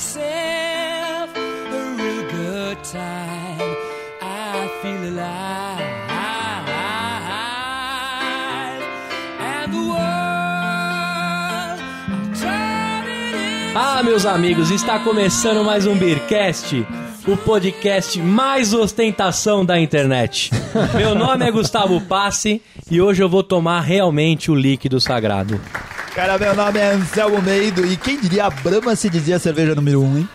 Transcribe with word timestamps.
myself 0.00 1.36
a 1.36 1.94
real 1.98 2.30
good 2.30 2.78
time. 2.84 3.76
I 4.22 4.68
feel 4.80 5.04
alive. 5.12 6.00
Ah, 13.72 14.02
meus 14.02 14.26
amigos, 14.26 14.70
está 14.70 14.98
começando 14.98 15.64
mais 15.64 15.86
um 15.86 15.94
Beercast, 15.94 16.84
o 17.26 17.36
podcast 17.36 18.20
mais 18.20 18.74
ostentação 18.74 19.64
da 19.64 19.78
internet. 19.78 20.50
Meu 20.96 21.14
nome 21.14 21.46
é 21.46 21.50
Gustavo 21.52 22.00
Passe 22.00 22.60
e 22.90 23.00
hoje 23.00 23.22
eu 23.22 23.28
vou 23.28 23.44
tomar 23.44 23.82
realmente 23.82 24.50
o 24.50 24.54
líquido 24.54 25.00
sagrado. 25.00 25.60
Cara, 26.20 26.36
meu 26.36 26.54
nome 26.54 26.78
é 26.78 26.92
Anselmo 26.92 27.40
Meido 27.40 27.82
e 27.86 27.96
quem 27.96 28.20
diria 28.20 28.44
a 28.44 28.50
Brahma 28.50 28.94
se 28.94 29.08
dizia 29.08 29.38
cerveja 29.38 29.74
número 29.74 30.02
1, 30.02 30.04
um, 30.04 30.18
hein? 30.18 30.28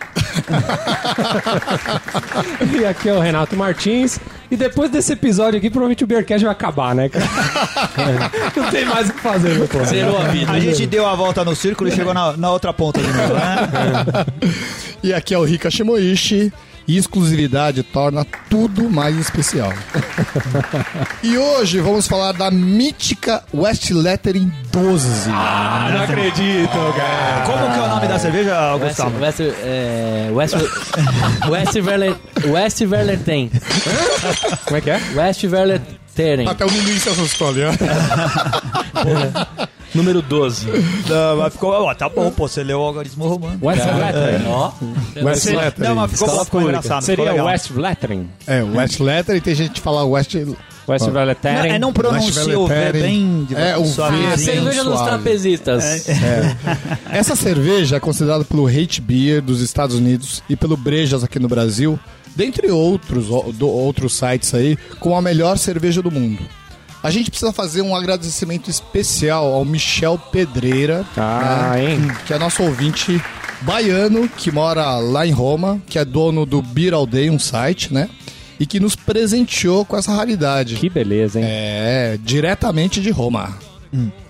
E 2.76 2.84
aqui 2.84 3.08
é 3.08 3.12
o 3.12 3.20
Renato 3.20 3.54
Martins. 3.54 4.18
E 4.50 4.56
depois 4.56 4.90
desse 4.90 5.12
episódio 5.12 5.58
aqui, 5.58 5.70
provavelmente 5.70 6.02
o 6.02 6.06
Beercast 6.08 6.44
vai 6.44 6.50
acabar, 6.50 6.92
né, 6.92 7.08
cara? 7.08 7.24
Não 8.56 8.68
tem 8.68 8.84
mais 8.84 9.10
o 9.10 9.12
que 9.12 9.20
fazer, 9.20 9.54
meu 9.54 9.68
pô. 9.68 9.84
Zerou 9.84 10.18
a 10.18 10.24
vida. 10.24 10.50
A 10.50 10.58
gente 10.58 10.88
deu 10.88 11.06
a 11.06 11.14
volta 11.14 11.44
no 11.44 11.54
círculo 11.54 11.88
e 11.88 11.92
chegou 11.92 12.12
na, 12.12 12.36
na 12.36 12.50
outra 12.50 12.72
ponta 12.72 13.00
de 13.00 13.06
novo, 13.06 13.34
né? 13.34 14.26
E 15.04 15.14
aqui 15.14 15.34
é 15.34 15.38
o 15.38 15.44
Rika 15.44 15.70
Shimoishi. 15.70 16.52
E 16.88 16.96
exclusividade 16.96 17.82
torna 17.82 18.24
tudo 18.48 18.88
mais 18.88 19.16
especial. 19.18 19.72
e 21.22 21.36
hoje 21.36 21.80
vamos 21.80 22.06
falar 22.06 22.30
da 22.32 22.48
mítica 22.48 23.42
West 23.52 23.90
Lettering 23.90 24.52
12. 24.70 25.28
Ah, 25.30 25.90
não 25.92 26.02
acredito, 26.04 26.70
cara. 26.96 27.42
Como 27.44 27.72
que 27.72 27.78
é 27.78 27.82
o 27.82 27.88
nome 27.88 28.06
da 28.06 28.18
cerveja, 28.20 28.74
West, 28.76 28.86
Gustavo? 28.88 29.18
West, 29.20 29.40
é, 29.40 30.28
West, 30.32 30.54
West, 31.48 31.72
Verle, 31.80 32.16
West. 32.46 32.78
Como 34.64 34.76
é 34.76 34.80
que 34.80 34.90
é? 34.90 35.00
West 35.16 35.44
Verleteren, 35.44 36.48
Até 36.48 36.64
o 36.64 36.70
menino 36.70 37.00
se 37.00 37.08
assustou 37.08 37.48
ali, 37.48 37.62
ó. 37.64 37.72
número 39.94 40.20
12. 40.22 40.66
Não, 41.08 41.36
mas 41.38 41.52
ficou, 41.52 41.70
ó, 41.70 41.94
tá 41.94 42.08
bom, 42.08 42.30
pô, 42.30 42.46
você 42.48 42.62
leu 42.62 42.78
o 42.80 42.82
algoritmo 42.82 43.26
romano. 43.28 43.58
West 43.62 43.80
Lettering. 43.84 44.44
Ó, 44.48 44.72
West 45.22 45.46
Lettering. 45.46 45.88
Não, 45.88 45.94
mas 45.96 46.10
ficou, 46.12 46.26
Escola 46.28 46.44
ficou 46.44 46.60
pública. 46.60 46.78
engraçado. 46.78 47.02
ficou 47.02 47.16
Seria 47.16 47.30
legal. 47.32 47.46
West 47.46 47.70
Lettering. 47.70 48.28
É, 48.46 48.62
West 48.62 49.00
Lettering, 49.00 49.40
tem 49.40 49.54
gente 49.54 49.70
que 49.72 49.80
fala 49.80 50.04
West... 50.04 50.34
West 50.88 51.04
é, 51.42 51.78
não 51.80 51.92
pronuncia 51.92 52.56
o 52.56 52.68
V 52.68 52.72
Lettering. 52.74 53.02
bem 53.48 53.58
É, 53.58 53.76
o 53.76 53.82
V 53.82 53.88
suavezinho. 53.88 54.32
a 54.32 54.38
cerveja 54.38 54.84
dos 54.84 54.92
suave. 54.94 55.08
trapezistas. 55.08 56.06
Essa 57.10 57.34
cerveja 57.34 57.96
é 57.96 58.00
considerada 58.00 58.44
pelo 58.44 58.68
Hate 58.68 59.00
Beer 59.00 59.42
dos 59.42 59.60
Estados 59.60 59.96
Unidos 59.96 60.44
e 60.48 60.54
pelo 60.54 60.76
Brejas 60.76 61.24
aqui 61.24 61.40
no 61.40 61.48
Brasil, 61.48 61.98
dentre 62.36 62.70
outros, 62.70 63.26
do- 63.54 63.68
outros 63.68 64.14
sites 64.14 64.54
aí, 64.54 64.76
como 65.00 65.16
a 65.16 65.22
melhor 65.22 65.58
cerveja 65.58 66.00
do 66.00 66.10
mundo. 66.10 66.42
A 67.06 67.10
gente 67.10 67.30
precisa 67.30 67.52
fazer 67.52 67.82
um 67.82 67.94
agradecimento 67.94 68.68
especial 68.68 69.52
ao 69.52 69.64
Michel 69.64 70.18
Pedreira, 70.32 71.04
Ah, 71.16 71.72
né, 71.74 71.84
hein? 71.92 72.08
que 72.26 72.32
é 72.34 72.38
nosso 72.38 72.62
ouvinte 72.62 73.22
baiano, 73.62 74.28
que 74.28 74.50
mora 74.50 74.96
lá 74.98 75.26
em 75.26 75.30
Roma, 75.30 75.80
que 75.86 75.98
é 75.98 76.04
dono 76.04 76.44
do 76.44 76.60
Beer 76.60 76.94
All 76.94 77.06
Day, 77.06 77.30
um 77.30 77.38
site, 77.38 77.92
né? 77.94 78.08
E 78.58 78.66
que 78.66 78.80
nos 78.80 78.96
presenteou 78.96 79.84
com 79.84 79.96
essa 79.96 80.12
raridade. 80.12 80.76
Que 80.76 80.88
beleza, 80.88 81.38
hein? 81.38 81.44
É, 81.48 82.18
diretamente 82.22 83.00
de 83.00 83.10
Roma. 83.10 83.56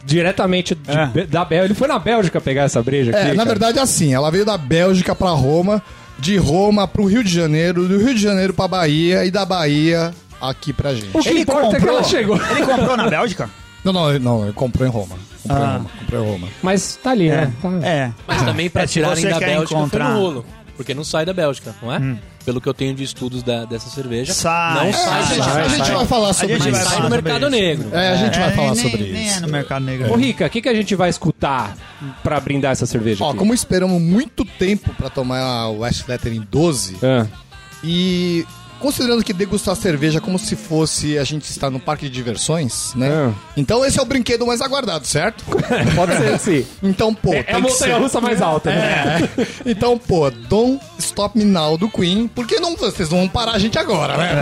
Diretamente 0.05 0.75
de- 0.75 0.91
É. 0.91 1.27
da 1.27 1.45
Bélgica. 1.45 1.65
Ele 1.67 1.75
foi 1.75 1.89
na 1.89 1.99
Bélgica 1.99 2.41
pegar 2.41 2.63
essa 2.65 2.83
breja 2.83 3.11
aqui. 3.11 3.21
É, 3.21 3.29
na 3.31 3.37
cara. 3.37 3.49
verdade, 3.49 3.79
assim, 3.79 4.15
ela 4.15 4.31
veio 4.31 4.45
da 4.45 4.57
Bélgica 4.59 5.15
pra 5.15 5.31
Roma, 5.31 5.83
de 6.19 6.37
Roma 6.37 6.87
pro 6.87 7.05
Rio 7.07 7.25
de 7.25 7.33
Janeiro, 7.33 7.87
do 7.89 7.99
Rio 7.99 8.15
de 8.15 8.21
Janeiro 8.23 8.53
pra 8.55 8.69
Bahia 8.69 9.25
e 9.25 9.31
da 9.31 9.45
Bahia 9.45 10.13
aqui 10.41 10.73
pra 10.73 10.95
gente. 10.95 11.09
O 11.17 11.21
que 11.21 11.29
Ele 11.29 11.41
importa 11.41 11.67
é 11.67 11.71
que 11.71 11.77
comprou, 11.77 11.95
ela 11.99 12.05
chegou. 12.05 12.37
ele 12.51 12.67
comprou 12.67 12.97
na 12.97 13.09
Bélgica? 13.09 13.51
Não, 13.85 13.93
não, 13.93 14.11
ele- 14.11 14.19
não, 14.25 14.43
ele 14.45 14.53
comprou 14.53 14.87
em 14.87 14.91
Roma. 14.91 15.17
Comprou 15.43 15.61
em 15.63 15.65
Ah. 15.69 15.73
Roma, 15.77 15.91
comprou 16.01 16.25
em 16.25 16.31
Roma. 16.33 16.49
Mas 16.63 16.97
tá 17.03 17.11
ali, 17.11 17.29
né? 17.31 17.53
Tá. 17.63 17.69
É. 17.87 18.13
Mas 18.27 18.43
também 18.43 18.69
pra 18.71 18.83
É, 18.83 18.87
tirarem 18.87 19.23
você 19.23 19.29
da 19.31 19.39
quer 19.39 19.47
Bélgica 19.47 19.75
encontrar- 19.79 20.07
foi 20.07 20.15
no 20.15 20.21
rolo. 20.21 20.47
Porque 20.77 20.93
não 20.93 21.05
sai 21.05 21.25
da 21.25 21.33
Bélgica, 21.33 21.75
não 21.81 21.91
é? 21.91 22.17
Pelo 22.45 22.61
que 22.61 22.69
eu 22.69 22.75
tenho 22.75 22.95
de 22.95 23.03
estudos 23.03 23.43
da- 23.43 23.65
dessa 23.65 23.89
cerveja. 23.89 24.35
Sai. 24.35 24.75
Não 24.75 24.83
É, 24.83 24.93
sai 24.93 25.21
a, 25.21 25.25
gente, 25.25 25.39
lá. 25.39 25.55
a 25.57 25.69
gente 25.69 25.87
sai. 25.87 25.97
vai 25.97 26.07
falar 26.07 26.33
sobre 26.35 26.55
gente 26.59 26.63
Mas 26.65 26.73
vai 26.73 26.81
isso. 26.81 26.91
sai 26.91 26.97
falar 26.99 27.09
no 27.09 27.17
sobre 27.17 27.33
mercado 27.33 27.55
isso. 27.55 27.63
negro. 27.63 27.89
É, 27.97 28.09
a 28.13 28.17
gente 28.17 28.39
vai 28.39 28.49
É, 28.49 28.53
falar 28.53 28.75
nem- 28.75 28.83
sobre 28.83 29.13
nem 29.13 29.27
isso. 29.27 29.37
é 29.39 29.41
no 29.41 29.49
mercado 29.49 29.85
negro. 29.87 30.13
Ô, 30.13 30.17
Rica, 30.17 30.47
o 30.47 30.51
que, 30.51 30.61
que 30.61 30.69
a 30.69 30.75
gente 30.75 30.95
vai 30.95 31.09
escutar 31.09 31.75
pra 32.23 32.39
brindar 32.39 32.73
essa 32.73 32.85
cerveja 32.85 33.25
Ó, 33.25 33.31
aqui? 33.31 33.39
como 33.39 33.55
esperamos 33.55 34.01
muito 34.03 34.45
tempo 34.45 34.93
pra 34.95 35.09
tomar 35.09 35.41
a 35.41 35.71
West 35.71 36.07
Lettering 36.07 36.47
12, 36.51 36.97
Ah, 37.03 37.27
e 37.83 38.45
considerando 38.81 39.23
que 39.25 39.33
degustar 39.33 39.75
cerveja 39.77 40.19
é 40.19 40.21
como 40.21 40.39
se 40.39 40.57
fosse 40.57 41.19
a 41.19 41.25
gente 41.25 41.45
estar 41.51 41.71
no 41.71 41.79
parque 41.81 42.07
de 42.07 42.11
diversões, 42.11 42.95
né? 42.95 43.09
Ah. 43.11 43.33
Então 43.57 43.85
esse 43.85 43.99
é 43.99 44.03
o 44.03 44.05
brinquedo 44.05 44.47
mais 44.47 44.61
aguardado, 44.61 45.07
certo? 45.07 45.45
pode 45.95 46.17
ser 46.17 46.39
sim. 46.39 46.67
Então, 46.83 47.15
pô, 47.15 47.33
É 47.33 47.41
a 47.41 47.45
que 47.45 47.53
ser... 47.55 47.61
montanha-russa 47.61 48.21
mais 48.21 48.41
alta, 48.43 48.71
né? 48.71 49.29
É. 49.39 49.47
Então, 49.71 49.99
pô, 49.99 50.31
Don't 50.31 50.81
Stop 50.99 51.37
Me 51.37 51.45
Now 51.45 51.77
do 51.77 51.89
Queen, 51.89 52.29
porque 52.29 52.59
não, 52.61 52.77
vocês 52.77 53.09
vão 53.09 53.29
parar 53.29 53.53
a 53.53 53.59
gente 53.59 53.79
agora, 53.79 54.17
né? 54.17 54.33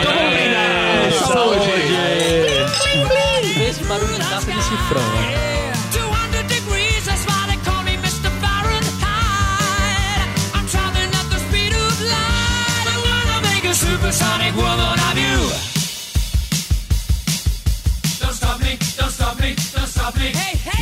Então 0.00 0.12
vamos 0.14 0.32
brindar! 0.32 1.26
Saúde! 1.26 1.70
Esse 3.68 3.84
barulho 3.84 4.16
taça 4.18 4.50
de 4.50 4.62
cifrão, 4.62 5.02
né? 5.02 5.69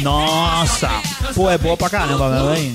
Nossa! 0.03 0.89
Pô, 1.35 1.51
é 1.51 1.59
boa 1.59 1.77
pra 1.77 1.91
caramba, 1.91 2.29
meu, 2.31 2.55
hein? 2.55 2.75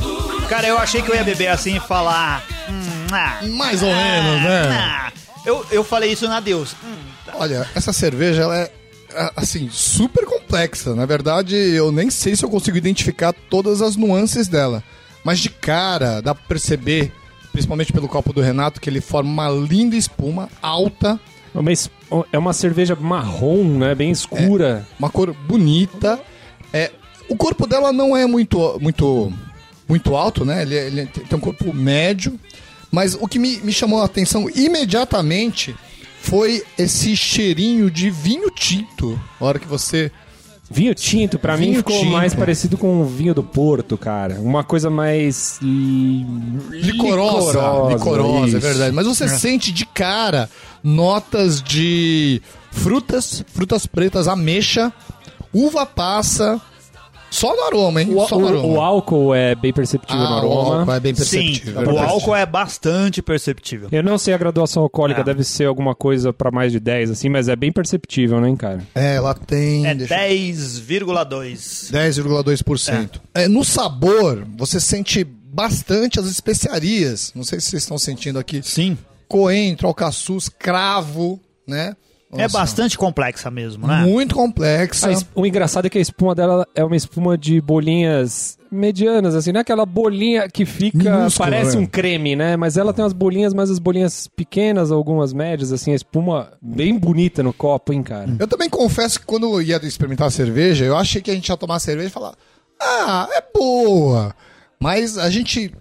Cara, 0.50 0.68
eu 0.68 0.78
achei 0.78 1.02
que 1.02 1.10
eu 1.10 1.16
ia 1.16 1.24
beber 1.24 1.48
assim 1.48 1.78
e 1.78 1.80
falar. 1.80 2.44
Hum, 2.70 3.08
ah, 3.12 3.40
Mais 3.50 3.82
ou 3.82 3.90
menos, 3.94 4.42
né? 4.44 4.70
ah. 4.72 5.12
Eu, 5.46 5.66
eu 5.72 5.84
falei 5.84 6.12
isso 6.12 6.28
na 6.28 6.40
Deus. 6.40 6.76
Hum, 6.84 6.94
Olha, 7.36 7.68
essa 7.76 7.92
cerveja, 7.92 8.44
ela 8.44 8.58
é, 8.58 8.72
é, 9.14 9.32
assim, 9.36 9.70
super 9.72 10.26
complexa. 10.26 10.94
Na 10.96 11.06
verdade, 11.06 11.56
eu 11.56 11.92
nem 11.92 12.10
sei 12.10 12.36
se 12.36 12.44
eu 12.46 12.50
consigo 12.50 12.78
identificar 12.78 13.34
todas 13.50 13.82
as 13.82 13.96
nuances 13.96 14.48
dela. 14.48 14.84
Mas 15.24 15.40
de 15.40 15.50
cara, 15.50 16.22
dá 16.22 16.36
pra 16.36 16.44
perceber, 16.48 17.12
principalmente 17.52 17.92
pelo 17.94 18.08
copo 18.08 18.32
do 18.34 18.42
Renato, 18.42 18.80
que 18.80 18.90
ele 18.90 19.02
forma 19.02 19.30
uma 19.30 19.50
linda 19.50 19.96
espuma 19.96 20.50
alta, 20.62 21.20
É 21.56 21.60
uma 21.60 21.72
es- 21.72 21.90
É 22.32 22.38
uma 22.38 22.52
cerveja 22.54 22.96
marrom, 23.00 23.64
né? 23.78 23.94
Bem 23.96 24.10
escura. 24.12 24.88
uma 25.00 25.10
cor 25.10 25.34
bonita. 25.34 26.20
É, 26.72 26.92
o 27.30 27.36
corpo 27.36 27.66
dela 27.68 27.92
não 27.92 28.16
é 28.16 28.26
muito, 28.26 28.78
muito, 28.82 29.32
muito 29.88 30.16
alto, 30.16 30.44
né? 30.46 30.62
Ele, 30.62 30.76
ele 30.76 31.06
tem 31.08 31.38
um 31.38 31.42
corpo 31.42 31.74
médio. 31.74 32.40
Mas 32.92 33.16
o 33.20 33.28
que 33.28 33.40
me, 33.40 33.58
me 33.58 33.72
chamou 33.74 34.02
a 34.02 34.06
atenção 34.06 34.48
imediatamente 34.50 35.76
foi 36.22 36.64
esse 36.78 37.16
cheirinho 37.18 37.90
de 37.90 38.10
vinho 38.10 38.50
tinto. 38.52 39.20
Na 39.42 39.48
hora 39.48 39.60
que 39.60 39.68
você. 39.68 40.12
Vinho 40.72 40.96
tinto, 40.96 41.38
pra 41.38 41.56
mim 41.58 41.76
ficou 41.76 42.00
tinto. 42.00 42.12
mais 42.12 42.34
parecido 42.34 42.78
com 42.78 43.02
o 43.02 43.06
vinho 43.06 43.34
do 43.34 43.44
Porto, 43.44 43.98
cara. 43.98 44.36
Uma 44.40 44.64
coisa 44.64 44.90
mais. 44.90 45.60
li- 45.62 46.26
Licorosa. 46.72 47.60
Licorosa, 47.90 48.58
é 48.58 48.60
verdade. 48.60 48.96
Mas 48.96 49.06
você 49.06 49.28
sente 49.28 49.72
de 49.72 49.86
cara 49.86 50.50
notas 50.84 51.62
de 51.62 52.42
frutas, 52.72 53.44
frutas 53.54 53.86
pretas, 53.86 54.28
ameixa, 54.28 54.92
uva 55.54 55.86
passa. 55.86 56.60
Só 57.34 57.56
no 57.56 57.64
aroma, 57.64 58.02
hein? 58.02 58.10
O, 58.16 58.28
Só 58.28 58.38
no 58.38 58.46
o- 58.46 58.48
aroma. 58.48 58.68
o 58.68 58.80
álcool 58.82 59.34
é 59.34 59.56
bem 59.56 59.74
perceptível 59.74 60.22
no 60.22 60.28
Ah, 60.28 60.34
o 60.36 60.38
aroma. 60.38 60.80
álcool 60.82 60.92
é 60.94 61.00
bem 61.00 61.16
Sim, 61.16 61.20
perceptível. 61.20 61.74
é 61.80 61.82
o 61.82 61.86
verdade. 61.88 62.12
álcool 62.12 62.36
é 62.36 62.46
bastante 62.46 63.22
perceptível. 63.24 63.90
Eu 63.92 64.04
não 64.04 64.18
sei 64.20 64.34
a 64.34 64.38
graduação 64.38 64.84
alcoólica, 64.84 65.22
É. 65.22 65.24
deve 65.24 65.44
ser 65.44 65.66
alguma 65.66 65.96
coisa 65.96 66.32
pra 66.32 66.52
mais 66.52 66.72
de 66.72 66.80
10, 66.80 67.10
assim, 67.10 67.30
mas 67.30 67.48
é 67.50 67.56
bem 67.56 67.72
perceptível, 67.72 68.40
né, 68.40 68.56
cara? 68.56 68.84
É, 68.94 69.16
ela 69.16 69.34
tem. 69.34 69.88
É 69.88 69.96
deixa 69.96 70.14
eu 70.14 70.20
10,2. 70.30 71.90
10,2%. 71.92 73.20
É, 73.34 73.48
no 73.48 73.64
sabor, 73.64 74.46
você 74.56 74.80
sente 74.80 75.24
bastante 75.24 76.20
as 76.20 76.28
especiarias. 76.28 77.32
Não 77.36 77.44
sei 77.44 77.60
se 77.60 77.70
vocês 77.72 77.84
estão 77.84 77.98
sentindo 77.98 78.40
aqui. 78.40 78.62
Sim. 78.64 78.98
Coentro, 79.28 79.88
alcaçuz, 79.88 80.50
cravo, 80.50 81.40
né? 81.68 81.96
É 82.36 82.44
Nossa, 82.44 82.58
bastante 82.58 82.98
complexa 82.98 83.50
mesmo, 83.52 83.88
né? 83.88 84.02
Muito 84.06 84.36
complexa. 84.36 85.10
O 85.36 85.46
engraçado 85.46 85.86
é 85.86 85.90
que 85.90 85.98
a 85.98 86.02
espuma 86.02 86.34
dela 86.34 86.68
é 86.76 86.84
uma 86.84 86.96
espuma 86.96 87.38
de 87.38 87.62
bolinhas 87.62 88.58
medianas, 88.72 89.36
assim, 89.36 89.52
não 89.52 89.60
é 89.60 89.62
aquela 89.62 89.86
bolinha 89.86 90.50
que 90.50 90.66
fica. 90.66 90.98
Minúscula, 90.98 91.50
parece 91.50 91.78
é. 91.78 91.80
um 91.80 91.86
creme, 91.86 92.36
né? 92.36 92.58
Mas 92.58 92.76
ela 92.76 92.92
tem 92.92 93.04
umas 93.04 93.14
bolinhas, 93.14 93.54
mas 93.54 93.70
as 93.70 93.80
bolinhas 93.80 94.28
pequenas, 94.28 94.92
algumas 94.92 95.32
médias, 95.32 95.72
assim, 95.72 95.92
a 95.92 95.96
espuma 95.96 96.54
bem 96.62 96.98
bonita 96.98 97.44
no 97.44 97.54
copo, 97.54 97.94
hein, 97.94 98.02
cara? 98.02 98.36
Eu 98.40 98.48
também 98.48 98.70
confesso 98.70 99.20
que 99.20 99.26
quando 99.26 99.46
eu 99.46 99.62
ia 99.62 99.78
experimentar 99.84 100.28
a 100.28 100.32
cerveja, 100.32 100.86
eu 100.86 100.98
achei 100.98 101.22
que 101.22 101.30
a 101.30 101.36
gente 101.36 101.48
ia 101.48 101.58
tomar 101.58 101.80
cerveja 101.80 102.08
e 102.08 102.12
falar: 102.12 102.34
Ah, 102.82 103.30
é 103.32 103.44
boa. 103.54 104.36
Mas 104.80 105.18
a 105.18 105.30
gente 105.30 105.72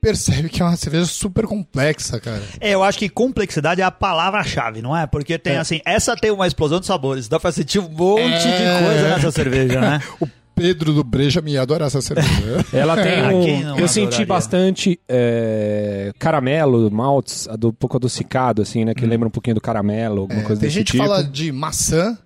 percebe 0.00 0.48
que 0.48 0.62
é 0.62 0.64
uma 0.64 0.76
cerveja 0.76 1.04
super 1.06 1.46
complexa, 1.46 2.18
cara. 2.20 2.42
É, 2.60 2.70
eu 2.74 2.82
acho 2.82 2.98
que 2.98 3.08
complexidade 3.08 3.80
é 3.80 3.84
a 3.84 3.90
palavra-chave, 3.90 4.80
não 4.82 4.96
é? 4.96 5.06
Porque 5.06 5.38
tem 5.38 5.56
assim, 5.56 5.80
essa 5.84 6.16
tem 6.16 6.30
uma 6.30 6.46
explosão 6.46 6.80
de 6.80 6.86
sabores, 6.86 7.28
dá 7.28 7.38
pra 7.38 7.52
sentir 7.52 7.78
um 7.78 7.88
monte 7.88 8.22
É. 8.22 8.78
de 8.78 8.84
coisa 8.84 9.08
nessa 9.08 9.30
cerveja, 9.30 9.80
né? 9.80 10.02
O 10.20 10.62
Pedro 10.62 10.92
do 10.92 11.02
Breja 11.02 11.40
me 11.40 11.56
adora 11.56 11.86
essa 11.86 12.02
cerveja. 12.02 12.66
Ela 12.70 12.94
tem 13.02 13.20
Ah, 13.20 13.28
um, 13.28 13.78
Eu 13.78 13.88
senti 13.88 14.06
adoraria? 14.08 14.26
bastante 14.26 15.00
é, 15.08 16.12
caramelo, 16.18 16.90
maltes, 16.90 17.48
um 17.64 17.72
pouco 17.72 17.96
adocicado, 17.96 18.60
assim, 18.60 18.84
né? 18.84 18.92
Que 18.94 19.06
lembra 19.06 19.26
um 19.26 19.30
pouquinho 19.30 19.54
do 19.54 19.60
caramelo, 19.60 20.22
alguma 20.22 20.42
coisa 20.42 20.60
Tem 20.60 20.68
desse 20.68 20.78
gente 20.80 20.92
que 20.92 20.98
tipo. 20.98 21.04
fala 21.08 21.24
de 21.24 21.50
maçã, 21.50 22.18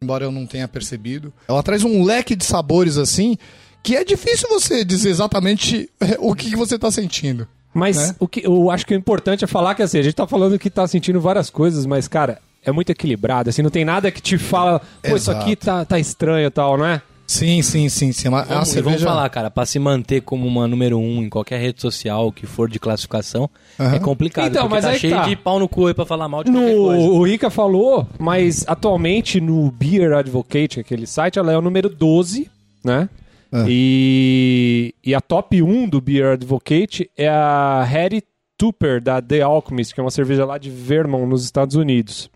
embora 0.00 0.24
eu 0.24 0.30
não 0.30 0.46
tenha 0.46 0.68
percebido. 0.68 1.32
Ela 1.48 1.64
traz 1.64 1.82
um 1.82 2.04
leque 2.04 2.36
de 2.36 2.44
sabores 2.44 2.96
assim, 2.96 3.36
que 3.84 3.94
é 3.94 4.02
difícil 4.02 4.48
você 4.48 4.82
dizer 4.84 5.10
exatamente 5.10 5.88
é, 6.00 6.16
o 6.18 6.34
que, 6.34 6.50
que 6.50 6.56
você 6.56 6.78
tá 6.78 6.90
sentindo. 6.90 7.46
Mas 7.72 7.96
né? 8.08 8.16
o 8.18 8.26
que 8.26 8.44
eu 8.44 8.70
acho 8.70 8.86
que 8.86 8.94
o 8.94 8.96
importante 8.96 9.44
é 9.44 9.46
falar 9.46 9.74
que 9.74 9.82
assim, 9.82 9.98
a 9.98 10.02
gente 10.02 10.14
tá 10.14 10.26
falando 10.26 10.58
que 10.58 10.70
tá 10.70 10.86
sentindo 10.88 11.20
várias 11.20 11.50
coisas, 11.50 11.84
mas, 11.84 12.08
cara, 12.08 12.38
é 12.64 12.72
muito 12.72 12.90
equilibrado. 12.90 13.50
Assim, 13.50 13.62
não 13.62 13.70
tem 13.70 13.84
nada 13.84 14.10
que 14.10 14.22
te 14.22 14.38
fala, 14.38 14.80
pô, 15.02 15.08
isso 15.08 15.30
Exato. 15.30 15.40
aqui 15.40 15.54
tá, 15.54 15.84
tá 15.84 15.98
estranho 15.98 16.46
e 16.46 16.50
tal, 16.50 16.78
não 16.78 16.86
é? 16.86 17.02
Sim, 17.26 17.62
sim, 17.62 17.88
sim, 17.88 18.12
sim. 18.12 18.28
É 18.28 18.30
uma, 18.30 18.40
é 18.42 18.44
Vamos, 18.44 18.68
cerveja. 18.68 18.96
vamos 18.96 19.02
falar, 19.02 19.28
cara, 19.28 19.50
pra 19.50 19.66
se 19.66 19.78
manter 19.78 20.20
como 20.22 20.46
uma 20.46 20.68
número 20.68 20.98
um 20.98 21.22
em 21.22 21.28
qualquer 21.28 21.60
rede 21.60 21.80
social 21.80 22.30
que 22.30 22.46
for 22.46 22.68
de 22.70 22.78
classificação, 22.78 23.50
Aham. 23.78 23.96
é 23.96 23.98
complicado. 23.98 24.46
Então, 24.50 24.68
mas 24.68 24.84
tá 24.84 24.90
aí 24.90 24.94
que 24.94 25.00
cheio 25.00 25.14
tá. 25.16 25.26
de 25.26 25.36
pau 25.36 25.58
no 25.58 25.68
cu 25.68 25.86
aí 25.86 25.94
pra 25.94 26.06
falar 26.06 26.28
mal 26.28 26.44
de 26.44 26.50
qualquer 26.50 26.74
No, 26.74 26.84
coisa. 26.84 27.02
o 27.02 27.22
Rica 27.24 27.50
falou, 27.50 28.06
mas 28.18 28.64
atualmente 28.66 29.40
no 29.40 29.70
Beer 29.70 30.12
Advocate, 30.12 30.80
aquele 30.80 31.06
site, 31.06 31.38
ela 31.38 31.52
é 31.52 31.58
o 31.58 31.62
número 31.62 31.88
12, 31.88 32.50
né? 32.84 33.08
Ah. 33.56 33.64
E, 33.68 34.92
e 35.04 35.14
a 35.14 35.20
top 35.20 35.62
1 35.62 35.88
do 35.88 36.00
Beer 36.00 36.32
Advocate 36.32 37.08
é 37.16 37.28
a 37.28 37.84
Harry 37.84 38.20
Tupper, 38.58 39.00
da 39.00 39.22
The 39.22 39.42
Alchemist, 39.42 39.94
que 39.94 40.00
é 40.00 40.02
uma 40.02 40.10
cerveja 40.10 40.44
lá 40.44 40.58
de 40.58 40.70
Vermont, 40.70 41.24
nos 41.24 41.44
Estados 41.44 41.76
Unidos. 41.76 42.28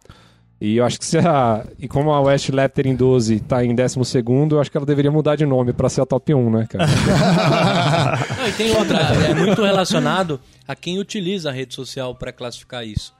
E 0.60 0.76
eu 0.76 0.84
acho 0.84 0.96
que 0.96 1.04
se 1.04 1.18
a. 1.18 1.66
E 1.76 1.88
como 1.88 2.12
a 2.12 2.20
West 2.20 2.48
Lepter 2.50 2.86
em 2.86 2.94
12 2.94 3.40
tá 3.40 3.64
em 3.64 3.74
12, 3.74 3.96
eu 4.52 4.60
acho 4.60 4.70
que 4.70 4.76
ela 4.76 4.86
deveria 4.86 5.10
mudar 5.10 5.34
de 5.34 5.44
nome 5.44 5.72
pra 5.72 5.88
ser 5.88 6.02
a 6.02 6.06
top 6.06 6.32
1, 6.32 6.50
né, 6.50 6.66
cara? 6.68 6.86
Não, 8.38 8.48
e 8.48 8.52
tem 8.52 8.76
outra, 8.76 8.98
é 9.26 9.34
muito 9.34 9.60
relacionado 9.60 10.40
a 10.68 10.76
quem 10.76 11.00
utiliza 11.00 11.50
a 11.50 11.52
rede 11.52 11.74
social 11.74 12.14
pra 12.14 12.32
classificar 12.32 12.86
isso. 12.86 13.12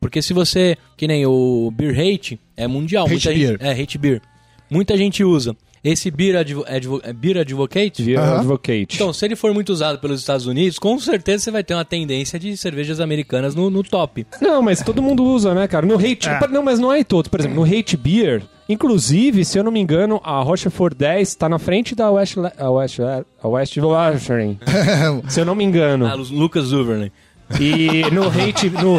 Porque 0.00 0.22
se 0.22 0.32
você, 0.32 0.76
que 0.96 1.08
nem 1.08 1.26
o 1.26 1.72
Beer 1.72 1.98
Hate, 1.98 2.40
é 2.56 2.68
mundial. 2.68 3.06
Hate 3.06 3.12
muita 3.12 3.30
beer. 3.30 3.50
Gente, 3.50 3.64
é, 3.64 3.82
Hate 3.82 3.98
Beer. 3.98 4.22
Muita 4.70 4.96
gente 4.96 5.24
usa. 5.24 5.56
Esse 5.82 6.10
Beer, 6.10 6.36
Advo, 6.36 6.64
Advo, 6.68 7.00
é 7.02 7.12
Beer 7.12 7.38
Advocate, 7.38 8.02
Beer 8.02 8.18
Aham. 8.20 8.38
Advocate. 8.40 8.96
então, 8.96 9.12
se 9.14 9.24
ele 9.24 9.34
for 9.34 9.54
muito 9.54 9.70
usado 9.72 9.98
pelos 9.98 10.20
Estados 10.20 10.46
Unidos, 10.46 10.78
com 10.78 10.98
certeza 10.98 11.44
você 11.44 11.50
vai 11.50 11.64
ter 11.64 11.72
uma 11.74 11.84
tendência 11.86 12.38
de 12.38 12.54
cervejas 12.56 13.00
americanas 13.00 13.54
no, 13.54 13.70
no 13.70 13.82
top. 13.82 14.26
Não, 14.42 14.60
mas 14.60 14.82
todo 14.82 15.00
mundo 15.02 15.24
usa, 15.24 15.54
né, 15.54 15.66
cara? 15.66 15.86
No 15.86 15.94
hate. 15.96 16.28
É. 16.28 16.48
Não, 16.48 16.62
mas 16.62 16.78
não 16.78 16.92
é 16.92 17.00
em 17.00 17.04
todos. 17.04 17.28
Por 17.30 17.40
exemplo, 17.40 17.56
no 17.56 17.64
hate 17.64 17.96
beer, 17.96 18.42
inclusive, 18.68 19.44
se 19.44 19.58
eu 19.58 19.64
não 19.64 19.72
me 19.72 19.80
engano, 19.80 20.20
a 20.22 20.40
Rochefort 20.42 20.94
10 20.94 21.34
tá 21.34 21.48
na 21.48 21.58
frente 21.58 21.94
da 21.94 22.10
West. 22.10 22.36
A 22.58 22.70
West, 22.70 22.98
a 23.42 23.48
West 23.48 23.76
Washington. 23.78 24.56
se 25.28 25.40
eu 25.40 25.44
não 25.44 25.54
me 25.54 25.64
engano. 25.64 26.06
Ah, 26.06 26.14
Lu- 26.14 26.24
Lucas 26.30 26.70
Duvernay. 26.70 27.10
E 27.58 28.08
no 28.10 28.28
hate, 28.28 28.70
no, 28.70 28.98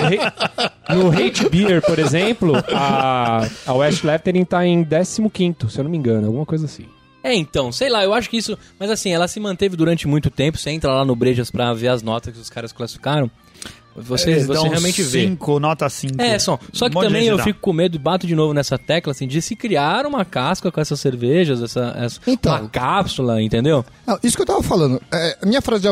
no 0.95 1.09
hate 1.11 1.47
beer, 1.49 1.81
por 1.81 1.99
exemplo, 1.99 2.53
a, 2.73 3.47
a 3.65 3.73
West 3.73 4.03
Lettering 4.03 4.43
tá 4.43 4.65
em 4.65 4.83
15, 4.85 5.69
se 5.69 5.79
eu 5.79 5.83
não 5.83 5.91
me 5.91 5.97
engano, 5.97 6.27
alguma 6.27 6.45
coisa 6.45 6.65
assim. 6.65 6.85
É, 7.23 7.35
então, 7.35 7.71
sei 7.71 7.89
lá, 7.89 8.03
eu 8.03 8.13
acho 8.13 8.29
que 8.29 8.37
isso. 8.37 8.57
Mas 8.79 8.89
assim, 8.89 9.13
ela 9.13 9.27
se 9.27 9.39
manteve 9.39 9.75
durante 9.75 10.07
muito 10.07 10.29
tempo. 10.29 10.57
Você 10.57 10.71
entra 10.71 10.91
lá 10.91 11.05
no 11.05 11.15
Brejas 11.15 11.51
pra 11.51 11.73
ver 11.73 11.89
as 11.89 12.01
notas 12.01 12.33
que 12.33 12.39
os 12.39 12.49
caras 12.49 12.71
classificaram. 12.71 13.29
Você, 13.95 14.31
Eles 14.31 14.47
você 14.47 14.53
dão 14.53 14.69
realmente 14.69 15.03
vê. 15.03 15.27
cinco, 15.27 15.59
nota 15.59 15.89
5. 15.89 16.21
É, 16.21 16.39
só, 16.39 16.57
só 16.71 16.89
que 16.89 16.99
também 16.99 17.27
eu 17.27 17.37
fico 17.39 17.59
com 17.59 17.73
medo 17.73 17.95
e 17.95 17.99
bato 17.99 18.25
de 18.25 18.35
novo 18.35 18.53
nessa 18.53 18.77
tecla, 18.77 19.11
assim, 19.11 19.27
de 19.27 19.41
se 19.41 19.55
criar 19.55 20.05
uma 20.05 20.23
casca 20.23 20.71
com 20.71 20.79
essas 20.79 20.99
cervejas, 20.99 21.61
essa, 21.61 21.93
essa 21.97 22.19
Então. 22.25 22.53
uma 22.57 22.69
cápsula, 22.69 23.41
entendeu? 23.41 23.83
Não, 24.07 24.17
isso 24.23 24.35
que 24.37 24.41
eu 24.41 24.45
tava 24.47 24.63
falando. 24.63 25.01
É, 25.11 25.37
a 25.41 25.45
minha 25.45 25.61
frase 25.61 25.85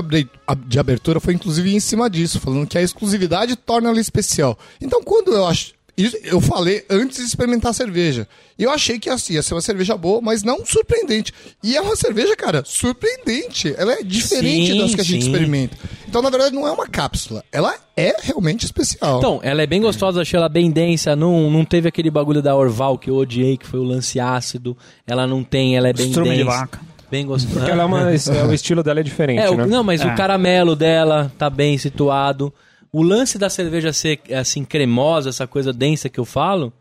de 0.67 0.79
abertura 0.79 1.19
foi 1.19 1.33
inclusive 1.33 1.73
em 1.73 1.79
cima 1.79 2.09
disso, 2.09 2.39
falando 2.39 2.67
que 2.67 2.77
a 2.77 2.81
exclusividade 2.81 3.55
torna 3.55 3.89
ela 3.89 3.99
especial. 3.99 4.57
Então, 4.81 5.03
quando 5.03 5.33
eu 5.33 5.45
acho. 5.45 5.78
Isso 6.03 6.17
Eu 6.23 6.39
falei 6.41 6.83
antes 6.89 7.17
de 7.17 7.23
experimentar 7.23 7.71
a 7.71 7.73
cerveja. 7.73 8.27
E 8.57 8.63
eu 8.63 8.71
achei 8.71 8.99
que 8.99 9.09
assim, 9.09 9.33
ia 9.33 9.43
ser 9.43 9.53
uma 9.53 9.61
cerveja 9.61 9.95
boa, 9.97 10.19
mas 10.21 10.43
não 10.43 10.65
surpreendente. 10.65 11.33
E 11.63 11.75
é 11.77 11.81
uma 11.81 11.95
cerveja, 11.95 12.35
cara, 12.35 12.63
surpreendente. 12.65 13.73
Ela 13.77 13.93
é 13.93 14.03
diferente 14.03 14.71
Sim, 14.73 14.79
das 14.79 14.95
que 14.95 15.01
a 15.01 15.03
gente 15.03 15.23
sim. 15.23 15.31
experimenta. 15.31 15.77
Então, 16.07 16.21
na 16.21 16.29
verdade, 16.29 16.53
não 16.55 16.67
é 16.67 16.71
uma 16.71 16.87
cápsula. 16.87 17.43
Ela 17.51 17.75
é 17.95 18.15
realmente 18.21 18.65
especial. 18.65 19.19
Então, 19.19 19.39
ela 19.43 19.61
é 19.61 19.67
bem 19.67 19.81
gostosa, 19.81 20.21
achei 20.21 20.37
ela 20.37 20.49
bem 20.49 20.71
densa, 20.71 21.15
não, 21.15 21.49
não 21.49 21.63
teve 21.63 21.87
aquele 21.87 22.09
bagulho 22.11 22.41
da 22.41 22.55
Orval 22.55 22.97
que 22.97 23.09
eu 23.09 23.15
odiei, 23.15 23.57
que 23.57 23.65
foi 23.67 23.79
o 23.79 23.83
lance 23.83 24.19
ácido. 24.19 24.75
Ela 25.07 25.25
não 25.27 25.43
tem, 25.43 25.77
ela 25.77 25.87
é 25.89 25.93
bem 25.93 26.07
Estrume 26.07 26.31
de 26.31 26.37
densa. 26.43 26.49
vaca. 26.57 26.79
Bem 27.11 27.25
gostosa. 27.25 27.53
Porque 27.55 27.71
ela 27.71 27.83
é 27.83 27.85
uma, 27.85 28.01
é, 28.11 28.45
o 28.45 28.53
estilo 28.53 28.83
dela 28.83 28.99
é 28.99 29.03
diferente, 29.03 29.41
É, 29.41 29.49
o- 29.49 29.55
né? 29.57 29.65
não, 29.65 29.83
mas 29.83 30.01
É. 30.01 30.05
o 30.05 30.15
caramelo 30.15 30.75
dela 30.75 31.31
tá 31.37 31.49
bem 31.49 31.77
situado. 31.77 32.53
O 32.91 33.03
lance 33.03 33.37
da 33.37 33.49
cerveja 33.49 33.93
ser 33.93 34.19
assim 34.37 34.63
cremosa, 34.65 35.29
essa 35.29 35.45
coisa 35.45 35.71
densa 35.71 36.09
que 36.09 36.19
eu 36.19 36.25
falo, 36.25 36.73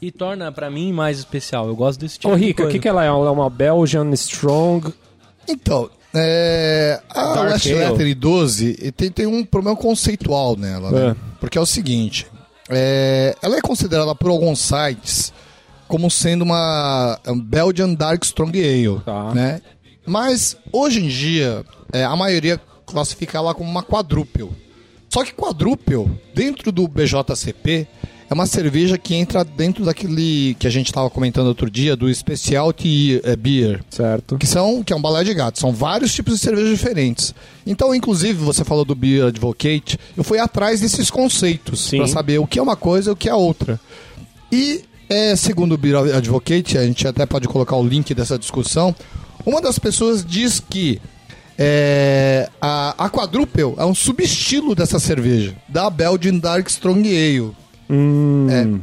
e 0.00 0.10
torna 0.10 0.50
pra 0.50 0.70
mim 0.70 0.92
mais 0.92 1.18
especial. 1.18 1.66
Eu 1.68 1.76
gosto 1.76 2.00
desse 2.00 2.18
tipo 2.18 2.32
Ô, 2.32 2.36
de 2.36 2.46
Rica, 2.46 2.64
o 2.64 2.68
que, 2.68 2.78
que 2.78 2.88
ela 2.88 3.04
é? 3.04 3.08
Ela 3.08 3.26
é 3.26 3.30
uma 3.30 3.50
Belgian 3.50 4.10
Strong. 4.12 4.92
Então, 5.46 5.90
é, 6.14 7.00
a 7.10 7.34
Dark 7.34 7.52
West 7.52 7.66
Ale. 7.66 7.78
Letter 7.78 8.16
12 8.16 8.92
tem, 8.92 9.10
tem 9.10 9.26
um 9.26 9.44
problema 9.44 9.76
conceitual 9.76 10.56
nela, 10.56 10.90
né? 10.90 11.08
É. 11.10 11.16
Porque 11.38 11.58
é 11.58 11.60
o 11.60 11.66
seguinte, 11.66 12.26
é, 12.68 13.36
ela 13.42 13.56
é 13.56 13.60
considerada 13.60 14.14
por 14.14 14.30
alguns 14.30 14.60
sites 14.60 15.32
como 15.86 16.10
sendo 16.10 16.42
uma 16.42 17.18
um 17.26 17.38
Belgian 17.38 17.92
Dark 17.94 18.22
Strong 18.24 18.58
Ale, 18.58 19.00
Tá. 19.04 19.34
né? 19.34 19.60
Mas, 20.06 20.56
hoje 20.72 21.04
em 21.04 21.08
dia, 21.08 21.64
é, 21.92 22.04
a 22.04 22.16
maioria 22.16 22.60
classifica 22.86 23.36
ela 23.38 23.54
como 23.54 23.68
uma 23.70 23.82
quadruple. 23.82 24.50
Só 25.10 25.24
que 25.24 25.34
quadruple, 25.34 26.08
dentro 26.32 26.70
do 26.70 26.86
BJCP, 26.86 27.86
é 28.30 28.32
uma 28.32 28.46
cerveja 28.46 28.96
que 28.96 29.12
entra 29.16 29.44
dentro 29.44 29.84
daquele 29.84 30.54
que 30.54 30.68
a 30.68 30.70
gente 30.70 30.86
estava 30.86 31.10
comentando 31.10 31.48
outro 31.48 31.68
dia, 31.68 31.96
do 31.96 32.12
Specialty 32.14 33.20
eh, 33.24 33.34
Beer 33.34 33.82
Certo. 33.90 34.38
que 34.38 34.46
são 34.46 34.84
que 34.84 34.92
é 34.92 34.96
um 34.96 35.02
balé 35.02 35.24
de 35.24 35.34
gato. 35.34 35.58
São 35.58 35.72
vários 35.72 36.14
tipos 36.14 36.34
de 36.34 36.38
cervejas 36.38 36.70
diferentes. 36.70 37.34
Então, 37.66 37.92
inclusive, 37.92 38.34
você 38.34 38.62
falou 38.62 38.84
do 38.84 38.94
Beer 38.94 39.26
Advocate, 39.26 39.98
eu 40.16 40.22
fui 40.22 40.38
atrás 40.38 40.80
desses 40.80 41.10
conceitos 41.10 41.90
para 41.90 42.06
saber 42.06 42.38
o 42.38 42.46
que 42.46 42.60
é 42.60 42.62
uma 42.62 42.76
coisa 42.76 43.10
e 43.10 43.12
o 43.12 43.16
que 43.16 43.28
é 43.28 43.34
outra. 43.34 43.80
E 44.52 44.84
é, 45.08 45.34
segundo 45.34 45.72
o 45.72 45.76
Beer 45.76 45.96
Advocate, 45.96 46.78
a 46.78 46.84
gente 46.86 47.08
até 47.08 47.26
pode 47.26 47.48
colocar 47.48 47.74
o 47.74 47.84
link 47.84 48.14
dessa 48.14 48.38
discussão. 48.38 48.94
Uma 49.44 49.60
das 49.60 49.76
pessoas 49.76 50.24
diz 50.24 50.60
que 50.60 51.00
é, 51.62 52.48
a, 52.58 52.94
a 53.04 53.10
quadruple 53.10 53.74
é 53.76 53.84
um 53.84 53.94
subestilo 53.94 54.74
dessa 54.74 54.98
cerveja, 54.98 55.54
da 55.68 55.90
Belgian 55.90 56.38
Dark 56.38 56.66
Strong 56.68 57.06
Ale. 57.08 57.52
Hum, 57.90 58.80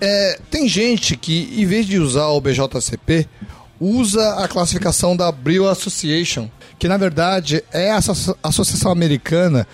É, 0.00 0.38
tem 0.50 0.68
gente 0.68 1.16
que, 1.16 1.52
em 1.56 1.64
vez 1.64 1.86
de 1.86 1.98
usar 1.98 2.26
o 2.28 2.40
BJCP, 2.40 3.26
usa 3.80 4.34
a 4.34 4.46
classificação 4.46 5.16
da 5.16 5.32
Brew 5.32 5.66
Association, 5.68 6.48
que 6.78 6.86
na 6.86 6.96
verdade 6.96 7.64
é 7.72 7.90
a 7.90 7.96
asso- 7.96 8.36
associação 8.42 8.92
americana, 8.92 9.66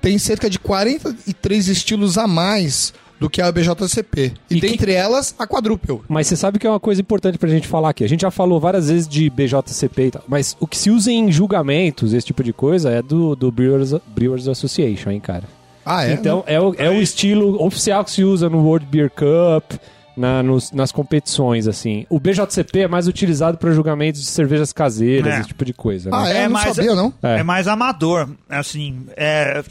tem 0.00 0.18
cerca 0.18 0.50
de 0.50 0.58
43 0.58 1.68
estilos 1.68 2.16
a 2.18 2.26
mais 2.26 2.92
do 3.22 3.30
que 3.30 3.40
a 3.40 3.50
BJCP. 3.50 4.32
E, 4.50 4.56
E 4.56 4.60
que- 4.60 4.68
dentre 4.68 4.92
elas, 4.92 5.34
a 5.38 5.46
quadruple. 5.46 6.00
Mas 6.08 6.26
você 6.26 6.36
sabe 6.36 6.58
que 6.58 6.66
é 6.66 6.70
uma 6.70 6.80
coisa 6.80 7.00
importante 7.00 7.38
pra 7.38 7.48
gente 7.48 7.66
falar 7.66 7.90
aqui. 7.90 8.04
A 8.04 8.08
gente 8.08 8.20
já 8.22 8.30
falou 8.30 8.60
várias 8.60 8.88
vezes 8.88 9.08
de 9.08 9.30
BJCP 9.30 10.06
e 10.06 10.10
tal, 10.10 10.22
mas 10.28 10.56
o 10.60 10.66
que 10.66 10.76
se 10.76 10.90
usa 10.90 11.10
em 11.10 11.30
julgamentos, 11.32 12.12
esse 12.12 12.26
tipo 12.26 12.42
de 12.42 12.52
coisa, 12.52 12.90
é 12.90 13.00
do, 13.02 13.34
do 13.34 13.50
Brewers, 13.50 13.94
Brewers 14.14 14.46
Association, 14.48 15.10
hein, 15.10 15.20
cara? 15.20 15.44
Ah, 15.84 16.06
é? 16.06 16.12
Então 16.12 16.44
é 16.46 16.60
o, 16.60 16.74
é 16.78 16.88
o 16.90 17.00
estilo 17.02 17.60
oficial 17.64 18.04
que 18.04 18.10
se 18.10 18.22
usa 18.22 18.48
no 18.48 18.58
World 18.64 18.86
Beer 18.86 19.10
Cup, 19.10 19.72
na- 20.16 20.42
nos- 20.42 20.70
nas 20.72 20.92
competições, 20.92 21.66
assim. 21.66 22.06
O 22.10 22.18
BJCP 22.20 22.80
é 22.80 22.88
mais 22.88 23.06
utilizado 23.08 23.58
para 23.58 23.70
julgamentos 23.72 24.20
de 24.20 24.26
cervejas 24.26 24.72
caseiras, 24.72 25.32
É. 25.34 25.38
esse 25.40 25.48
tipo 25.48 25.64
de 25.64 25.72
coisa. 25.72 26.10
né? 26.10 26.16
Ah, 26.18 26.28
é? 26.30 26.36
É, 26.44 26.48
mas- 26.48 26.74
sabia, 26.76 26.94
não. 26.94 27.12
É. 27.22 27.38
É. 27.38 27.42
mais 27.42 27.66
amador, 27.68 28.28
assim, 28.48 29.06
é, 29.16 29.62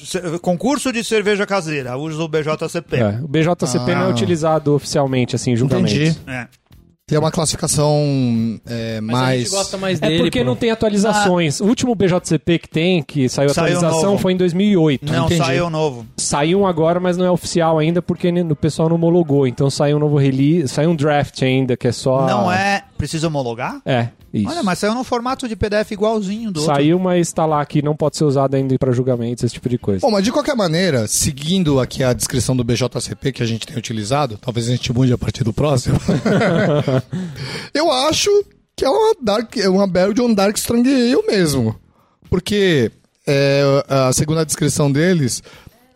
concurso 0.42 0.92
de 0.92 1.04
cerveja 1.04 1.46
caseira, 1.46 1.98
usa 1.98 2.22
o 2.22 2.28
BJCP. 2.28 2.98
É, 2.98 3.20
O 3.24 3.28
BJCP 3.28 3.94
não 3.96 4.02
é 4.04 4.06
Ah. 4.06 4.10
utilizado 4.10 4.74
oficialmente, 4.74 5.36
assim, 5.36 5.52
em 5.52 5.56
julgamentos. 5.56 5.94
Entendi. 5.94 6.18
É. 7.12 7.16
Tem 7.16 7.20
uma 7.20 7.32
classificação 7.32 8.60
é, 8.66 9.02
Mas 9.02 9.16
a 9.16 9.20
mais... 9.22 9.40
gente 9.42 9.50
gosta 9.52 9.78
mais 9.78 10.02
É 10.02 10.08
dele. 10.08 10.24
porque 10.24 10.40
pô. 10.40 10.46
não 10.46 10.56
tem 10.56 10.72
atualizações. 10.72 11.60
O 11.60 11.66
último 11.66 11.94
BJCP 11.96 12.60
que 12.60 12.70
tem, 12.70 13.04
que 13.04 13.28
saiu, 13.28 13.50
Saiu 13.50 13.66
atualização, 13.78 14.12
novo. 14.12 14.22
foi 14.22 14.34
em 14.34 14.38
2008. 14.38 15.12
Não, 15.12 15.26
entendi. 15.26 15.44
saiu 15.44 15.70
novo. 15.70 16.06
Saiu 16.18 16.62
um 16.62 16.68
agora, 16.68 17.00
mas 17.00 17.18
não 17.18 17.26
é 17.26 17.32
oficial 17.32 17.78
ainda 17.80 18.02
porque 18.02 18.30
o 18.30 18.56
pessoal 18.56 18.88
não 18.90 18.96
homologou. 18.96 19.46
Então 19.48 19.70
saiu 19.70 19.98
um 19.98 20.00
novo 20.00 20.18
release, 20.18 20.68
saiu 20.70 20.92
um 20.92 20.96
draft 20.96 21.42
ainda, 21.42 21.76
que 21.76 21.88
é 21.88 21.92
só. 21.92 22.26
Não 22.28 22.52
é. 22.52 22.84
Precisa 23.02 23.30
homologar? 23.30 23.82
É. 23.84 24.10
Isso. 24.32 24.48
Olha, 24.48 24.62
mas 24.62 24.78
saiu 24.78 24.94
no 24.94 25.04
formato 25.04 25.48
de 25.48 25.56
PDF 25.56 25.90
igualzinho 25.90 26.52
do 26.52 26.60
outro. 26.60 26.76
Saiu, 26.76 27.00
mas 27.00 27.34
tá 27.34 27.48
lá 27.48 27.66
que 27.66 27.82
não 27.82 27.96
pode 27.96 28.16
ser 28.16 28.26
usado 28.26 28.54
ainda 28.54 28.78
para 28.78 28.92
julgamentos, 28.92 29.44
esse 29.44 29.56
tipo 29.56 29.68
de 29.68 29.80
coisa. 29.80 30.02
Bom, 30.02 30.12
mas 30.12 30.24
de 30.24 30.32
qualquer 30.32 30.56
maneira, 30.56 31.08
seguindo 31.08 31.80
aqui 31.80 32.04
a 32.04 32.14
descrição 32.14 32.56
do 32.56 32.64
BJCP 32.64 33.32
que 33.32 33.42
a 33.42 33.46
gente 33.48 33.66
tem 33.66 33.76
utilizado, 33.76 34.38
talvez 34.38 34.68
a 34.68 34.72
gente 34.72 34.94
mude 34.94 35.12
a 35.12 35.18
partir 35.18 35.44
do 35.44 35.52
próximo. 35.52 35.98
eu 37.74 37.92
acho 37.92 38.30
que 38.76 38.86
é 38.86 38.90
uma 38.90 39.16
Dark, 39.20 39.58
é 39.58 39.68
uma 39.68 39.88
Belgian 39.88 40.32
Dark 40.32 40.56
Strong 40.58 40.88
Ale 40.88 41.26
mesmo. 41.26 41.76
Porque 42.30 42.92
é, 43.26 43.64
a 43.90 44.14
segunda 44.14 44.46
descrição 44.46 44.92
deles, 44.92 45.42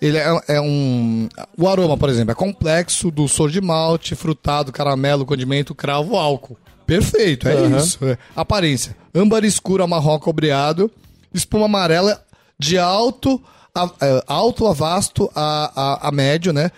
ele 0.01 0.17
é, 0.17 0.41
é 0.47 0.61
um. 0.61 1.27
O 1.57 1.67
aroma, 1.67 1.97
por 1.97 2.09
exemplo, 2.09 2.31
é 2.31 2.35
complexo, 2.35 3.11
dulçor 3.11 3.49
de 3.49 3.61
malte, 3.61 4.15
frutado, 4.15 4.71
caramelo, 4.71 5.25
condimento, 5.25 5.73
cravo, 5.73 6.15
álcool. 6.15 6.57
Perfeito, 6.85 7.47
é 7.47 7.53
Aham. 7.53 7.77
isso. 7.77 8.03
é. 8.05 8.17
Aparência: 8.35 8.95
âmbar 9.13 9.43
escuro, 9.43 9.83
amarrão 9.83 10.19
cobreado, 10.19 10.91
espuma 11.33 11.65
amarela 11.65 12.23
de 12.59 12.77
alto 12.77 13.41
a, 13.73 13.89
é, 14.01 14.23
alto 14.27 14.67
a 14.67 14.73
vasto 14.73 15.29
a, 15.35 15.71
a, 15.75 16.07
a 16.07 16.11
médio, 16.11 16.53
né? 16.53 16.71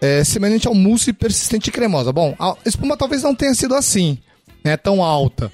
É, 0.00 0.22
semelhante 0.24 0.68
ao 0.68 0.74
mousse 0.74 1.12
persistente 1.12 1.70
e 1.70 1.72
cremosa. 1.72 2.12
Bom, 2.12 2.34
a 2.38 2.54
espuma 2.66 2.96
talvez 2.96 3.22
não 3.22 3.34
tenha 3.34 3.54
sido 3.54 3.74
assim, 3.74 4.18
né? 4.64 4.76
Tão 4.76 5.02
alta. 5.02 5.50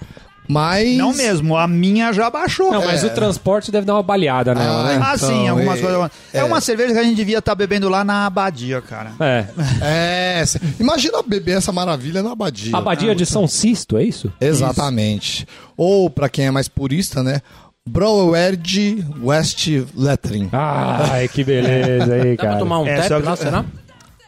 Mas. 0.48 0.96
Não 0.98 1.14
mesmo, 1.14 1.56
a 1.56 1.68
minha 1.68 2.12
já 2.12 2.28
baixou. 2.28 2.72
Não, 2.72 2.84
mas 2.84 3.04
o 3.04 3.10
transporte 3.10 3.70
deve 3.70 3.86
dar 3.86 3.94
uma 3.94 4.02
baleada 4.02 4.54
nela, 4.54 4.80
Ah, 4.80 4.84
né? 4.98 5.00
Ah, 5.02 5.14
Então, 5.16 5.28
sim, 5.28 5.48
algumas 5.48 5.78
é- 5.78 5.82
coisas. 5.82 6.10
É, 6.32 6.44
uma 6.44 6.60
cerveja 6.60 6.92
que 6.92 6.98
a 6.98 7.02
gente 7.04 7.14
devia 7.16 7.38
estar 7.38 7.54
bebendo 7.54 7.88
lá 7.88 8.02
na 8.04 8.26
abadia, 8.26 8.80
cara. 8.82 9.12
É. 9.20 9.44
É, 9.80 10.44
imagina 10.80 11.22
beber 11.22 11.58
essa 11.58 11.70
maravilha 11.72 12.22
na 12.22 12.32
abadia. 12.32 12.76
Abadia 12.76 13.14
de 13.14 13.24
São 13.24 13.46
Sisto, 13.46 13.96
é 13.96 14.02
isso? 14.04 14.32
Exatamente. 14.40 15.46
Ou, 15.76 16.10
pra 16.10 16.28
quem 16.28 16.46
é 16.46 16.50
mais 16.50 16.68
purista, 16.68 17.22
né? 17.22 17.40
Browerd 17.84 19.04
West 19.22 19.68
Lettering. 19.96 20.48
Ai, 20.52 21.26
que 21.28 21.42
beleza 21.42 22.14
aí, 22.14 22.36
Dá 22.36 22.36
pra 22.36 22.46
cara. 22.46 22.58
tomar 22.58 22.78
um 22.80 22.86
É, 22.86 22.96
tap 23.08 23.20
que- 23.20 23.28
lá, 23.28 23.36
será? 23.36 23.64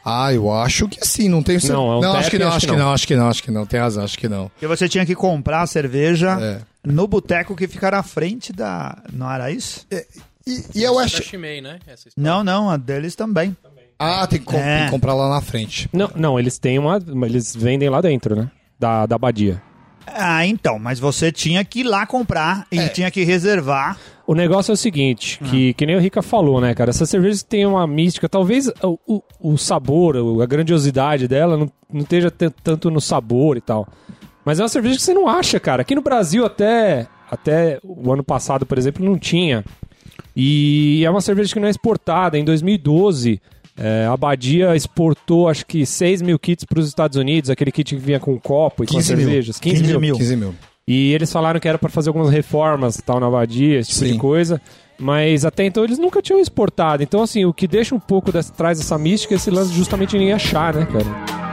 Ah, 0.04 0.32
eu 0.32 0.52
acho 0.52 0.86
que 0.88 0.98
sim, 1.06 1.28
não 1.28 1.42
tenho 1.42 1.58
certeza. 1.60 1.78
Não, 1.80 1.92
é 1.92 1.96
um 1.96 2.00
não, 2.00 2.12
acho 2.16 2.30
que 2.30 2.38
não, 2.38 2.46
acho 2.48 2.56
acho 2.56 2.66
que 2.66 2.72
que 2.72 2.76
não. 2.78 2.84
não, 2.84 2.92
acho 2.92 3.06
que 3.06 3.16
não, 3.16 3.28
acho 3.28 3.42
que 3.42 3.50
não. 3.50 3.66
Tem 3.66 3.80
razão, 3.80 4.04
acho 4.04 4.18
que 4.18 4.28
não. 4.28 4.48
Porque 4.50 4.66
você 4.66 4.88
tinha 4.88 5.06
que 5.06 5.14
comprar 5.14 5.62
a 5.62 5.66
cerveja 5.66 6.36
É. 6.40 6.60
no 6.84 7.06
boteco 7.08 7.56
que 7.56 7.66
fica 7.66 7.90
na 7.90 8.02
frente 8.02 8.52
da. 8.52 8.98
Não 9.12 9.30
era 9.32 9.50
isso? 9.50 9.86
E, 10.46 10.64
e 10.74 10.84
a 10.84 10.92
West. 10.92 11.16
Da 11.16 11.22
Chimay, 11.24 11.60
né? 11.62 11.78
Não, 12.16 12.44
não, 12.44 12.68
a 12.68 12.76
deles 12.76 13.14
também. 13.16 13.56
Ah, 13.98 14.26
tem 14.26 14.38
que, 14.40 14.44
com- 14.44 14.56
É. 14.58 14.76
tem 14.78 14.84
que 14.86 14.90
comprar 14.90 15.14
lá 15.14 15.30
na 15.30 15.40
frente. 15.40 15.88
Não, 15.92 16.10
não, 16.14 16.38
eles 16.38 16.58
têm 16.58 16.78
uma. 16.78 16.98
Eles 17.24 17.56
vendem 17.56 17.88
lá 17.88 18.00
dentro, 18.02 18.36
né? 18.36 18.50
Da, 18.78 19.06
da 19.06 19.16
abadia. 19.16 19.62
Ah, 20.06 20.44
então, 20.44 20.78
mas 20.78 20.98
você 21.00 21.32
tinha 21.32 21.64
que 21.64 21.80
ir 21.80 21.84
lá 21.84 22.04
comprar 22.06 22.66
e 22.70 22.78
É. 22.78 22.88
tinha 22.88 23.10
que 23.10 23.24
reservar. 23.24 23.96
O 24.26 24.34
negócio 24.34 24.72
é 24.72 24.74
o 24.74 24.76
seguinte, 24.76 25.38
Ah. 25.42 25.46
que, 25.50 25.74
que 25.74 25.84
nem 25.84 25.96
o 25.96 26.00
Rica 26.00 26.22
falou, 26.22 26.60
né, 26.60 26.74
cara? 26.74 26.90
Essas 26.90 27.10
cervejas 27.10 27.42
têm 27.42 27.66
uma 27.66 27.86
mística, 27.86 28.28
talvez 28.28 28.68
o, 28.82 28.98
o, 29.06 29.22
o 29.52 29.56
sabor, 29.58 30.16
a 30.42 30.46
grandiosidade 30.46 31.28
dela 31.28 31.56
não, 31.58 31.70
não 31.92 32.00
esteja 32.00 32.30
tanto 32.30 32.90
no 32.90 33.00
sabor 33.00 33.56
e 33.56 33.60
tal. 33.60 33.86
Mas 34.44 34.58
é 34.58 34.62
uma 34.62 34.68
cerveja 34.68 34.96
que 34.96 35.02
você 35.02 35.12
não 35.14 35.28
acha, 35.28 35.60
cara. 35.60 35.82
Aqui 35.82 35.94
no 35.94 36.00
Brasil 36.02 36.44
até, 36.44 37.06
até 37.30 37.78
o 37.82 38.12
ano 38.12 38.24
passado, 38.24 38.64
por 38.64 38.78
exemplo, 38.78 39.04
não 39.04 39.18
tinha. 39.18 39.62
E 40.36 41.02
é 41.04 41.10
uma 41.10 41.20
cerveja 41.20 41.52
que 41.52 41.60
não 41.60 41.66
é 41.66 41.70
exportada. 41.70 42.38
Em 42.38 42.44
2012, 42.44 43.40
é, 43.76 44.06
a 44.06 44.12
Abadia 44.12 44.74
exportou 44.74 45.48
acho 45.48 45.66
que 45.66 45.84
6 45.84 46.22
mil 46.22 46.38
kits 46.38 46.64
para 46.64 46.78
os 46.80 46.88
Estados 46.88 47.16
Unidos, 47.16 47.50
aquele 47.50 47.70
kit 47.72 47.94
que 47.94 48.00
vinha 48.00 48.20
com 48.20 48.38
copo 48.38 48.84
e 48.84 48.86
com 48.86 48.94
15 48.94 49.16
mil. 49.16 49.24
cervejas. 49.26 49.58
15, 49.60 49.76
15 49.76 49.90
mil. 49.90 50.00
mil. 50.00 50.16
15 50.16 50.36
mil. 50.36 50.54
E 50.86 51.12
eles 51.12 51.32
falaram 51.32 51.58
que 51.58 51.66
era 51.66 51.78
para 51.78 51.88
fazer 51.88 52.10
algumas 52.10 52.30
reformas 52.30 53.00
tal 53.04 53.18
na 53.18 53.26
abadia, 53.26 53.78
esse 53.78 53.90
tipo 53.90 54.04
Sim. 54.04 54.12
de 54.12 54.18
coisa. 54.18 54.60
Mas 54.98 55.44
até 55.44 55.64
então 55.64 55.82
eles 55.82 55.98
nunca 55.98 56.20
tinham 56.20 56.38
exportado. 56.38 57.02
Então, 57.02 57.22
assim, 57.22 57.44
o 57.44 57.54
que 57.54 57.66
deixa 57.66 57.94
um 57.94 58.00
pouco 58.00 58.30
dessa, 58.30 58.52
traz 58.52 58.78
essa 58.78 58.98
mística 58.98 59.34
é 59.34 59.36
esse 59.36 59.50
lance 59.50 59.70
de 59.70 59.78
justamente 59.78 60.16
ninguém 60.16 60.32
achar, 60.32 60.74
né, 60.74 60.86
cara? 60.86 61.44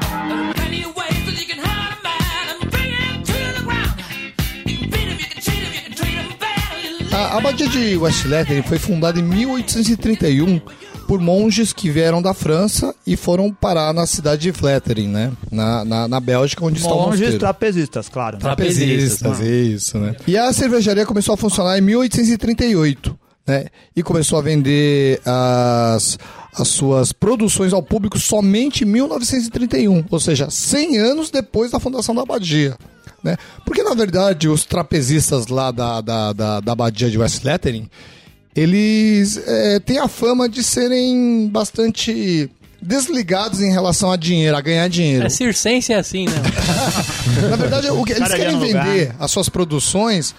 A 7.13 7.38
abadia 7.38 7.67
de 7.67 7.97
West 7.97 8.25
Lettering 8.25 8.63
foi 8.63 8.79
fundada 8.79 9.19
em 9.19 9.23
1831 9.23 10.59
por 11.08 11.20
monges 11.20 11.74
que 11.74 11.89
vieram 11.89 12.22
da 12.22 12.34
França 12.34 12.96
e 13.05 13.15
foram 13.15 13.51
parar 13.51 13.93
na 13.93 14.05
cidade 14.05 14.43
de 14.43 14.51
Vlettering, 14.51 15.08
né? 15.08 15.31
Na, 15.51 15.84
na, 15.84 16.08
na 16.08 16.20
Bélgica, 16.20 16.63
onde 16.63 16.79
está 16.79 16.93
o 16.93 16.98
Monges 16.98 17.20
mosteiro. 17.20 17.39
trapezistas, 17.39 18.10
claro. 18.10 18.38
né? 18.38 18.41
Trapezistas, 18.41 19.39
isso, 19.39 19.98
né? 19.98 20.15
E 20.27 20.38
a 20.38 20.51
cervejaria 20.53 21.05
começou 21.05 21.34
a 21.34 21.38
funcionar 21.38 21.77
em 21.77 21.81
1838, 21.81 23.17
né? 23.48 23.65
E 23.96 24.01
começou 24.03 24.38
a 24.39 24.41
vender 24.41 25.20
as, 25.25 26.17
as 26.55 26.67
suas 26.67 27.12
produções 27.12 27.74
ao 27.74 27.84
público 27.84 28.20
somente 28.20 28.84
em 28.84 28.88
1931, 28.88 30.05
ou 30.10 30.20
seja, 30.20 30.50
100 30.50 30.98
anos 30.98 31.29
depois 31.29 31.72
da 31.72 31.79
fundação 31.79 32.15
da 32.15 32.22
abadia. 32.22 32.77
Né? 33.24 33.38
Porque, 33.65 33.84
na 33.84 33.93
verdade, 33.93 34.50
os 34.50 34.65
trapezistas 34.65 35.48
lá 35.48 35.72
da, 35.72 36.01
da, 36.01 36.34
da, 36.34 36.60
da 36.60 36.72
abadia 36.72 37.10
de 37.10 37.17
West 37.17 37.43
Lettering, 37.43 37.89
eles 38.55 39.38
é, 39.48 39.79
têm 39.79 39.98
a 40.00 40.08
fama 40.08 40.50
de 40.50 40.63
serem 40.63 41.48
bastante 41.48 42.50
desligados 42.81 43.62
em 43.62 43.72
relação 43.72 44.12
a 44.12 44.17
dinheiro, 44.17 44.58
a 44.58 44.62
ganhar 44.62 44.88
dinheiro. 44.88 45.25
É 45.25 45.29
circense 45.29 45.93
é 45.93 45.98
assim, 45.98 46.25
né? 46.25 46.34
Na 47.50 47.55
verdade, 47.55 47.89
o 47.89 48.03
que, 48.03 48.13
eles 48.13 48.34
querem 48.34 48.55
lugar. 48.55 48.86
vender 48.86 49.15
as 49.20 49.29
suas 49.29 49.48
produções 49.48 50.34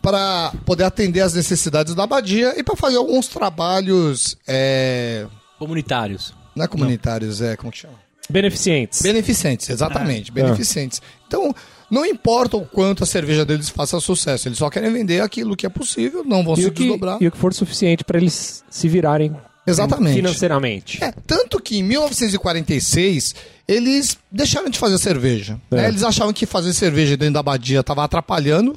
para 0.00 0.52
poder 0.64 0.84
atender 0.84 1.20
às 1.20 1.34
necessidades 1.34 1.94
da 1.94 2.04
abadia 2.04 2.54
e 2.56 2.62
para 2.62 2.76
fazer 2.76 2.96
alguns 2.96 3.26
trabalhos 3.26 4.36
é, 4.46 5.26
Comunitários. 5.58 6.32
não 6.54 6.64
é 6.64 6.68
comunitários, 6.68 7.42
é 7.42 7.56
como 7.56 7.70
que 7.72 7.78
chama? 7.78 7.98
Beneficentes. 8.30 9.02
Beneficentes, 9.02 9.68
exatamente, 9.68 10.30
beneficentes. 10.30 11.02
Então, 11.26 11.52
não 11.90 12.06
importa 12.06 12.56
o 12.56 12.64
quanto 12.64 13.02
a 13.02 13.06
cerveja 13.06 13.44
deles 13.44 13.68
faça 13.68 13.98
sucesso, 14.00 14.48
eles 14.48 14.58
só 14.58 14.70
querem 14.70 14.92
vender 14.92 15.20
aquilo 15.20 15.56
que 15.56 15.66
é 15.66 15.68
possível, 15.68 16.22
não 16.24 16.44
vão 16.44 16.54
e, 16.54 16.62
se 16.62 16.70
que, 16.70 16.82
desdobrar. 16.84 17.18
e 17.20 17.26
o 17.26 17.30
que 17.32 17.36
for 17.38 17.52
suficiente 17.52 18.04
para 18.04 18.18
eles 18.18 18.62
se 18.70 18.88
virarem 18.88 19.34
Exatamente. 19.66 20.16
financeiramente. 20.16 21.02
É, 21.04 21.12
tanto 21.26 21.60
que 21.60 21.78
em 21.78 21.82
1946 21.82 23.34
eles 23.68 24.18
deixaram 24.30 24.68
de 24.68 24.78
fazer 24.78 24.98
cerveja. 24.98 25.60
né? 25.70 25.84
É. 25.84 25.88
Eles 25.88 26.02
achavam 26.02 26.32
que 26.32 26.46
fazer 26.46 26.72
cerveja 26.72 27.16
dentro 27.16 27.34
da 27.34 27.40
abadia 27.40 27.80
estava 27.80 28.04
atrapalhando 28.04 28.76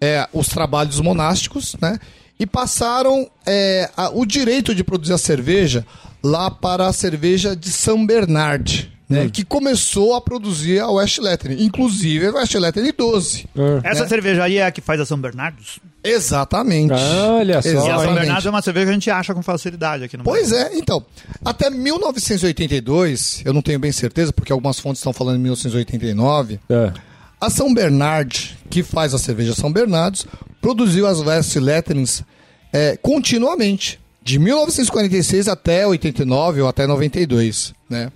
é, 0.00 0.26
os 0.32 0.48
trabalhos 0.48 0.98
monásticos, 1.00 1.76
né? 1.80 1.98
E 2.40 2.46
passaram 2.46 3.30
é, 3.46 3.88
a- 3.96 4.10
o 4.10 4.24
direito 4.26 4.74
de 4.74 4.82
produzir 4.82 5.12
a 5.12 5.18
cerveja 5.18 5.86
lá 6.22 6.50
para 6.50 6.88
a 6.88 6.92
cerveja 6.92 7.54
de 7.54 7.70
São 7.70 8.04
Bernard, 8.04 8.90
né? 9.12 9.30
Que 9.32 9.44
começou 9.44 10.14
a 10.14 10.20
produzir 10.20 10.80
a 10.80 10.90
West 10.90 11.18
Lettering, 11.18 11.62
inclusive 11.62 12.26
a 12.26 12.32
West 12.32 12.54
Lettering 12.54 12.92
12. 12.96 13.46
É. 13.56 13.90
Essa 13.90 14.02
né? 14.02 14.08
cervejaria 14.08 14.62
é 14.62 14.66
a 14.66 14.70
que 14.70 14.80
faz 14.80 15.00
a 15.00 15.06
São 15.06 15.18
Bernardos? 15.18 15.78
Exatamente. 16.04 16.92
Olha 16.92 17.62
só, 17.62 17.68
E 17.68 17.76
a 17.90 17.98
São. 17.98 18.14
Bernardos 18.14 18.46
é 18.46 18.50
uma 18.50 18.62
cerveja 18.62 18.86
que 18.86 18.90
a 18.90 18.94
gente 18.94 19.10
acha 19.10 19.34
com 19.34 19.42
facilidade 19.42 20.04
aqui 20.04 20.16
no 20.16 20.24
Pois 20.24 20.50
Brasil. 20.50 20.66
é, 20.66 20.78
então. 20.78 21.04
Até 21.44 21.70
1982, 21.70 23.42
eu 23.44 23.52
não 23.52 23.62
tenho 23.62 23.78
bem 23.78 23.92
certeza, 23.92 24.32
porque 24.32 24.52
algumas 24.52 24.78
fontes 24.78 25.00
estão 25.00 25.12
falando 25.12 25.36
em 25.36 25.42
1989, 25.42 26.58
É. 26.68 26.92
a 27.40 27.50
São 27.50 27.72
Bernard, 27.72 28.56
que 28.68 28.82
faz 28.82 29.14
a 29.14 29.18
cerveja 29.18 29.54
São 29.54 29.72
Bernardos, 29.72 30.26
produziu 30.60 31.06
as 31.06 31.20
West 31.20 31.56
Letterings 31.56 32.24
é, 32.72 32.96
continuamente, 32.96 34.00
de 34.24 34.38
1946 34.38 35.48
até 35.48 35.86
89 35.86 36.62
ou 36.62 36.68
até 36.68 36.86
92, 36.86 37.74
né? 37.90 38.10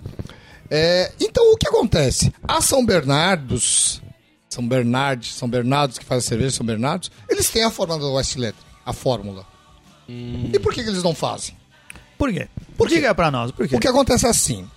É, 0.69 1.11
então, 1.19 1.53
o 1.53 1.57
que 1.57 1.67
acontece? 1.67 2.33
A 2.47 2.61
São 2.61 2.85
Bernardos, 2.85 4.01
São 4.49 4.67
Bernard, 4.67 5.27
São 5.27 5.49
Bernardos, 5.49 5.97
que 5.97 6.05
faz 6.05 6.25
a 6.25 6.27
cerveja 6.27 6.51
São 6.51 6.65
Bernardos, 6.65 7.11
eles 7.29 7.49
têm 7.49 7.63
a 7.63 7.71
fórmula 7.71 7.99
da 7.99 8.07
West 8.07 8.35
Lettering, 8.35 8.67
a 8.85 8.93
fórmula. 8.93 9.45
E 10.09 10.57
por 10.59 10.73
que, 10.73 10.83
que 10.83 10.89
eles 10.89 11.03
não 11.03 11.13
fazem? 11.13 11.55
Por 12.17 12.31
quê? 12.31 12.47
Por 12.77 12.87
Diga 12.87 13.13
pra 13.13 13.29
nós, 13.29 13.51
por 13.51 13.67
quê? 13.67 13.75
O 13.75 13.79
que 13.79 13.87
acontece 13.87 14.25
é 14.25 14.29
assim. 14.29 14.67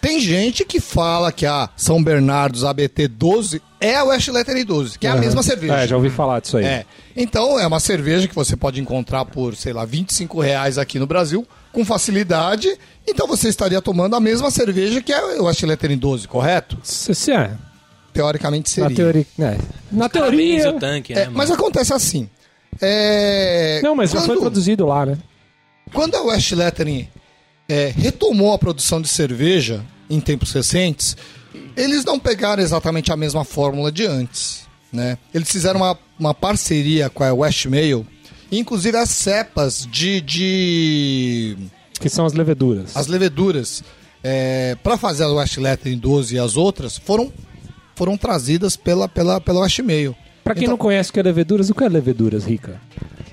Tem 0.00 0.18
gente 0.18 0.64
que 0.64 0.80
fala 0.80 1.30
que 1.30 1.44
a 1.44 1.68
São 1.76 2.02
Bernardos 2.02 2.64
ABT 2.64 3.06
12 3.08 3.60
é 3.80 3.96
a 3.96 4.04
West 4.04 4.28
Lettering 4.28 4.64
12, 4.64 4.98
que 4.98 5.06
é 5.06 5.10
a 5.10 5.16
mesma 5.16 5.42
cerveja. 5.42 5.74
É, 5.74 5.86
já 5.86 5.96
ouvi 5.96 6.08
falar 6.08 6.40
disso 6.40 6.56
aí. 6.56 6.64
É. 6.64 6.86
Então, 7.14 7.58
é 7.58 7.66
uma 7.66 7.80
cerveja 7.80 8.26
que 8.26 8.34
você 8.34 8.56
pode 8.56 8.80
encontrar 8.80 9.26
por, 9.26 9.54
sei 9.54 9.74
lá, 9.74 9.84
25 9.84 10.40
reais 10.40 10.78
aqui 10.78 10.98
no 10.98 11.06
Brasil, 11.06 11.46
com 11.72 11.84
facilidade. 11.84 12.76
Então, 13.06 13.26
você 13.26 13.48
estaria 13.48 13.80
tomando 13.80 14.16
a 14.16 14.20
mesma 14.20 14.50
cerveja 14.50 15.00
que 15.00 15.12
é 15.12 15.18
a 15.38 15.42
West 15.42 15.62
Lettering 15.62 15.98
12, 15.98 16.26
correto? 16.28 16.78
É. 17.30 17.50
Teoricamente 18.12 18.68
seria. 18.70 18.88
Na 18.90 18.94
teoria. 18.96 19.26
É. 19.38 19.58
Na 19.92 20.08
teoria. 20.08 20.70
o 20.70 20.78
tanque, 20.80 21.12
É, 21.12 21.16
né? 21.16 21.24
mas 21.32 21.48
mano? 21.48 21.60
acontece 21.60 21.92
assim. 21.94 22.28
É, 22.80 23.80
Não, 23.82 23.94
mas 23.94 24.10
já 24.10 24.20
foi 24.20 24.28
quando- 24.36 24.40
produzido 24.40 24.86
lá, 24.86 25.04
né? 25.06 25.18
Quando 25.92 26.14
a 26.16 26.22
West 26.22 26.52
Lettering 26.52 27.08
é, 27.68 27.92
retomou 27.96 28.52
a 28.52 28.58
produção 28.58 29.00
de 29.00 29.08
cerveja 29.08 29.84
em 30.08 30.20
tempos 30.20 30.52
recentes, 30.52 31.16
eles 31.76 32.04
não 32.04 32.18
pegaram 32.18 32.62
exatamente 32.62 33.12
a 33.12 33.16
mesma 33.16 33.44
fórmula 33.44 33.90
de 33.92 34.06
antes. 34.06 34.68
né? 34.92 35.18
Eles 35.32 35.48
fizeram 35.50 35.80
uma, 35.80 35.96
uma 36.18 36.34
parceria 36.34 37.08
com 37.08 37.22
a 37.22 37.32
Westmail, 37.32 38.04
inclusive 38.50 38.96
as 38.96 39.10
cepas 39.10 39.86
de, 39.90 40.20
de 40.20 41.56
Que 42.00 42.08
são 42.08 42.24
as 42.26 42.32
leveduras. 42.32 42.96
as 42.96 43.06
leveduras 43.06 43.82
é, 44.22 44.76
para 44.82 44.96
fazer 44.96 45.24
a 45.24 45.28
West 45.28 45.56
Lettering 45.58 45.98
12 45.98 46.34
e 46.34 46.38
as 46.38 46.56
outras 46.56 46.96
foram 46.98 47.32
foram 47.94 48.16
trazidas 48.16 48.76
pela 48.76 49.08
pela 49.08 49.40
pela 49.40 49.60
Westmail. 49.60 50.14
Pra 50.42 50.54
quem 50.54 50.64
Então- 50.64 50.72
não 50.72 50.78
conhece 50.78 51.10
o 51.10 51.12
que 51.12 51.20
é 51.20 51.22
leveduras, 51.22 51.68
o 51.70 51.74
que 51.74 51.84
é 51.84 51.88
leveduras, 51.88 52.44
Rica? 52.44 52.80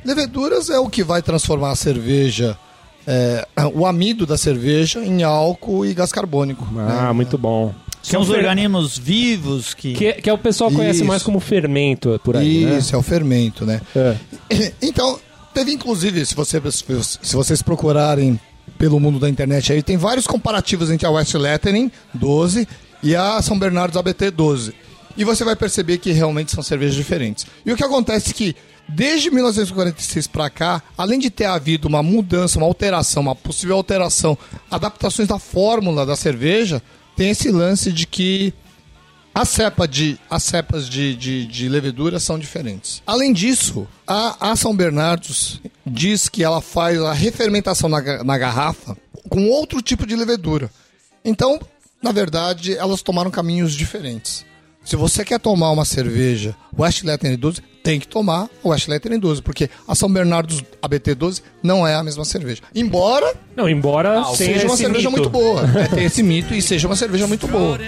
Leveduras 0.06 0.70
é 0.70 0.78
o 0.80 0.90
que 0.90 1.04
vai 1.04 1.22
transformar 1.22 1.72
a 1.72 1.76
cerveja, 1.76 2.58
é, 3.06 3.46
o 3.74 3.86
amido 3.86 4.26
da 4.26 4.38
cerveja 4.38 5.04
em 5.04 5.24
álcool 5.24 5.86
e 5.86 5.94
gás 5.94 6.12
carbônico. 6.12 6.68
Ah, 6.78 7.08
né? 7.08 7.12
muito 7.14 7.38
bom. 7.38 7.74
São 8.12 8.22
os 8.22 8.28
fer- 8.28 8.38
organismos 8.38 8.98
vivos 8.98 9.74
que... 9.74 9.94
Que, 9.94 10.14
que 10.14 10.30
é 10.30 10.34
o 10.34 10.38
pessoal 10.38 10.72
conhece 10.72 11.00
Isso. 11.00 11.06
mais 11.08 11.24
como 11.24 11.40
fermento 11.40 12.20
por 12.24 12.36
aí, 12.38 12.66
né? 12.66 12.78
Isso, 12.78 12.96
é 12.96 12.98
o 12.98 13.02
fermento, 13.04 13.66
né? 13.66 13.82
É. 13.96 14.16
Então, 14.82 15.20
teve 15.54 15.72
inclusive, 15.74 16.26
se, 16.26 16.36
você, 16.36 16.62
se 17.22 17.36
vocês 17.36 17.62
procurarem 17.62 18.40
pelo 18.78 19.00
mundo 19.00 19.20
da 19.20 19.30
internet 19.30 19.74
aí, 19.74 19.82
tem 19.82 19.98
vários 19.98 20.28
comparativos 20.28 20.90
entre 20.92 21.06
a 21.08 21.12
West 21.12 21.34
Lettering 21.34 21.92
12 22.14 22.68
e 23.04 23.16
a 23.16 23.42
São 23.42 23.58
Bernardo's 23.58 23.98
ABT 23.98 24.32
12. 24.32 24.74
E 25.18 25.24
você 25.24 25.44
vai 25.44 25.56
perceber 25.56 25.98
que 25.98 26.12
realmente 26.12 26.52
são 26.52 26.62
cervejas 26.64 26.96
diferentes. 26.96 27.46
E 27.66 27.72
o 27.72 27.76
que 27.76 27.84
acontece 27.84 28.30
é 28.30 28.34
que, 28.34 28.56
desde 28.88 29.32
1946 29.32 30.28
para 30.28 30.48
cá, 30.50 30.82
além 30.96 31.18
de 31.18 31.30
ter 31.32 31.46
havido 31.46 31.88
uma 31.88 32.04
mudança, 32.04 32.60
uma 32.60 32.68
alteração, 32.68 33.24
uma 33.24 33.36
possível 33.36 33.76
alteração, 33.76 34.38
adaptações 34.70 35.28
da 35.28 35.40
fórmula 35.40 36.06
da 36.06 36.16
cerveja, 36.16 36.82
tem 37.18 37.32
esse 37.32 37.50
lance 37.52 37.92
de 37.92 38.06
que 38.06 38.54
as, 39.34 39.50
cepa 39.50 39.88
de, 39.88 40.20
as 40.30 40.44
cepas 40.44 40.88
de, 40.88 41.16
de, 41.16 41.48
de 41.48 41.68
levedura 41.68 42.20
são 42.20 42.38
diferentes. 42.38 43.02
Além 43.06 43.34
disso, 43.34 43.88
a, 44.06 44.52
a 44.52 44.56
São 44.56 44.76
Bernardos 44.76 45.60
diz 45.86 46.30
que 46.30 46.44
ela 46.44 46.62
faz 46.62 47.02
a 47.02 47.12
refermentação 47.12 47.90
na, 47.90 48.24
na 48.24 48.38
garrafa 48.38 48.96
com 49.28 49.50
outro 49.50 49.82
tipo 49.82 50.06
de 50.06 50.16
levedura. 50.16 50.72
Então, 51.26 51.60
na 52.02 52.12
verdade, 52.12 52.78
elas 52.78 53.02
tomaram 53.02 53.32
caminhos 53.32 53.74
diferentes. 53.74 54.46
Se 54.86 54.96
você 54.96 55.26
quer 55.26 55.40
tomar 55.40 55.72
uma 55.72 55.84
cerveja 55.84 56.56
West 56.78 57.04
Lettering 57.04 57.36
12, 57.36 57.62
tem 57.88 58.02
que 58.02 58.08
tomar 58.10 58.50
o 58.62 58.68
West 58.68 58.90
Lettering 58.90 59.18
12, 59.18 59.42
porque 59.42 59.70
a 59.88 59.96
São 59.96 60.12
Bernardos 60.12 60.62
ABT 60.82 61.16
12 61.16 61.42
não 61.64 61.88
é 61.88 61.96
a 61.96 62.04
mesma 62.04 62.26
cerveja. 62.26 62.62
Embora 62.76 63.34
Não, 63.56 63.70
embora 63.70 64.24
tenha 64.24 64.36
seja 64.36 64.66
uma 64.66 64.74
esse 64.74 64.84
cerveja 64.84 65.10
mito. 65.10 65.22
muito 65.22 65.30
boa. 65.30 65.62
É, 65.74 65.88
tem 65.88 66.04
esse 66.04 66.22
mito 66.22 66.54
e 66.54 66.62
seja 66.62 66.86
uma 66.86 66.98
cerveja 66.98 67.26
muito 67.28 67.48
boa. 67.48 67.80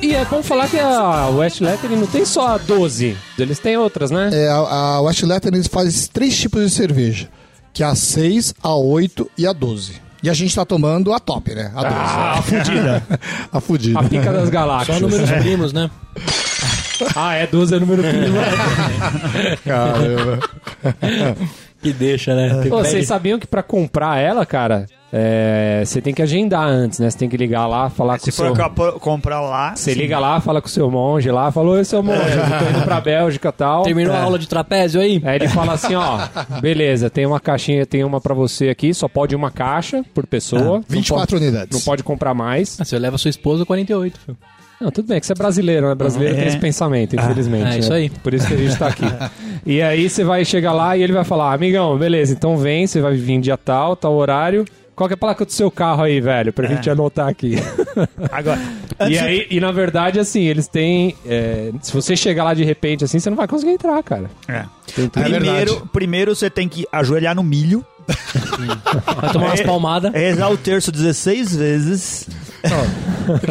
E 0.00 0.14
é 0.14 0.24
bom 0.24 0.40
falar 0.40 0.68
que 0.68 0.78
a 0.78 1.30
West 1.30 1.60
Lettering 1.60 1.96
não 1.96 2.06
tem 2.06 2.24
só 2.24 2.54
a 2.54 2.58
12, 2.58 3.16
eles 3.40 3.58
têm 3.58 3.76
outras, 3.76 4.12
né? 4.12 4.30
É, 4.32 4.46
a, 4.46 4.54
a 4.54 5.00
West 5.00 5.24
Lettering 5.24 5.64
faz 5.64 6.06
três 6.06 6.38
tipos 6.38 6.62
de 6.62 6.70
cerveja, 6.70 7.28
que 7.72 7.82
é 7.82 7.86
a 7.86 7.96
6, 7.96 8.54
a 8.62 8.72
8 8.76 9.28
e 9.36 9.48
a 9.48 9.52
12. 9.52 10.09
E 10.22 10.28
a 10.28 10.34
gente 10.34 10.54
tá 10.54 10.64
tomando 10.64 11.12
a 11.12 11.18
top, 11.18 11.54
né? 11.54 11.72
A 11.74 11.82
12. 11.82 11.94
Ah, 11.96 12.32
a 12.38 12.42
fudida. 12.42 13.02
a 13.52 13.60
fudida. 13.60 14.00
A 14.00 14.02
pica 14.04 14.32
das 14.32 14.50
galáxias. 14.50 14.98
Só 14.98 15.02
números 15.02 15.30
primos, 15.30 15.72
né? 15.72 15.90
Ah, 17.16 17.34
é 17.34 17.46
12 17.46 17.74
é 17.74 17.80
número 17.80 18.02
primo. 18.02 18.36
Caramba. 19.64 20.38
Que 21.82 21.94
deixa, 21.94 22.34
né? 22.34 22.62
Ô, 22.70 22.84
Vocês 22.84 23.06
sabiam 23.06 23.38
que 23.38 23.46
pra 23.46 23.62
comprar 23.62 24.18
ela, 24.18 24.44
cara, 24.44 24.86
é, 25.12 25.82
você 25.84 26.00
tem 26.00 26.14
que 26.14 26.22
agendar 26.22 26.66
antes, 26.68 26.98
né? 27.00 27.10
Você 27.10 27.18
tem 27.18 27.28
que 27.28 27.36
ligar 27.36 27.66
lá, 27.66 27.90
falar 27.90 28.18
com 28.18 28.24
Se 28.24 28.30
o 28.30 28.32
seu... 28.32 28.46
for 28.48 28.56
capa- 28.56 28.92
comprar 28.92 29.40
lá... 29.40 29.74
Você 29.74 29.92
liga 29.92 30.18
lá, 30.18 30.40
fala 30.40 30.60
com 30.60 30.68
o 30.68 30.70
seu 30.70 30.90
monge 30.90 31.30
lá, 31.30 31.50
falou, 31.50 31.74
oi, 31.74 31.84
seu 31.84 32.02
monge, 32.02 32.20
eu 32.20 32.58
tô 32.58 32.76
indo 32.76 32.84
pra 32.84 33.00
Bélgica 33.00 33.48
e 33.48 33.52
tal. 33.52 33.82
Terminou 33.82 34.14
É. 34.14 34.18
a 34.18 34.22
aula 34.22 34.38
de 34.38 34.48
trapézio 34.48 35.00
aí? 35.00 35.20
Aí 35.24 35.36
ele 35.36 35.48
fala 35.48 35.72
assim, 35.72 35.94
ó, 35.94 36.18
beleza, 36.60 37.10
tem 37.10 37.26
uma 37.26 37.40
caixinha, 37.40 37.84
tem 37.84 38.04
uma 38.04 38.20
pra 38.20 38.34
você 38.34 38.68
aqui, 38.68 38.94
só 38.94 39.08
pode 39.08 39.34
uma 39.34 39.50
caixa 39.50 40.04
por 40.14 40.26
pessoa. 40.26 40.60
Não 40.78 40.84
24 40.88 41.26
pode- 41.36 41.44
unidades. 41.44 41.78
Não 41.78 41.84
pode 41.84 42.02
comprar 42.04 42.34
mais. 42.34 42.80
Ah, 42.80 42.84
você 42.84 42.98
leva 42.98 43.18
sua 43.18 43.30
esposa 43.30 43.64
48, 43.66 44.18
filho. 44.20 44.38
Não, 44.80 44.90
tudo 44.90 45.08
bem, 45.08 45.20
que 45.20 45.26
você 45.26 45.32
é 45.32 45.36
brasileiro, 45.36 45.88
né? 45.88 45.94
Brasileiro 45.94 46.34
tem 46.36 46.44
É. 46.44 46.48
esse 46.48 46.56
pensamento, 46.58 47.14
infelizmente. 47.14 47.66
é 47.74 47.78
isso 47.80 47.90
né? 47.90 47.96
aí. 47.96 48.08
Por 48.08 48.32
isso 48.32 48.46
que 48.46 48.54
a 48.54 48.56
gente 48.56 48.78
tá 48.78 48.86
aqui. 48.86 49.04
e 49.66 49.82
aí 49.82 50.08
você 50.08 50.24
vai 50.24 50.42
chegar 50.42 50.72
lá 50.72 50.96
e 50.96 51.02
ele 51.02 51.12
vai 51.12 51.22
falar, 51.22 51.52
amigão, 51.52 51.98
beleza, 51.98 52.32
então 52.32 52.56
vem, 52.56 52.86
você 52.86 52.98
vai 52.98 53.14
vir 53.14 53.40
dia 53.40 53.58
tal, 53.58 53.94
tal 53.94 54.14
horário. 54.14 54.64
Qual 55.00 55.08
que 55.08 55.14
é 55.14 55.16
a 55.16 55.16
placa 55.16 55.46
do 55.46 55.50
seu 55.52 55.70
carro 55.70 56.02
aí, 56.02 56.20
velho? 56.20 56.52
Pra 56.52 56.68
gente 56.68 56.90
anotar 56.90 57.26
aqui. 57.26 57.54
Agora, 58.30 58.60
e 59.08 59.18
aí, 59.18 59.46
e 59.48 59.58
na 59.58 59.72
verdade, 59.72 60.20
assim, 60.20 60.42
eles 60.42 60.68
têm. 60.68 61.16
é, 61.26 61.70
se 61.80 61.90
você 61.90 62.14
chegar 62.14 62.44
lá 62.44 62.52
de 62.52 62.64
repente 62.64 63.02
assim, 63.02 63.18
você 63.18 63.30
não 63.30 63.36
vai 63.38 63.48
conseguir 63.48 63.72
entrar, 63.72 64.02
cara. 64.02 64.30
É. 64.46 64.56
É 64.58 65.08
Primeiro, 65.08 65.44
verdade. 65.72 65.82
primeiro 65.90 66.36
você 66.36 66.50
tem 66.50 66.68
que 66.68 66.86
ajoelhar 66.92 67.34
no 67.34 67.42
milho, 67.42 67.82
Vai 69.16 69.32
tomar 69.32 69.46
umas 69.46 69.60
É. 69.60 69.64
palmadas. 69.64 70.12
rezar 70.12 70.50
o 70.50 70.58
terço 70.58 70.92
16 70.92 71.56
vezes. 71.56 72.28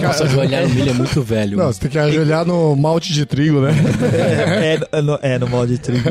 Nossa, 0.02 0.24
ajoelhar 0.26 0.68
no 0.68 0.70
milho 0.70 0.90
é 0.90 0.94
muito 0.94 1.22
velho. 1.22 1.58
Não, 1.58 1.68
você 1.68 1.80
tem 1.80 1.90
que 1.90 1.98
ajoelhar 1.98 2.46
no 2.46 2.76
malte 2.76 3.14
de 3.14 3.26
trigo, 3.26 3.62
né? 3.62 3.72
É, 4.12 4.98
é 4.98 5.02
no, 5.02 5.20
é 5.22 5.40
no 5.40 5.48
molde 5.48 5.74
de 5.74 5.80
trigo. 5.80 6.10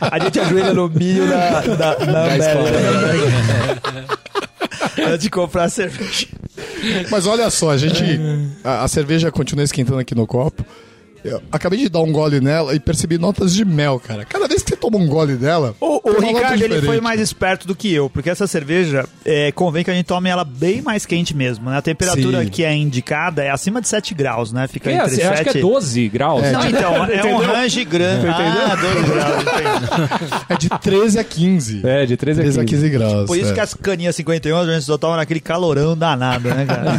A 0.00 0.18
gente 0.20 0.40
ajoelha 0.40 0.72
no 0.72 0.88
milho 0.88 1.26
na, 1.26 1.62
na, 1.62 2.06
na. 2.06 2.24
América. 2.24 2.58
Antes 5.06 5.20
de 5.20 5.30
comprar 5.30 5.68
cerveja. 5.68 6.26
Mas 7.10 7.26
olha 7.26 7.50
só, 7.50 7.70
a 7.70 7.76
gente. 7.76 8.02
A, 8.64 8.84
a 8.84 8.88
cerveja 8.88 9.30
continua 9.30 9.64
esquentando 9.64 9.98
aqui 9.98 10.14
no 10.14 10.26
copo. 10.26 10.64
Eu 11.22 11.42
acabei 11.52 11.78
de 11.78 11.88
dar 11.88 12.00
um 12.00 12.10
gole 12.12 12.40
nela 12.40 12.74
e 12.74 12.80
percebi 12.80 13.18
notas 13.18 13.54
de 13.54 13.64
mel, 13.64 14.00
cara. 14.00 14.24
Cada 14.24 14.48
vez 14.48 14.62
que 14.62 14.69
toma 14.80 14.96
um 14.98 15.06
gole 15.06 15.36
dela. 15.36 15.74
O, 15.80 16.10
o 16.10 16.20
Ricardo 16.20 16.62
ele 16.62 16.82
foi 16.82 17.00
mais 17.00 17.20
esperto 17.20 17.66
do 17.66 17.74
que 17.74 17.92
eu, 17.92 18.08
porque 18.08 18.30
essa 18.30 18.46
cerveja 18.46 19.06
é, 19.24 19.52
convém 19.52 19.84
que 19.84 19.90
a 19.90 19.94
gente 19.94 20.06
tome 20.06 20.28
ela 20.28 20.44
bem 20.44 20.80
mais 20.80 21.06
quente 21.06 21.36
mesmo. 21.36 21.70
Né? 21.70 21.76
A 21.76 21.82
temperatura 21.82 22.42
Sim. 22.42 22.48
que 22.48 22.64
é 22.64 22.74
indicada 22.74 23.44
é 23.44 23.50
acima 23.50 23.80
de 23.80 23.88
7 23.88 24.14
graus, 24.14 24.52
né? 24.52 24.66
Fica 24.66 24.90
É, 24.90 24.94
entre 24.94 25.06
assim, 25.06 25.20
eu 25.20 25.28
7 25.28 25.32
acho 25.32 25.50
que 25.50 25.58
é 25.58 25.60
12 25.60 26.08
graus. 26.08 26.42
É, 26.42 26.52
Não, 26.52 26.68
então, 26.68 27.04
é 27.06 27.24
um 27.24 27.38
range 27.38 27.84
grande. 27.84 28.26
Ah, 28.26 28.76
12 28.76 29.06
graus. 29.10 30.40
É 30.48 30.56
de 30.56 30.68
13 30.68 31.18
a 31.18 31.24
15. 31.24 31.86
É, 31.86 32.06
de 32.06 32.16
13 32.16 32.40
a 32.40 32.44
15. 32.44 32.58
13 32.58 32.60
a 32.60 32.64
15 32.64 32.88
graus. 32.88 33.26
Por 33.26 33.38
isso 33.38 33.50
é. 33.50 33.54
que 33.54 33.60
as 33.60 33.74
caninhas 33.74 34.16
51 34.16 34.56
a 34.56 34.66
gente 34.66 34.84
só 34.84 34.96
toma 34.96 35.16
naquele 35.16 35.40
calorão 35.40 35.96
danado, 35.96 36.48
né, 36.48 36.66
cara? 36.66 36.90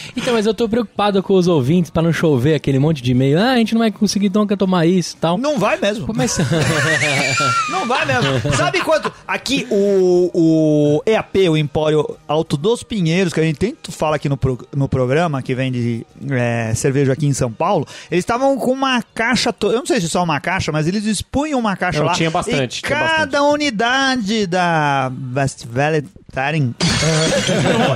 Então, 0.16 0.34
mas 0.34 0.46
eu 0.46 0.52
tô 0.52 0.68
preocupado 0.68 1.22
com 1.22 1.34
os 1.34 1.46
ouvintes 1.46 1.90
pra 1.90 2.02
não 2.02 2.12
chover 2.12 2.54
aquele 2.54 2.78
monte 2.78 3.02
de 3.02 3.12
e-mail. 3.12 3.38
Ah, 3.38 3.52
a 3.52 3.56
gente 3.56 3.74
não 3.74 3.80
vai 3.80 3.90
conseguir 3.90 4.30
nunca 4.34 4.56
tomar 4.56 4.86
isso 4.86 5.14
e 5.16 5.20
tal. 5.20 5.38
Não 5.38 5.58
vai 5.58 5.78
mesmo. 5.78 6.06
Mas... 6.14 6.38
Não 7.70 7.86
vai 7.86 8.04
mesmo. 8.04 8.54
Sabe 8.56 8.80
quanto? 8.80 9.12
Aqui 9.26 9.66
o, 9.70 10.30
o 10.34 11.02
EAP, 11.06 11.48
o 11.48 11.56
Empório 11.56 12.16
Alto 12.26 12.56
dos 12.56 12.82
Pinheiros, 12.82 13.32
que 13.32 13.40
a 13.40 13.42
gente 13.42 13.58
tanto 13.58 13.92
fala 13.92 14.16
aqui 14.16 14.28
no, 14.28 14.36
pro- 14.36 14.66
no 14.74 14.88
programa, 14.88 15.42
que 15.42 15.54
vende 15.54 16.06
é, 16.30 16.72
cerveja 16.74 17.12
aqui 17.12 17.26
em 17.26 17.32
São 17.32 17.50
Paulo, 17.52 17.86
eles 18.10 18.22
estavam 18.22 18.56
com 18.58 18.72
uma 18.72 19.02
caixa. 19.14 19.52
To... 19.52 19.68
Eu 19.68 19.78
não 19.78 19.86
sei 19.86 20.00
se 20.00 20.08
só 20.08 20.22
uma 20.22 20.40
caixa, 20.40 20.72
mas 20.72 20.86
eles 20.86 21.04
expunham 21.04 21.58
uma 21.58 21.76
caixa 21.76 22.00
Não, 22.00 22.06
lá. 22.06 22.12
tinha 22.12 22.30
bastante, 22.30 22.78
E 22.78 22.82
tinha 22.82 22.98
cada 22.98 23.42
unidade 23.42 24.46
da 24.46 25.10
West 25.36 25.64
Valley 25.66 26.04
Taring. 26.32 26.74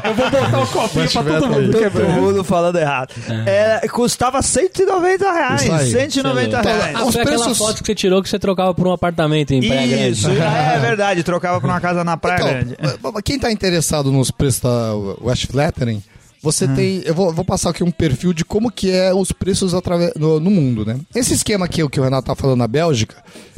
Eu 0.04 0.14
vou 0.14 0.30
botar 0.30 0.60
o 0.60 0.66
copinho 0.66 1.10
pra 1.10 1.22
todo 1.22 1.48
mundo. 1.48 1.72
Todo 1.72 2.08
mundo 2.08 2.44
falando 2.44 2.76
errado. 2.78 3.14
É, 3.46 3.86
custava 3.88 4.42
190 4.42 5.32
reais. 5.32 5.62
Isso 5.62 5.72
aí. 5.72 5.90
190 5.90 6.46
Então, 6.48 6.62
reais. 6.62 6.96
Ah, 6.96 7.04
Os 7.04 7.12
foi 7.14 7.22
aquela 7.22 7.44
preços- 7.44 7.58
foto 7.58 7.80
que 7.80 7.86
você 7.86 7.94
tirou 7.94 8.22
que 8.22 8.28
você 8.28 8.38
trocava 8.38 8.74
por 8.74 8.83
um 8.86 8.92
apartamento 8.92 9.52
em 9.52 9.66
Praia 9.66 9.86
Grande. 9.86 10.10
Isso, 10.10 10.30
é 10.30 10.78
verdade. 10.80 11.22
Trocava 11.22 11.60
por 11.60 11.68
uma 11.68 11.80
casa 11.80 12.04
na 12.04 12.16
Praia 12.16 12.38
Grande. 12.38 12.76
Então, 12.80 13.12
quem 13.24 13.38
tá 13.38 13.50
interessado 13.50 14.10
nos 14.12 14.30
preços 14.30 14.60
da 14.60 14.94
West 15.22 15.46
Flattering, 15.46 16.02
você 16.42 16.66
Hum. 16.66 16.74
tem. 16.74 17.02
Eu 17.06 17.14
vou, 17.14 17.32
vou 17.32 17.44
passar 17.44 17.70
aqui 17.70 17.82
um 17.82 17.90
perfil 17.90 18.34
de 18.34 18.44
como 18.44 18.70
que 18.70 18.90
é 18.90 19.14
os 19.14 19.32
preços 19.32 19.72
no, 20.14 20.38
no 20.38 20.50
mundo, 20.50 20.84
né? 20.84 20.98
Esse 21.14 21.32
esquema 21.32 21.64
aqui, 21.64 21.82
o 21.82 21.88
que 21.88 21.98
o 21.98 22.04
Renato 22.04 22.26
tá 22.26 22.34
falando 22.34 22.58
na 22.58 22.68
Bélgica, 22.68 23.16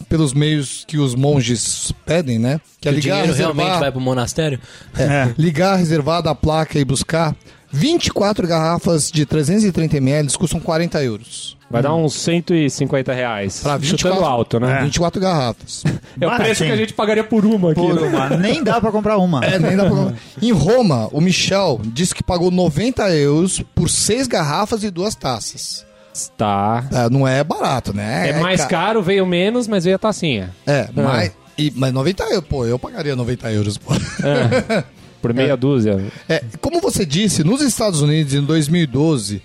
pelos 0.09 0.33
meios 0.33 0.85
que 0.87 0.97
os 0.97 1.15
monges 1.17 1.93
pedem, 2.07 2.39
né? 2.39 2.61
Que 2.81 2.89
é 2.89 2.93
o 2.93 2.95
ligar, 2.95 3.17
dinheiro 3.23 3.37
realmente 3.37 3.65
reservar, 3.65 3.81
vai 3.81 3.91
pro 3.93 4.01
monastério? 4.01 4.61
É. 4.97 5.35
ligar, 5.37 5.77
reservar 5.77 6.23
da 6.23 6.33
placa 6.35 6.79
e 6.79 6.85
buscar. 6.85 7.35
24 7.77 8.47
garrafas 8.49 9.11
de 9.11 9.27
330 9.27 9.97
ml 9.99 10.33
custam 10.39 10.59
40 10.59 11.03
euros. 11.05 11.57
Vai 11.71 11.83
dar 11.83 11.95
uns 11.95 12.15
150 12.15 13.13
reais. 13.13 13.61
Pra 13.61 13.77
24, 13.77 13.99
Chutando 14.09 14.25
alto, 14.25 14.59
né? 14.61 14.81
24 14.83 15.21
garrafas. 15.21 15.83
É 16.21 16.27
o 16.27 16.37
preço 16.37 16.65
que 16.65 16.71
a 16.71 16.77
gente 16.77 16.95
pagaria 16.95 17.25
por 17.25 17.45
uma 17.45 17.73
aqui. 17.73 17.81
Por 17.81 18.01
né? 18.01 18.09
uma. 18.09 18.31
Nem 18.31 18.63
dá 18.63 18.81
pra 18.81 18.91
comprar 18.93 19.19
uma. 19.19 19.45
É, 19.45 19.59
nem 19.59 19.77
dá 19.77 19.85
pra... 19.85 20.15
Em 20.41 20.53
Roma, 20.53 21.09
o 21.13 21.21
Michel 21.21 21.81
disse 21.85 22.15
que 22.15 22.23
pagou 22.23 22.51
90 22.51 23.11
euros 23.11 23.63
por 23.75 23.91
seis 23.91 24.27
garrafas 24.27 24.83
e 24.85 24.91
duas 24.91 25.15
taças. 25.15 25.85
Tá. 26.37 26.85
É, 26.91 27.11
não 27.11 27.29
é 27.29 27.45
barato, 27.45 27.93
né? 27.95 28.31
É, 28.31 28.41
mais 28.41 28.63
ca- 28.63 28.69
caro, 28.69 29.03
veio 29.03 29.27
menos, 29.27 29.69
mas 29.69 29.85
veio 29.85 29.97
a 29.97 29.99
tacinha. 29.99 30.51
É, 30.67 30.89
mais, 30.95 31.33
E, 31.59 31.71
mas 31.77 31.93
90 31.93 32.25
euros, 32.25 32.49
pô, 32.49 32.65
eu 32.65 32.79
pagaria 32.79 33.15
90 33.15 33.53
euros, 33.53 33.77
pô. 33.77 33.93
É, 33.95 34.85
por 35.21 35.33
meia 35.35 35.57
dúzia. 35.57 36.05
É, 36.29 36.43
como 36.61 36.81
você 36.81 37.05
disse, 37.05 37.43
nos 37.45 37.61
Estados 37.61 38.01
Unidos, 38.01 38.35
em 38.35 38.43
2012, 38.43 39.43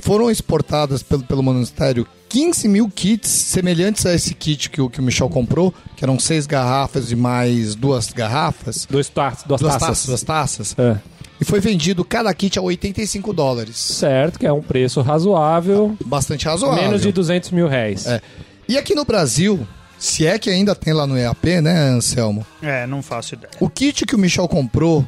foram 0.00 0.30
exportadas 0.30 1.02
pelo, 1.02 1.22
pelo 1.22 1.42
Ministério 1.42 2.06
15 2.28 2.68
mil 2.68 2.90
kits 2.90 3.28
semelhantes 3.30 4.04
a 4.04 4.14
esse 4.14 4.34
kit 4.34 4.68
que 4.70 4.80
o, 4.80 4.90
que 4.90 5.00
o 5.00 5.02
Michel 5.02 5.28
comprou, 5.30 5.72
que 5.96 6.04
eram 6.04 6.18
seis 6.18 6.46
garrafas 6.46 7.10
e 7.10 7.16
mais 7.16 7.74
duas 7.74 8.12
garrafas. 8.12 8.86
Dois 8.88 9.08
taças, 9.08 9.44
duas, 9.46 9.60
Duas 9.60 9.72
taças. 9.74 9.88
taças, 9.88 10.06
duas 10.06 10.22
taças. 10.22 10.74
É. 10.78 10.96
E 11.40 11.44
foi 11.44 11.60
vendido 11.60 12.04
cada 12.04 12.32
kit 12.34 12.58
a 12.58 12.62
85 12.62 13.32
dólares. 13.32 13.76
Certo, 13.76 14.38
que 14.38 14.46
é 14.46 14.52
um 14.52 14.60
preço 14.60 15.00
razoável. 15.00 15.96
Bastante 16.04 16.46
razoável. 16.46 16.82
Menos 16.82 17.02
de 17.02 17.12
200 17.12 17.50
mil 17.52 17.68
reais. 17.68 18.06
É. 18.06 18.20
E 18.68 18.76
aqui 18.76 18.94
no 18.94 19.04
Brasil, 19.04 19.66
se 19.98 20.26
é 20.26 20.38
que 20.38 20.48
ainda 20.48 20.74
tem 20.74 20.92
lá 20.92 21.06
no 21.06 21.18
EAP, 21.18 21.60
né, 21.60 21.90
Anselmo? 21.90 22.46
É, 22.62 22.86
não 22.86 23.02
faço 23.02 23.34
ideia. 23.34 23.50
O 23.60 23.68
kit 23.68 24.06
que 24.06 24.14
o 24.14 24.18
Michel 24.18 24.48
comprou, 24.48 25.06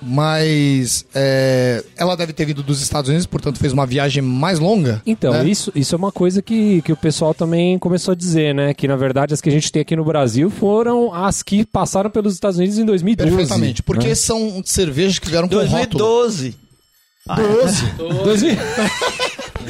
mas 0.00 1.04
é, 1.14 1.84
ela 1.96 2.16
deve 2.16 2.32
ter 2.32 2.44
vindo 2.44 2.62
dos 2.62 2.80
Estados 2.80 3.08
Unidos, 3.08 3.26
portanto 3.26 3.58
fez 3.58 3.72
uma 3.72 3.84
viagem 3.86 4.22
mais 4.22 4.58
longa. 4.58 5.02
Então, 5.04 5.32
né? 5.32 5.44
isso, 5.44 5.72
isso 5.74 5.94
é 5.94 5.98
uma 5.98 6.12
coisa 6.12 6.40
que, 6.40 6.80
que 6.82 6.92
o 6.92 6.96
pessoal 6.96 7.34
também 7.34 7.78
começou 7.78 8.12
a 8.12 8.14
dizer, 8.14 8.54
né? 8.54 8.72
Que 8.72 8.86
na 8.86 8.96
verdade 8.96 9.34
as 9.34 9.40
que 9.40 9.48
a 9.48 9.52
gente 9.52 9.72
tem 9.72 9.82
aqui 9.82 9.96
no 9.96 10.04
Brasil 10.04 10.50
foram 10.50 11.12
as 11.12 11.42
que 11.42 11.64
passaram 11.66 12.10
pelos 12.10 12.34
Estados 12.34 12.58
Unidos 12.58 12.78
em 12.78 12.84
2012. 12.84 13.30
Perfeitamente. 13.30 13.82
Porque 13.82 14.08
né? 14.08 14.14
são 14.14 14.62
cervejas 14.64 15.18
que 15.18 15.28
vieram 15.28 15.48
com 15.48 15.56
rótulo. 15.56 16.04
2012. 16.22 16.56
12. 17.26 17.86
2000. 18.24 18.56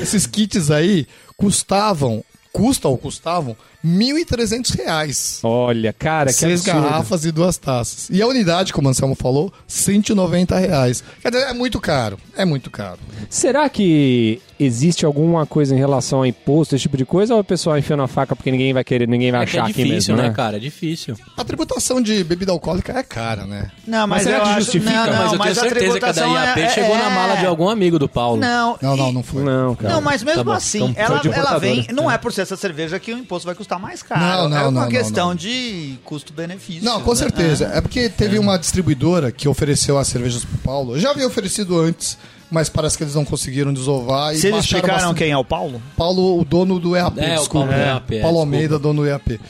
Esses 0.01 0.27
kits 0.27 0.71
aí 0.71 1.07
custavam, 1.37 2.23
custam 2.53 2.91
ou 2.91 2.99
custavam, 2.99 3.57
1.300 3.85 4.77
reais. 4.77 5.41
Olha, 5.43 5.93
cara, 5.93 6.27
que 6.27 6.33
Seis 6.35 6.61
absurdo. 6.67 6.83
garrafas 6.89 7.25
e 7.25 7.33
duas 7.33 7.57
taças. 7.57 8.09
E 8.11 8.21
a 8.21 8.27
unidade, 8.27 8.73
como 8.73 8.89
o 8.89 8.91
Anselmo 8.91 9.15
falou, 9.15 9.53
190 9.67 10.59
reais. 10.59 11.03
Quer 11.23 11.31
dizer, 11.31 11.45
é 11.49 11.53
muito 11.55 11.81
caro. 11.81 12.19
É 12.37 12.45
muito 12.45 12.71
caro. 12.71 12.99
Será 13.31 13.69
que 13.69 14.41
existe 14.61 15.07
alguma 15.07 15.47
coisa 15.47 15.73
em 15.75 15.79
relação 15.79 16.23
a 16.23 16.29
imposto, 16.29 16.75
esse 16.75 16.83
tipo 16.83 16.97
de 16.97 17.05
coisa, 17.05 17.33
ou 17.35 17.41
o 17.41 17.45
pessoal 17.45 17.79
enfia 17.79 17.97
na 17.97 18.09
faca 18.09 18.35
porque 18.35 18.51
ninguém 18.51 18.73
vai 18.73 18.83
querer, 18.83 19.07
ninguém 19.07 19.31
vai 19.31 19.45
É 19.45 19.47
que 19.47 19.57
é 19.57 19.61
achar 19.61 19.71
aqui 19.71 19.85
difícil, 19.85 20.15
mesmo, 20.15 20.17
né, 20.17 20.29
né? 20.31 20.35
cara? 20.35 20.57
É 20.57 20.61
difícil. 20.61 21.17
A 21.37 21.45
tributação 21.45 22.03
de 22.03 22.25
bebida 22.25 22.51
alcoólica 22.51 22.93
é 22.99 23.03
cara, 23.05 23.45
né? 23.47 23.71
Não, 23.87 24.07
Mas 24.09 24.25
será 24.25 24.39
eu 24.39 24.43
que 24.43 24.49
acho- 24.49 24.61
justifica? 24.63 24.93
Não, 25.07 25.07
não, 25.07 25.15
mas 25.15 25.33
eu 25.33 25.39
tenho 25.39 25.51
a 25.51 25.55
certeza 25.55 25.99
que 26.01 26.05
a 26.05 26.09
da 26.09 26.13
tributação 26.23 26.35
IAP 26.45 26.61
é- 26.61 26.69
chegou 26.71 26.97
na 26.99 27.05
é- 27.11 27.15
mala 27.15 27.37
de 27.37 27.47
algum 27.47 27.69
amigo 27.69 27.99
do 28.01 28.09
Paulo. 28.09 28.41
Não, 28.41 28.77
Não, 28.83 28.97
não, 28.97 29.13
não 29.13 29.23
foi. 29.23 29.45
Não, 29.45 29.77
cara. 29.77 29.95
Não, 29.95 30.01
mas 30.01 30.23
mesmo 30.25 30.45
Tá 30.45 30.57
assim, 30.57 30.85
Então, 30.87 31.05
ela, 31.05 31.21
ela 31.35 31.59
vem. 31.59 31.87
Não 31.93 32.11
é 32.11 32.19
por 32.19 32.33
ser 32.33 32.41
essa 32.43 32.57
cerveja 32.57 32.99
que 32.99 33.13
o 33.13 33.19
imposto 33.19 33.47
vai 33.47 33.55
custar 33.55 33.68
mais 33.77 34.05
caro. 34.05 34.21
Não, 34.21 34.49
não, 34.49 34.57
é 34.57 34.61
uma 34.63 34.71
não, 34.71 34.81
não, 34.83 34.89
questão 34.89 35.29
não. 35.31 35.35
de 35.35 35.99
custo-benefício. 36.05 36.85
Não, 36.85 37.01
com 37.01 37.11
né? 37.11 37.17
certeza. 37.17 37.73
É 37.75 37.81
porque 37.81 38.09
teve 38.09 38.39
uma 38.39 38.57
distribuidora 38.57 39.33
que 39.33 39.49
ofereceu 39.49 39.99
as 39.99 40.07
cervejas 40.07 40.45
pro 40.45 40.59
Paulo. 40.59 40.95
Eu 40.95 41.01
já 41.01 41.11
havia 41.11 41.27
oferecido 41.27 41.77
antes, 41.81 42.17
mas 42.49 42.69
parece 42.69 42.97
que 42.97 43.03
eles 43.03 43.17
não 43.17 43.25
conseguiram 43.25 43.73
desovar. 43.73 44.29
E 44.29 44.31
eles 44.31 44.43
baixaram 44.43 44.59
explicaram 44.61 44.95
bastante. 44.95 45.19
quem 45.19 45.31
é 45.33 45.37
o 45.37 45.45
Paulo? 45.45 45.83
Paulo, 45.97 46.41
o 46.41 46.45
dono 46.45 46.79
do 46.79 46.95
EAP, 46.97 47.19
É, 47.19 47.35
o 47.35 47.39
desculpa. 47.41 47.67
Paulo 47.67 47.83
do 47.83 47.89
EAP, 47.89 48.15
é, 48.15 48.23
Paulo. 48.23 48.39
Almeida, 48.39 48.79
dono 48.79 49.03
do 49.03 49.09
EAP. 49.09 49.41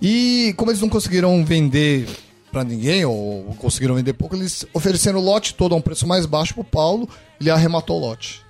E 0.00 0.54
como 0.56 0.70
eles 0.70 0.80
não 0.80 0.88
conseguiram 0.88 1.44
vender 1.44 2.08
pra 2.50 2.64
ninguém, 2.64 3.04
ou 3.04 3.54
conseguiram 3.58 3.94
vender 3.94 4.14
pouco, 4.14 4.34
eles 4.34 4.64
ofereceram 4.72 5.18
o 5.18 5.22
lote 5.22 5.52
todo 5.54 5.74
a 5.74 5.76
um 5.76 5.82
preço 5.82 6.06
mais 6.06 6.24
baixo 6.24 6.54
pro 6.54 6.64
Paulo, 6.64 7.06
ele 7.38 7.50
arrematou 7.50 7.98
o 7.98 8.00
lote. 8.00 8.40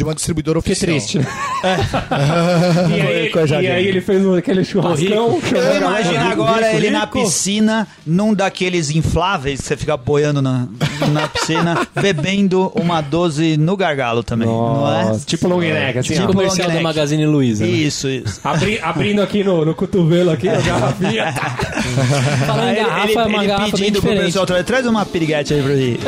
De 0.00 0.04
uma 0.04 0.14
distribuidora 0.14 0.62
Que 0.62 0.70
oficial. 0.70 0.92
triste, 0.92 1.18
né? 1.18 1.26
e, 2.96 3.00
aí, 3.00 3.62
e 3.64 3.66
aí 3.66 3.86
ele 3.88 4.00
fez 4.00 4.24
um- 4.24 4.32
aquele 4.36 4.64
churrascão. 4.64 5.40
Eu 5.52 5.76
imagino 5.76 6.18
rico, 6.20 6.30
agora 6.30 6.66
rico, 6.66 6.76
ele 6.76 6.90
na 6.90 7.00
rico. 7.00 7.20
piscina, 7.20 7.84
num 8.06 8.32
daqueles 8.32 8.90
infláveis 8.90 9.60
que 9.60 9.66
você 9.66 9.76
fica 9.76 9.96
boiando 9.96 10.40
na, 10.40 10.68
na 11.10 11.26
piscina, 11.26 11.84
bebendo 12.00 12.70
uma 12.76 13.00
12 13.00 13.56
no 13.56 13.76
gargalo 13.76 14.22
também, 14.22 14.46
não 14.46 14.82
Nossa, 14.82 15.20
é? 15.20 15.24
tipo 15.26 15.48
long 15.48 15.58
neck, 15.58 15.98
assim, 15.98 16.14
Tipo 16.14 16.22
ó. 16.22 16.26
Comercial 16.28 16.68
neck. 16.68 16.80
Magazine 16.84 17.26
Luiza. 17.26 17.64
né? 17.66 17.70
Isso, 17.72 18.08
isso. 18.08 18.40
Abri- 18.44 18.78
abrindo 18.80 19.20
aqui 19.20 19.42
no, 19.42 19.64
no 19.64 19.74
cotovelo 19.74 20.30
aqui, 20.30 20.48
a 20.48 20.60
garrafinha. 20.60 21.32
Falando 22.46 22.68
em 22.68 22.70
Aí 22.70 22.76
ele, 22.76 22.84
garrafa, 22.84 23.08
ele, 23.10 23.18
é 23.18 23.24
uma 23.26 23.38
ele 23.38 23.46
garrafa 23.48 23.76
bem 23.76 23.80
pedindo 23.90 24.00
pro 24.00 24.10
pessoal, 24.12 24.46
tra- 24.46 24.62
traz 24.62 24.86
uma 24.86 25.04
piriguete 25.04 25.54
aí 25.54 25.60
pra 25.60 25.72
mim. 25.74 25.98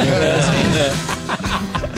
You're 1.81 1.90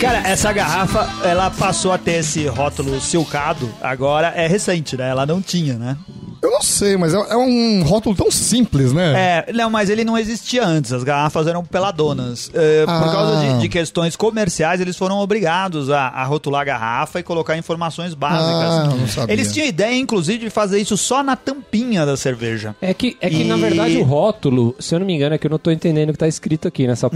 Cara, 0.00 0.26
essa 0.26 0.50
garrafa, 0.52 1.06
ela 1.28 1.50
passou 1.50 1.92
a 1.92 1.98
ter 1.98 2.12
esse 2.20 2.46
rótulo 2.46 2.98
silcado, 3.00 3.68
agora 3.82 4.28
é 4.34 4.46
recente, 4.46 4.96
né? 4.96 5.10
Ela 5.10 5.26
não 5.26 5.42
tinha, 5.42 5.74
né? 5.74 5.94
Eu 6.42 6.50
não 6.50 6.62
sei, 6.62 6.96
mas 6.96 7.12
é, 7.12 7.18
é 7.18 7.36
um 7.36 7.82
rótulo 7.82 8.16
tão 8.16 8.30
simples, 8.30 8.94
né? 8.94 9.44
É, 9.46 9.52
não, 9.52 9.68
mas 9.68 9.90
ele 9.90 10.02
não 10.02 10.16
existia 10.16 10.64
antes, 10.66 10.90
as 10.90 11.04
garrafas 11.04 11.46
eram 11.46 11.62
peladonas. 11.62 12.50
É, 12.54 12.86
Por 12.86 12.94
Ah. 12.94 13.12
causa 13.12 13.40
de, 13.40 13.58
de 13.60 13.68
questões 13.68 14.16
comerciais, 14.16 14.80
eles 14.80 14.96
foram 14.96 15.18
obrigados 15.18 15.90
a, 15.90 16.06
a 16.08 16.24
rotular 16.24 16.62
a 16.62 16.64
garrafa 16.64 17.20
e 17.20 17.22
colocar 17.22 17.58
informações 17.58 18.14
básicas. 18.14 18.46
Ah, 18.48 18.84
não 18.98 19.06
sabia. 19.06 19.34
Eles 19.34 19.52
tinham 19.52 19.68
ideia, 19.68 19.94
inclusive, 19.98 20.38
de 20.38 20.50
fazer 20.50 20.80
isso 20.80 20.96
só 20.96 21.22
na 21.22 21.36
tampinha 21.36 22.06
da 22.06 22.16
cerveja. 22.16 22.74
É 22.80 22.94
que, 22.94 23.18
é 23.20 23.28
que 23.28 23.42
E- 23.42 23.44
na 23.44 23.56
verdade, 23.58 23.98
o 23.98 24.02
rótulo, 24.02 24.74
se 24.78 24.94
eu 24.94 24.98
não 24.98 25.06
me 25.06 25.14
engano, 25.14 25.34
é 25.34 25.38
que 25.38 25.46
eu 25.46 25.50
não 25.50 25.58
tô 25.58 25.70
entendendo 25.70 26.08
o 26.08 26.12
que 26.14 26.18
tá 26.18 26.26
escrito 26.28 26.66
aqui 26.66 26.86
nessa 26.86 27.06
Hum. 27.08 27.10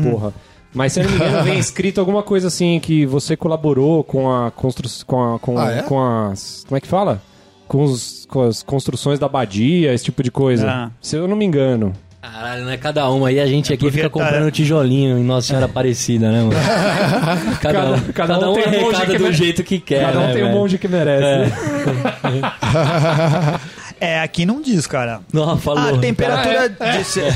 Mas 0.75 0.93
se 0.93 1.01
eu 1.01 1.05
não 1.05 1.11
me 1.13 1.17
engano, 1.17 1.43
vem 1.45 1.59
escrito 1.63 2.01
alguma 2.01 2.23
coisa 2.23 2.49
assim 2.49 2.81
que 2.81 3.07
você 3.07 3.37
colaborou 3.37 4.03
com 4.03 4.31
a 4.31 4.51
construção. 4.51 5.05
Com, 5.07 5.35
a, 5.35 5.39
com, 5.39 5.59
Ah, 5.59 5.73
é? 5.73 5.83
com 5.83 6.03
as. 6.05 6.65
Como 6.67 6.77
é 6.77 6.81
que 6.81 6.89
fala? 6.89 7.23
Com, 7.69 7.85
os- 7.85 8.27
com 8.29 8.43
as 8.43 8.63
construções 8.63 9.19
da 9.19 9.27
abadia, 9.27 9.95
esse 9.95 10.05
tipo 10.05 10.23
de 10.23 10.31
coisa. 10.31 10.69
Ah. 10.69 10.91
Se 11.01 11.17
eu 11.17 11.29
não 11.29 11.37
me 11.37 11.45
engano. 11.45 11.93
Caralho, 12.21 12.65
não 12.65 12.71
é 12.71 12.77
cada 12.79 13.09
uma. 13.11 13.29
Aí 13.29 13.39
a 13.39 13.47
gente 13.47 13.73
aqui 13.73 13.91
fica 13.91 14.05
tá- 14.05 14.11
comprando 14.11 14.51
tijolinho 14.51 15.19
em 15.19 15.23
Nossa 15.23 15.49
Senhora 15.49 15.67
Aparecida, 15.67 16.33
né, 16.33 16.41
mano? 16.43 16.57
Cada, 17.61 17.93
um, 17.93 18.01
cada, 18.13 18.51
um, 18.51 18.55
tem 18.55 18.67
um 18.67 18.71
monge 18.83 18.97
arrecada 18.97 19.13
que 19.13 19.19
do 19.19 19.33
jeito 19.33 19.63
que 19.63 19.79
quer, 19.79 20.07
Cada 20.07 20.19
um 20.19 20.23
né, 20.29 20.33
tem 20.33 20.43
um 20.43 20.47
velho? 20.47 20.59
monte 20.59 20.79
que 20.79 20.89
merece. 20.89 21.25
É. 21.25 21.39
né? 21.39 21.51
É, 24.01 24.21
aqui 24.21 24.45
não 24.45 24.61
diz, 24.61 24.87
cara. 24.87 25.21
Não, 25.33 25.57
falou. 25.57 25.95
A 25.95 25.99
temperatura 25.99 26.75
Ah, 26.81 26.95
é? 26.95 26.99
de 26.99 27.05
ser- 27.05 27.35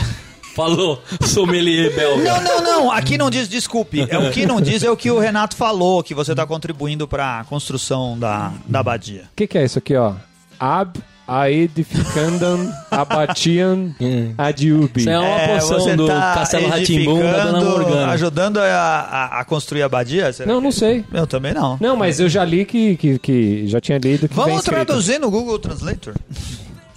Falou, 0.59 1.01
sommelier 1.23 1.95
belga. 1.95 2.25
Não, 2.25 2.43
não, 2.43 2.63
não. 2.63 2.91
Aqui 2.91 3.17
não 3.17 3.31
diz, 3.31 3.49
desculpe. 3.49 4.05
É, 4.11 4.19
o 4.19 4.33
que 4.33 4.45
não 4.45 4.61
diz 4.61 4.83
é 4.83 4.91
o 4.91 4.97
que 4.97 5.09
o 5.09 5.17
Renato 5.17 5.55
falou, 5.55 6.03
que 6.03 6.13
você 6.17 6.33
está 6.33 6.45
contribuindo 6.45 7.07
para 7.07 7.39
a 7.39 7.45
construção 7.45 8.19
da, 8.19 8.51
da 8.67 8.81
abadia. 8.81 9.23
O 9.33 9.37
que, 9.37 9.47
que 9.47 9.57
é 9.57 9.65
isso 9.65 9.79
aqui, 9.79 9.95
ó? 9.95 10.15
Ab 10.59 10.99
aedificandam 11.29 12.73
abatian 12.91 13.91
Hum. 14.01 14.35
adiubi. 14.39 15.01
Isso 15.03 15.11
é 15.11 15.19
uma 15.21 15.49
poção 15.61 15.79
você 15.79 15.95
do 15.95 16.07
tá 16.09 16.35
Castelo 16.35 16.67
Ratimbum 16.69 17.21
da 17.21 17.45
Dona 17.45 17.65
Morgana. 17.65 18.13
Ajudando 18.13 18.57
a, 18.59 18.65
a, 18.65 19.41
a 19.41 19.45
construir 19.45 19.83
a 19.83 19.87
abadia? 19.87 20.33
Será 20.33 20.51
Não, 20.51 20.59
que- 20.59 20.65
não 20.65 20.73
sei. 20.73 21.05
Eu 21.13 21.27
também 21.27 21.55
não. 21.55 21.79
Não, 21.81 21.97
mas 21.97 22.19
eu 22.19 22.29
já 22.29 22.45
li 22.45 22.65
que, 22.65 22.97
que, 22.97 23.19
que 23.21 23.69
já 23.69 23.81
tinha 23.81 23.99
lido 23.99 24.29
que 24.29 24.35
Vamos 24.35 24.65
traduzir 24.65 25.21
no 25.21 25.31
Google 25.31 25.59
Translator? 25.61 26.15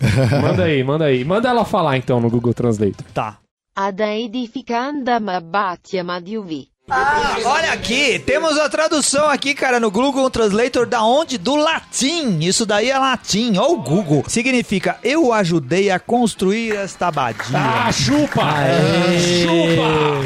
Manda 0.42 0.64
aí, 0.64 0.84
manda 0.84 1.06
aí. 1.06 1.24
Manda 1.24 1.48
ela 1.48 1.64
falar 1.64 1.96
então 1.96 2.20
no 2.20 2.28
Google 2.28 2.56
Translator. 2.56 3.06
Tá. 3.14 3.38
ad 3.76 4.00
edificandam 4.00 5.28
abbatiam 5.30 6.10
ad 6.10 6.28
iuvi. 6.28 6.71
Ah, 6.94 7.38
olha 7.46 7.72
aqui, 7.72 8.20
temos 8.20 8.58
a 8.60 8.68
tradução 8.68 9.30
aqui, 9.30 9.54
cara, 9.54 9.80
no 9.80 9.90
Google 9.90 10.30
Translator 10.30 10.86
da 10.86 11.02
onde? 11.04 11.38
Do 11.38 11.56
latim. 11.56 12.40
Isso 12.42 12.66
daí 12.66 12.90
é 12.92 12.98
latim. 13.00 13.58
Ó 13.58 13.72
o 13.72 13.78
Google. 13.82 14.26
Significa, 14.28 14.98
eu 15.02 15.32
ajudei 15.32 15.90
a 15.90 15.98
construir 16.00 16.76
esta 16.76 17.08
abadia. 17.08 17.46
Ah, 17.56 17.90
chupa! 17.94 18.42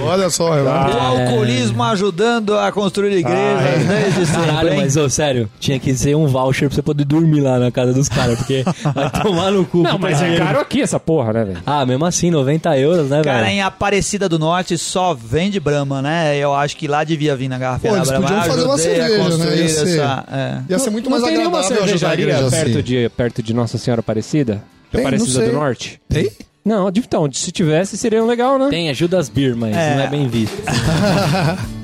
Olha 0.04 0.30
só, 0.32 0.52
O 0.56 0.68
alcoolismo 1.00 1.84
ajudando 1.84 2.58
a 2.58 2.72
construir 2.72 3.16
igrejas 3.18 3.86
desde 3.88 4.26
sempre, 4.26 4.46
Caralho, 4.48 4.70
hein? 4.74 4.78
mas 4.82 4.98
ô, 4.98 5.08
sério, 5.08 5.50
tinha 5.60 5.80
que 5.80 5.94
ser 5.94 6.16
um 6.16 6.26
voucher 6.28 6.68
pra 6.68 6.76
você 6.76 6.82
poder 6.82 7.06
dormir 7.06 7.42
lá 7.42 7.60
na 7.60 7.72
casa 7.72 7.94
dos 7.94 8.10
caras, 8.10 8.38
porque 8.40 8.64
vai 8.94 9.10
tomar 9.12 9.52
no 9.52 9.66
cu. 9.66 9.84
Não, 9.84 10.00
mas 10.00 10.20
é 10.20 10.36
caro 10.38 10.60
aqui 10.62 10.82
essa 10.82 11.00
porra, 11.00 11.32
né, 11.34 11.46
velho? 11.46 11.62
Ah, 11.64 11.86
mesmo 11.86 12.06
assim, 12.06 12.32
90 12.32 12.76
euros, 12.80 13.08
né, 13.10 13.22
Cara, 13.24 13.40
velho? 13.44 13.50
em 13.52 13.62
Aparecida 13.62 14.28
do 14.28 14.40
Norte 14.40 14.78
só 14.80 15.14
vende 15.14 15.60
Brahma, 15.60 16.02
né? 16.02 16.36
Eu 16.38 16.55
acho 16.56 16.78
que 16.78 16.88
lá 16.88 17.04
devia 17.04 17.36
vir 17.36 17.48
na 17.48 17.58
garrafa 17.58 17.88
Pô, 17.88 17.94
da 17.94 18.02
eles 18.02 18.12
podiam 18.12 18.44
fazer 18.44 18.64
uma 18.64 18.78
cerveja, 18.78 19.38
né? 19.38 19.58
Ia 19.58 19.70
ser, 19.70 20.00
essa... 20.00 20.26
é. 20.32 20.72
ia 20.72 20.80
ser 20.80 20.90
muito 20.90 21.10
não 21.10 21.12
mais 21.12 21.24
tem 21.24 21.38
nenhuma 21.38 21.60
agradável 21.60 21.84
ajudar 21.84 22.08
a 22.08 22.10
cervejaria 22.10 22.24
igreja 22.26 22.50
perto, 22.50 22.70
assim. 22.72 22.84
de, 22.84 23.10
perto 23.10 23.44
de 23.44 23.54
Nossa 23.54 23.78
Senhora 23.78 24.00
Aparecida? 24.00 24.64
Tem, 24.92 25.02
Aparecida 25.02 25.46
do. 25.46 25.54
Norte? 25.54 26.02
Tem? 26.10 26.32
Não, 26.64 26.90
então, 26.90 27.30
se 27.32 27.52
tivesse 27.52 27.96
seria 27.98 28.24
legal, 28.24 28.58
né? 28.58 28.70
Tem 28.70 28.90
ajuda 28.90 29.20
as 29.20 29.30
beer, 29.30 29.56
mas 29.56 29.76
É. 29.76 29.96
não 29.96 30.04
é 30.04 30.08
bem 30.08 30.28
visto. 30.28 30.56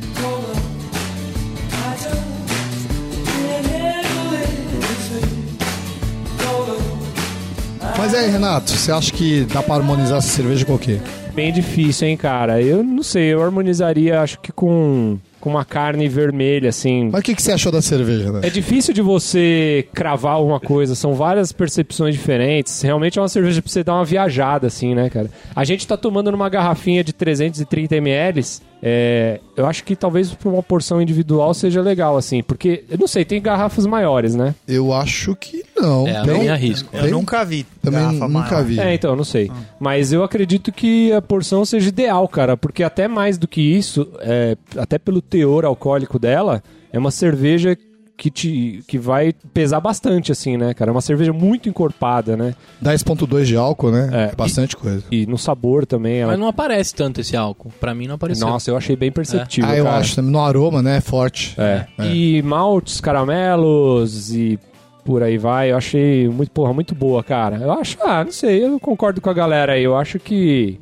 Mas 7.97 8.15
aí, 8.15 8.31
Renato, 8.31 8.71
você 8.71 8.91
acha 8.91 9.12
que 9.12 9.43
dá 9.45 9.62
pra 9.62 9.75
harmonizar 9.75 10.17
essa 10.17 10.27
cerveja 10.27 10.65
com 10.65 10.73
o 10.73 10.79
quê? 10.79 10.99
Bem 11.34 11.52
difícil, 11.52 12.08
hein, 12.08 12.17
cara? 12.17 12.62
Eu 12.62 12.84
não 12.84 13.04
sei, 13.04 13.34
eu 13.34 13.41
harmonizaria, 13.41 14.22
acho 14.22 14.39
que 14.39 14.52
com 14.52 15.17
com 15.41 15.50
uma 15.50 15.65
carne 15.65 16.08
vermelha, 16.08 16.70
assim. 16.70 17.10
Mas 17.12 17.22
o 17.22 17.24
que, 17.24 17.36
que 17.36 17.41
você 17.41 17.52
achou 17.52 17.72
da 17.72 17.82
cerveja, 17.82 18.32
né? 18.32 18.41
É 18.44 18.50
difícil 18.50 18.94
de 18.94 19.02
você 19.02 19.88
cravar 19.91 20.41
uma 20.41 20.60
coisa, 20.60 20.94
são 20.94 21.15
várias 21.15 21.52
percepções 21.52 22.13
diferentes. 22.13 22.80
Realmente 22.84 23.17
é 23.17 23.22
uma 23.22 23.28
cerveja 23.28 23.60
pra 23.60 23.72
você 23.72 23.84
dar 23.84 23.96
uma 23.96 24.06
viajada, 24.06 24.67
assim, 24.67 24.94
né, 24.94 25.10
cara? 25.10 25.32
A 25.56 25.65
gente 25.65 25.88
tá 25.88 25.98
tomando 25.98 26.32
numa 26.32 26.48
garrafinha 26.48 27.04
de 27.04 27.12
330 27.12 27.96
ml. 27.96 28.41
É, 28.84 29.39
eu 29.56 29.67
acho 29.67 29.84
que 29.84 29.96
talvez 29.96 30.34
pra 30.34 30.50
uma 30.50 30.63
porção 30.63 31.02
individual 31.02 31.54
seja 31.54 31.82
legal, 31.82 32.17
assim, 32.17 32.41
porque, 32.41 32.84
eu 32.89 32.98
não 32.98 33.08
sei, 33.08 33.24
tem 33.24 33.39
garrafas 33.41 33.86
maiores, 33.86 34.34
né? 34.36 34.56
Eu 34.67 34.91
acho 34.91 35.36
que 35.36 35.63
não. 35.78 36.08
É, 36.08 36.22
eu 36.22 36.24
Tem- 36.26 36.38
nem 36.39 36.50
arrisco. 36.50 36.89
Eu 36.91 37.04
Tem- 37.04 37.12
nunca 37.12 37.44
vi. 37.46 37.65
Também 37.82 38.00
garrafa 38.00 38.28
nunca 38.28 38.50
maior. 38.52 38.63
vi. 38.65 38.80
É, 38.80 38.94
então, 38.94 39.12
eu 39.12 39.15
não 39.15 39.24
sei. 39.24 39.52
Mas 39.80 40.12
eu 40.12 40.24
acredito 40.24 40.72
que 40.72 41.12
a 41.13 41.22
porção 41.22 41.63
seja 41.63 41.89
ideal, 41.89 42.28
cara, 42.28 42.58
porque 42.58 42.82
até 42.84 43.08
mais 43.08 43.38
do 43.38 43.48
que 43.48 43.62
isso, 43.62 44.08
é, 44.20 44.58
até 44.76 44.98
pelo 44.98 45.22
teor 45.22 45.63
alcoólico 45.63 46.17
dela, 46.17 46.63
é 46.91 46.98
uma 46.98 47.12
cerveja 47.12 47.78
que, 48.17 48.30
te, 48.30 48.84
que 48.88 48.97
vai 48.97 49.34
pesar 49.54 49.80
bastante, 49.80 50.32
assim, 50.32 50.58
né, 50.58 50.74
cara? 50.74 50.91
É 50.91 50.93
uma 50.93 51.02
cerveja 51.02 51.34
muito 51.34 51.67
encorpada, 51.67 52.38
né? 52.38 52.54
10.2 52.84 53.45
de 53.45 53.56
álcool, 53.56 53.91
né? 53.91 54.10
É. 54.12 54.21
É, 54.32 54.36
bastante 54.36 54.78
coisa. 54.78 55.04
E 55.12 55.26
no 55.26 55.38
sabor 55.38 55.86
também. 55.86 56.19
Ela... 56.19 56.32
Mas 56.32 56.39
não 56.39 56.47
aparece 56.47 56.93
tanto 56.93 57.21
esse 57.21 57.36
álcool. 57.36 57.71
Pra 57.80 57.95
mim 57.95 58.08
não 58.08 58.15
apareceu. 58.15 58.47
Nossa, 58.47 58.69
eu 58.69 58.78
achei 58.78 58.95
bem 58.95 59.12
perceptível, 59.12 59.69
ah, 59.69 59.76
eu 59.76 59.86
cara. 59.86 59.97
acho. 59.97 60.15
também. 60.15 60.32
No 60.32 60.39
aroma, 60.39 60.82
né? 60.82 60.97
É 60.97 61.02
forte. 61.02 61.56
É. 61.58 61.88
É. 61.97 62.08
E 62.08 62.41
maltes, 62.41 63.02
caramelos 63.02 64.34
e 64.34 64.60
por 65.04 65.24
aí 65.24 65.38
vai, 65.38 65.71
eu 65.71 65.78
achei 65.78 66.30
muito, 66.30 66.52
porra, 66.52 66.74
muito 66.74 66.93
boa, 66.93 67.24
cara. 67.24 67.58
Eu 67.58 67.71
acho, 67.71 67.97
ah, 68.02 68.24
não 68.24 68.32
sei, 68.32 68.63
eu 68.63 68.80
concordo 68.80 69.19
com 69.19 69.30
a 69.30 69.34
galera 69.34 69.74
aí. 69.74 69.84
Eu 69.84 69.97
acho 69.97 70.19
que 70.19 70.80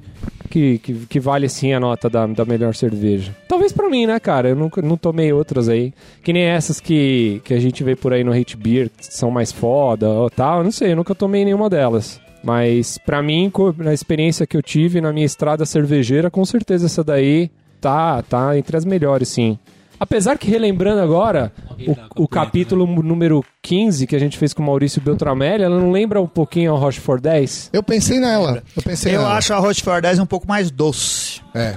que, 0.50 0.80
que, 0.80 0.94
que 1.06 1.20
vale 1.20 1.48
sim 1.48 1.74
a 1.74 1.80
nota 1.80 2.10
da, 2.10 2.26
da 2.26 2.46
melhor 2.46 2.74
cerveja. 2.76 3.36
Talvez 3.48 3.72
pra 3.72 3.90
mim, 3.90 4.06
né, 4.06 4.20
cara? 4.20 4.50
Eu 4.50 4.56
nunca 4.56 4.82
não 4.82 4.98
tomei 4.98 5.32
outras 5.32 5.70
aí. 5.70 5.94
Que 6.24 6.34
nem 6.34 6.44
essas 6.44 6.80
que, 6.80 7.42
que 7.44 7.54
a 7.54 7.60
gente 7.60 7.84
vê 7.84 7.96
por 7.96 8.14
aí 8.14 8.24
no 8.24 8.34
Hate 8.34 8.58
Beer, 8.58 8.90
que 8.90 9.06
são 9.06 9.30
mais 9.32 9.52
foda 9.52 10.10
ou 10.10 10.30
tal. 10.30 10.60
Eu 10.60 10.64
não 10.64 10.72
sei, 10.72 10.92
eu 10.92 10.96
nunca 10.96 11.14
tomei 11.14 11.46
nenhuma 11.46 11.70
delas. 11.70 12.20
Mas 12.44 12.98
pra 12.98 13.22
mim, 13.22 13.52
na 13.78 13.94
experiência 13.94 14.48
que 14.48 14.56
eu 14.56 14.62
tive 14.62 15.02
na 15.02 15.12
minha 15.12 15.26
estrada 15.26 15.66
cervejeira, 15.66 16.32
com 16.32 16.44
certeza 16.46 16.86
essa 16.86 17.04
daí 17.04 17.50
tá, 17.82 18.22
tá 18.22 18.58
entre 18.58 18.78
as 18.78 18.86
melhores, 18.86 19.30
sim. 19.30 19.58
Apesar 20.00 20.38
que, 20.38 20.50
relembrando 20.50 21.02
agora, 21.02 21.52
o, 22.16 22.24
o 22.24 22.28
capítulo 22.28 22.86
número 23.04 23.44
15 23.62 24.08
que 24.08 24.16
a 24.16 24.20
gente 24.20 24.38
fez 24.38 24.54
com 24.54 24.64
o 24.64 24.66
Maurício 24.66 25.02
Beltramelli, 25.02 25.64
ela 25.64 25.80
não 25.80 25.92
lembra 25.92 26.22
um 26.22 26.28
pouquinho 26.28 26.74
a 26.74 26.78
Rochefort 26.80 27.22
10? 27.22 27.70
Eu 27.74 27.84
pensei 27.84 28.20
nela. 28.20 28.64
Eu 28.76 28.82
pensei 28.82 29.14
Eu 29.16 29.20
nela. 29.22 29.34
acho 29.36 29.54
a 29.54 29.58
Rochefort 29.58 30.02
10 30.02 30.20
um 30.20 30.26
pouco 30.26 30.48
mais 30.48 30.72
doce. 30.72 31.42
É. 31.54 31.76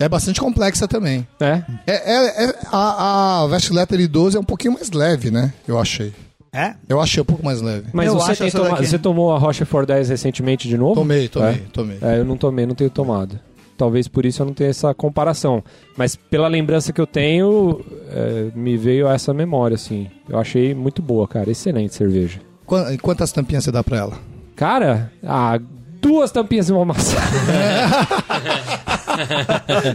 É 0.00 0.08
bastante 0.08 0.40
complexa 0.40 0.88
também. 0.88 1.26
É? 1.38 1.62
É, 1.86 1.92
é- 2.14 2.44
é- 2.46 2.54
a, 2.72 3.42
a 3.42 3.46
Vest 3.48 3.70
Letter 3.70 4.08
12 4.08 4.36
é 4.36 4.40
um 4.40 4.44
pouquinho 4.44 4.72
mais 4.74 4.90
leve, 4.90 5.30
né? 5.30 5.52
Eu 5.68 5.78
achei. 5.78 6.12
É? 6.54 6.74
Eu 6.88 7.00
achei 7.00 7.22
um 7.22 7.24
pouco 7.24 7.44
mais 7.44 7.60
leve. 7.62 7.86
Mas 7.92 8.08
Eu 8.08 8.14
você, 8.14 8.50
toma- 8.50 8.76
você 8.76 8.98
tomou 8.98 9.32
a 9.32 9.38
Rochefort 9.38 9.86
10 9.86 10.08
recentemente 10.10 10.68
de 10.68 10.76
novo? 10.76 10.94
Tomei, 10.96 11.28
tomei, 11.28 11.48
É? 11.50 11.60
tomei. 11.72 11.98
É, 12.02 12.18
eu 12.18 12.24
não 12.24 12.36
tomei, 12.36 12.66
não 12.66 12.74
tenho 12.74 12.90
tomado. 12.90 13.38
Talvez 13.76 14.06
por 14.08 14.24
isso 14.26 14.42
eu 14.42 14.46
não 14.46 14.54
tenha 14.54 14.70
essa 14.70 14.94
comparação. 14.94 15.62
Mas 15.96 16.14
pela 16.16 16.48
lembrança 16.48 16.92
que 16.92 17.00
eu 17.00 17.06
tenho, 17.06 17.80
é, 18.10 18.46
me 18.54 18.76
veio 18.76 19.08
essa 19.08 19.32
memória, 19.34 19.74
assim. 19.74 20.08
Eu 20.28 20.38
achei 20.38 20.74
muito 20.74 21.02
boa, 21.02 21.26
cara. 21.26 21.50
Excelente 21.50 21.94
cerveja. 21.94 22.40
Qua- 22.66 22.96
Quantas 23.00 23.32
tampinhas 23.32 23.64
você 23.64 23.72
dá 23.72 23.82
pra 23.82 23.96
ela? 23.98 24.18
Cara, 24.54 25.10
ah, 25.24 25.58
duas 26.00 26.30
tampinhas 26.30 26.68
e 26.68 26.72
uma 26.72 26.84
maçã. 26.84 27.16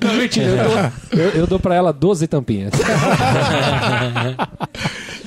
Não, 0.04 0.13
mentira, 0.16 0.48
eu 0.48 0.58
dou, 0.70 1.20
eu, 1.20 1.30
eu 1.42 1.48
dou 1.48 1.60
pra 1.60 1.76
ela 1.76 1.92
12 1.94 2.28
tampinhas. 2.28 2.72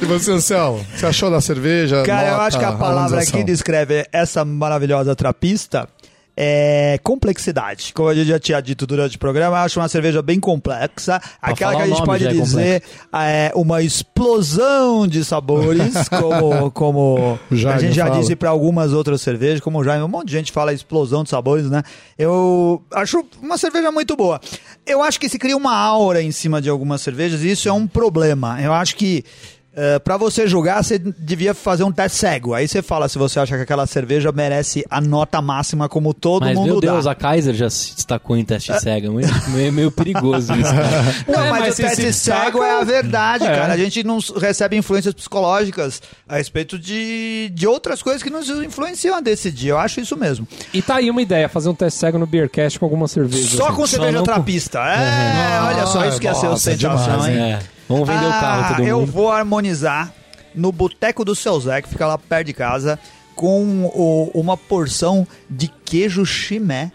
E 0.01 0.05
você, 0.07 0.33
Anselmo? 0.33 0.85
Você 0.95 1.07
achou 1.07 1.31
da 1.31 1.41
cerveja? 1.41 2.03
Cara, 2.05 2.29
eu 2.29 2.33
Nota, 2.33 2.45
acho 2.45 2.59
que 2.59 2.65
a 2.65 2.73
palavra 2.73 3.25
que 3.25 3.45
descreve 3.45 4.07
essa 4.13 4.45
maravilhosa 4.45 5.15
trapista 5.15 5.89
é 6.37 6.99
complexidade. 7.03 7.93
Como 7.95 8.09
a 8.09 8.15
gente 8.15 8.29
já 8.29 8.39
tinha 8.39 8.61
dito 8.61 8.87
durante 8.87 9.17
o 9.17 9.19
programa, 9.19 9.57
eu 9.57 9.61
acho 9.63 9.81
uma 9.81 9.89
cerveja 9.89 10.23
bem 10.23 10.41
complexa. 10.41 11.21
Aquela 11.41 11.73
falar 11.73 11.85
que 11.85 11.91
a 11.91 11.95
gente 11.95 12.05
pode 12.07 12.27
é 12.27 12.31
dizer 12.31 12.83
é 13.13 13.53
uma 13.55 13.83
explosão 13.83 15.07
de 15.07 15.25
sabores, 15.25 16.09
como, 16.09 16.71
como 16.71 17.39
a 17.51 17.79
gente 17.79 17.93
já 17.93 18.07
fala. 18.07 18.19
disse 18.19 18.37
para 18.37 18.51
algumas 18.51 18.93
outras 18.93 19.21
cervejas, 19.21 19.61
como 19.61 19.79
o 19.79 19.85
Jaime, 19.85 20.05
um 20.05 20.09
monte 20.09 20.29
de 20.29 20.33
gente 20.33 20.53
fala 20.53 20.73
explosão 20.73 21.23
de 21.23 21.31
sabores, 21.31 21.69
né? 21.71 21.83
Eu 22.19 22.83
acho 22.93 23.25
uma 23.43 23.59
cerveja 23.59 23.91
muito 23.91 24.17
boa. 24.17 24.41
Eu 24.87 25.03
acho 25.03 25.21
que 25.21 25.29
se 25.29 25.39
cria 25.39 25.57
uma 25.57 25.77
aura 25.77 26.23
em 26.23 26.33
cima 26.33 26.61
de 26.61 26.69
algumas 26.69 27.01
cervejas 27.01 27.43
e 27.43 27.51
isso 27.51 27.69
é 27.69 27.73
um 27.73 27.87
problema. 27.87 28.61
Eu 28.61 28.73
acho 28.73 28.97
que 28.97 29.25
para 29.75 30.01
pra 30.01 30.17
você 30.17 30.47
julgar, 30.49 30.83
você 30.83 30.99
devia 30.99 31.55
fazer 31.55 31.85
um 31.85 31.93
teste 31.93 32.19
cego. 32.19 32.53
Aí 32.55 32.67
você 32.67 32.83
fala 32.83 33.09
se 33.09 33.17
você 33.17 33.39
acha 33.39 33.57
que 33.57 33.63
aquela 33.63 33.87
cerveja 33.87 34.33
merece 34.33 34.85
a 34.91 35.01
nota 35.01 35.41
máxima 35.41 35.89
como 35.89 36.13
todo 36.13 36.45
Mas, 36.45 36.57
mundo 36.57 36.67
meu 36.67 36.81
dá. 36.81 36.93
Deus, 36.93 37.07
a 37.07 37.15
Kaiser 37.15 37.55
já 37.55 37.71
se 37.71 37.95
destacou 37.95 38.37
em 38.37 38.45
teste 38.45 38.77
cego. 38.81 39.13
Meio, 39.13 39.29
meio, 39.49 39.73
meio 39.73 39.91
perigoso 39.93 40.53
isso. 40.53 40.63
cara. 40.63 40.89
Não, 41.29 41.45
É, 41.47 41.51
mas, 41.51 41.61
mas 41.61 41.75
o 41.75 41.83
teste 41.83 42.03
destaca- 42.03 42.45
cego 42.47 42.65
é 42.65 42.81
a 42.81 42.85
verdade, 42.85 43.45
É. 43.45 43.55
cara. 43.55 43.73
A 43.73 43.77
gente 43.77 44.03
não 44.03 44.19
recebe 44.41 44.77
influências 44.77 45.15
psicológicas 45.15 46.03
a 46.29 46.37
respeito 46.37 46.77
de, 46.79 47.51
de 47.55 47.67
outras 47.67 48.03
coisas 48.03 48.23
que 48.23 48.31
nos 48.31 48.49
influenciam 48.49 49.17
a 49.17 49.21
decidir. 49.21 49.69
Eu 49.69 49.79
acho 49.79 50.01
isso 50.01 50.17
mesmo. 50.17 50.49
E 50.75 50.83
tá 50.83 50.97
aí 50.97 51.09
uma 51.11 51.23
ideia, 51.23 51.49
fazer 51.49 51.69
um 51.69 51.75
teste 51.75 52.01
cego 52.01 52.19
no 52.19 52.27
Beercast 52.27 52.79
com 52.79 52.87
alguma 52.87 53.07
cerveja. 53.07 53.57
Só 53.57 53.69
assim. 53.69 53.77
com 53.77 53.87
cerveja 53.87 54.19
com- 54.19 54.25
trapista. 54.25 54.79
É, 54.81 55.61
olha 55.63 55.87
só, 55.87 56.05
isso 56.07 56.19
que 56.21 56.27
ia 56.27 56.35
ser 56.35 56.49
ostentação, 56.49 57.21
demais, 57.21 57.27
hein? 57.29 57.41
É, 57.41 57.59
vamos 57.91 58.09
vender 58.09 58.27
o 58.27 58.31
carro 58.31 58.65
Ah, 58.65 58.75
todo 58.77 58.87
eu 58.87 59.01
mundo. 59.01 59.13
vou 59.13 59.31
harmonizar 59.31 60.13
no 60.55 60.73
Boteco 60.73 61.25
do 61.25 61.35
Seu 61.35 61.61
Zé, 61.61 61.83
que 61.83 61.89
fica 61.89 62.07
lá 62.07 62.17
perto 62.17 62.47
de 62.47 62.53
casa, 62.55 62.99
com 63.37 63.85
o- 63.95 64.31
uma 64.35 64.57
porção 64.57 65.27
de 65.49 65.69
queijo 65.85 66.25
chimé. 66.25 66.91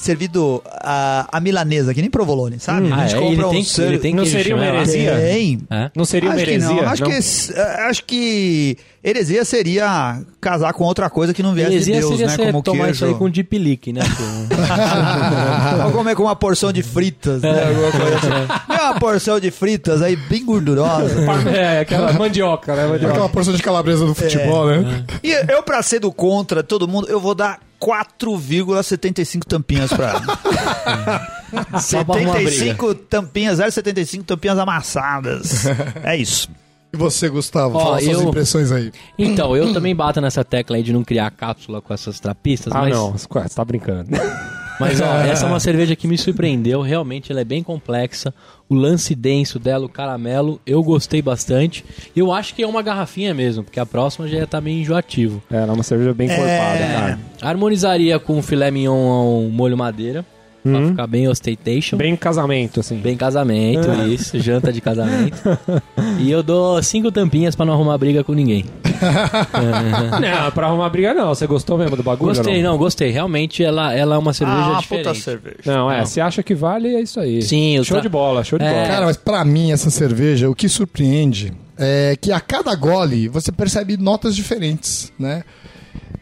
Servido 0.00 0.62
a, 0.80 1.26
a 1.32 1.40
milanesa, 1.40 1.92
que 1.92 2.00
nem 2.00 2.08
provolone, 2.08 2.60
sabe? 2.60 2.88
Ah, 2.92 2.98
a 2.98 3.06
gente 3.08 3.16
é, 3.16 3.18
ele 3.18 3.26
compra 3.34 3.48
tem, 3.50 3.56
um 3.56 3.58
ele 3.58 3.64
ser- 3.64 3.98
tem 3.98 4.14
Não 4.14 4.24
seria 4.24 4.54
uma 4.54 4.64
heresia? 4.64 5.16
Tem. 5.16 5.60
É? 5.68 5.90
Não 5.92 6.04
seria 6.04 6.28
uma 6.30 6.36
acho 6.36 6.44
que 6.44 6.50
heresia? 6.52 6.68
não. 6.82 6.88
Acho, 6.88 7.02
não? 7.02 7.10
Que, 7.10 7.60
acho 7.88 8.04
que 8.04 8.78
heresia 9.02 9.44
seria 9.44 10.20
casar 10.40 10.72
com 10.72 10.84
outra 10.84 11.10
coisa 11.10 11.34
que 11.34 11.42
não 11.42 11.52
viesse 11.52 11.72
Heresia 11.72 11.94
de 11.94 11.98
Deus, 12.00 12.12
seria 12.12 12.26
né? 12.28 12.32
você 12.36 12.46
Como 12.46 12.62
tomar 12.62 12.84
queijo. 12.84 12.92
isso 12.94 13.04
aí 13.06 13.14
com 13.14 13.28
deep 13.28 13.58
leak, 13.58 13.92
né? 13.92 14.02
Ou 15.86 15.90
comer 15.90 16.14
com 16.14 16.22
uma 16.22 16.36
porção 16.36 16.72
de 16.72 16.82
fritas, 16.84 17.42
né? 17.42 17.64
Alguma 17.68 17.90
coisa 17.90 18.16
assim. 18.18 18.28
Uma 18.98 19.12
porção 19.12 19.38
de 19.40 19.50
fritas 19.50 20.02
aí 20.02 20.16
bem 20.16 20.44
gordurosa. 20.44 21.14
É, 21.48 21.80
aquela 21.80 22.12
mandioca, 22.12 22.74
né? 22.74 22.86
Mandioca. 22.86 23.12
Aquela 23.14 23.28
porção 23.28 23.54
de 23.54 23.62
calabresa 23.62 24.04
do 24.04 24.14
futebol, 24.14 24.70
É. 24.70 24.80
né? 24.80 25.04
E 25.22 25.30
eu, 25.52 25.62
pra 25.62 25.82
ser 25.82 26.00
do 26.00 26.10
contra 26.12 26.62
todo 26.62 26.88
mundo, 26.88 27.08
eu 27.08 27.20
vou 27.20 27.34
dar 27.34 27.60
4,75 27.80 29.44
tampinhas 29.44 29.92
pra 29.92 30.10
ela. 30.10 31.80
Só 31.80 32.02
pra 32.04 32.16
arrumar 32.16 32.34
briga. 32.34 32.50
75 32.50 32.94
tampinhas, 32.94 33.58
0,75 33.58 34.24
tampinhas 34.24 34.58
amassadas. 34.58 35.64
É 36.02 36.16
isso. 36.16 36.48
E 36.92 36.96
você, 36.96 37.28
Gustavo? 37.28 37.76
Ó, 37.76 37.80
fala 37.84 38.00
suas 38.00 38.16
eu- 38.20 38.28
impressões 38.28 38.72
aí. 38.72 38.90
Então, 39.18 39.54
eu 39.56 39.72
também 39.72 39.94
bato 39.94 40.20
nessa 40.20 40.42
tecla 40.44 40.76
aí 40.76 40.82
de 40.82 40.92
não 40.92 41.04
criar 41.04 41.30
cápsula 41.30 41.80
com 41.82 41.92
essas 41.92 42.18
trapistas, 42.18 42.72
Ah, 42.74 42.80
mas, 42.80 42.94
não, 42.96 43.12
você 43.12 43.26
tá 43.54 43.64
brincando. 43.64 44.08
mas 44.80 45.00
ó, 45.00 45.18
essa 45.22 45.46
é 45.46 45.48
uma 45.48 45.60
cerveja 45.60 45.94
que 45.96 46.06
me 46.08 46.16
surpreendeu, 46.18 46.80
realmente 46.80 47.30
ela 47.32 47.40
é 47.40 47.44
bem 47.44 47.62
complexa. 47.62 48.32
O 48.68 48.74
lance 48.74 49.14
denso 49.14 49.58
dela, 49.58 49.86
o 49.86 49.88
caramelo, 49.88 50.60
eu 50.66 50.82
gostei 50.82 51.22
bastante. 51.22 51.84
Eu 52.14 52.30
acho 52.32 52.54
que 52.54 52.62
é 52.62 52.66
uma 52.66 52.82
garrafinha 52.82 53.32
mesmo, 53.32 53.64
porque 53.64 53.80
a 53.80 53.86
próxima 53.86 54.28
já 54.28 54.36
ia 54.38 54.44
estar 54.44 54.60
meio 54.60 54.80
enjoativo. 54.80 55.42
É, 55.50 55.56
ela 55.56 55.68
é 55.68 55.72
uma 55.72 55.82
cerveja 55.82 56.12
bem 56.12 56.26
encorpada, 56.26 56.78
É. 56.78 56.92
cara. 56.94 57.18
Harmonizaria 57.40 58.18
com 58.18 58.42
filé 58.42 58.70
mignon 58.70 59.08
ao 59.10 59.42
molho 59.50 59.76
madeira, 59.76 60.24
pra 60.70 60.86
ficar 60.88 61.06
bem 61.06 61.28
ostentation. 61.28 61.96
Bem 61.96 62.16
casamento, 62.16 62.80
assim. 62.80 62.96
Bem 62.96 63.16
casamento, 63.16 63.88
isso, 64.08 64.38
janta 64.38 64.72
de 64.72 64.80
casamento. 64.80 65.36
e 66.20 66.30
eu 66.30 66.42
dou 66.42 66.82
cinco 66.82 67.10
tampinhas 67.10 67.54
pra 67.56 67.64
não 67.66 67.74
arrumar 67.74 67.96
briga 67.98 68.22
com 68.24 68.32
ninguém. 68.32 68.64
Não, 70.20 70.50
pra 70.52 70.66
arrumar 70.66 70.88
briga 70.90 71.14
não. 71.14 71.28
Você 71.28 71.46
gostou 71.46 71.78
mesmo 71.78 71.96
do 71.96 72.02
bagulho? 72.02 72.34
Gostei, 72.34 72.62
não? 72.62 72.72
não, 72.72 72.78
gostei. 72.78 73.10
Realmente 73.10 73.62
ela, 73.62 73.94
ela 73.94 74.16
é 74.16 74.18
uma 74.18 74.32
cerveja 74.32 74.76
ah, 74.76 74.80
diferente. 74.80 75.04
puta 75.06 75.14
cerveja. 75.18 75.56
Não, 75.66 75.90
é, 75.90 75.98
Não. 75.98 76.06
você 76.06 76.20
acha 76.20 76.42
que 76.42 76.54
vale, 76.54 76.94
é 76.94 77.00
isso 77.00 77.20
aí. 77.20 77.40
Sim, 77.42 77.78
o 77.78 77.84
Show 77.84 77.96
tra- 77.96 78.02
de 78.02 78.08
bola, 78.08 78.42
show 78.44 78.58
de 78.58 78.64
É. 78.64 78.72
bola. 78.72 78.86
Cara, 78.86 79.06
mas 79.06 79.16
pra 79.16 79.44
mim, 79.44 79.70
essa 79.72 79.90
cerveja, 79.90 80.48
o 80.50 80.54
que 80.54 80.68
surpreende 80.68 81.52
é 81.78 82.16
que 82.20 82.32
a 82.32 82.40
cada 82.40 82.74
gole 82.74 83.28
você 83.28 83.52
percebe 83.52 83.96
notas 83.96 84.34
diferentes, 84.34 85.12
né? 85.18 85.44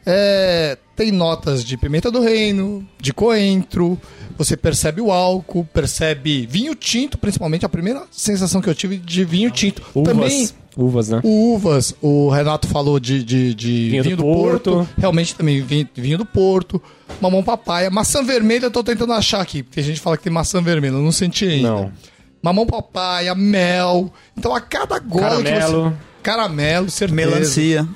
É, 0.05 0.77
tem 0.97 1.13
notas 1.13 1.63
de 1.63 1.77
pimenta 1.77 2.11
do 2.11 2.21
reino, 2.21 2.87
de 2.99 3.13
coentro, 3.13 4.01
você 4.37 4.57
percebe 4.57 5.01
o 5.01 5.13
álcool, 5.13 5.65
percebe 5.73 6.47
vinho 6.47 6.75
tinto, 6.75 7.19
principalmente 7.19 7.67
a 7.67 7.69
primeira 7.69 8.05
sensação 8.11 8.63
que 8.63 8.69
eu 8.69 8.75
tive 8.75 8.97
de 8.97 9.25
vinho 9.25 9.51
tinto. 9.51 9.83
Uvas, 9.95 10.13
Também 10.13 10.49
uvas, 10.75 11.09
né? 11.11 11.21
uvas, 11.23 11.95
o 12.01 12.31
Renato 12.31 12.67
falou 12.67 12.99
de, 12.99 13.23
de, 13.23 13.55
de 13.55 13.91
Vinho 13.91 14.03
vinho, 14.03 14.17
do 14.17 14.23
do, 14.23 14.33
Porto. 14.33 14.71
Porto. 14.73 14.89
realmente 14.97 15.35
também 15.35 15.61
vinho, 15.61 15.89
vinho 15.95 16.19
do 16.19 16.25
Porto, 16.25 16.81
mamão 17.21 17.43
papaya, 17.43 17.91
maçã 17.91 18.23
vermelha 18.23 18.67
eu 18.67 18.71
tô 18.71 18.83
tentando 18.83 19.13
achar 19.13 19.41
aqui, 19.43 19.63
porque 19.63 19.81
a 19.81 19.85
gente 19.85 20.01
fala 20.01 20.17
que 20.17 20.25
tem 20.25 20.33
maçã 20.33 20.63
vermelha, 20.63 20.95
eu 20.95 21.03
não 21.03 21.13
senti 21.13 21.45
ainda. 21.47 21.69
Não. 21.69 21.93
mamão 22.43 22.67
papaya, 22.67 23.35
mel. 23.35 24.11
Então 24.37 24.55
a 24.55 24.61
cada 24.63 24.99
gole 24.99 25.45
que 25.45 25.51
Caramelo. 25.51 25.91
você... 25.91 25.97
Caramelo, 26.23 26.91
certeza. 26.91 27.15
Melancia. 27.15 27.89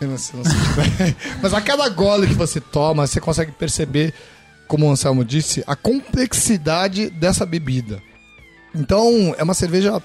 Melancia, 0.00 0.34
não 0.36 0.44
sei. 0.44 1.16
Mas 1.42 1.54
a 1.54 1.60
cada 1.60 1.88
gole 1.88 2.26
que 2.26 2.34
você 2.34 2.60
toma, 2.60 3.06
você 3.06 3.20
consegue 3.20 3.52
perceber, 3.52 4.12
como 4.66 4.86
o 4.86 4.90
Anselmo 4.90 5.24
disse, 5.24 5.62
a 5.66 5.76
complexidade 5.76 7.10
dessa 7.10 7.46
bebida. 7.46 8.02
Então, 8.74 9.34
é 9.38 9.42
uma 9.42 9.54
cerveja 9.54 10.02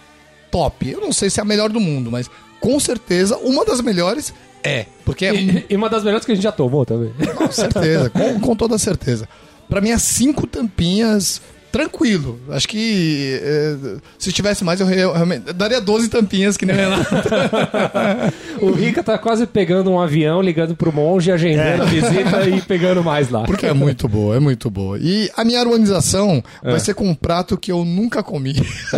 top. 0.51 0.89
Eu 0.89 1.01
não 1.01 1.11
sei 1.11 1.29
se 1.29 1.39
é 1.39 1.43
a 1.43 1.45
melhor 1.45 1.69
do 1.69 1.79
mundo, 1.79 2.11
mas 2.11 2.29
com 2.59 2.79
certeza 2.79 3.37
uma 3.37 3.65
das 3.65 3.81
melhores 3.81 4.33
é. 4.63 4.85
Porque 5.05 5.25
é 5.25 5.33
E, 5.33 5.65
e 5.69 5.75
uma 5.75 5.89
das 5.89 6.03
melhores 6.03 6.25
que 6.25 6.31
a 6.31 6.35
gente 6.35 6.43
já 6.43 6.51
tomou 6.51 6.85
também. 6.85 7.13
com 7.35 7.51
certeza, 7.51 8.09
com, 8.09 8.39
com 8.39 8.55
toda 8.55 8.77
certeza. 8.77 9.27
Pra 9.69 9.81
mim, 9.81 9.91
é 9.91 9.97
cinco 9.97 10.47
tampinhas, 10.47 11.41
tranquilo. 11.71 12.39
Acho 12.49 12.67
que 12.67 13.39
eh, 13.41 13.97
se 14.17 14.31
tivesse 14.31 14.63
mais, 14.63 14.79
eu 14.79 14.87
re- 14.87 14.95
realmente 14.95 15.53
daria 15.53 15.79
12 15.79 16.09
tampinhas, 16.09 16.57
que 16.57 16.65
nem 16.65 16.75
o 16.75 16.79
Renato. 16.79 17.15
O 18.61 18.71
Rica 18.71 19.01
tá 19.01 19.17
quase 19.17 19.47
pegando 19.47 19.89
um 19.89 19.99
avião, 20.01 20.41
ligando 20.41 20.75
pro 20.75 20.91
monge, 20.91 21.31
agendando 21.31 21.83
a 21.83 21.85
visita 21.85 22.45
e 22.49 22.61
pegando 22.61 23.01
mais 23.01 23.29
lá. 23.29 23.43
Porque 23.43 23.65
é 23.65 23.73
muito 23.73 24.05
boa, 24.07 24.35
é 24.35 24.39
muito 24.39 24.69
boa. 24.69 24.97
E 24.99 25.31
a 25.37 25.45
minha 25.45 25.59
harmonização 25.61 26.43
vai 26.61 26.79
ser 26.79 26.93
com 26.93 27.07
um 27.07 27.15
prato 27.15 27.57
que 27.57 27.71
eu 27.71 27.85
nunca 27.85 28.21
comi, 28.21 28.55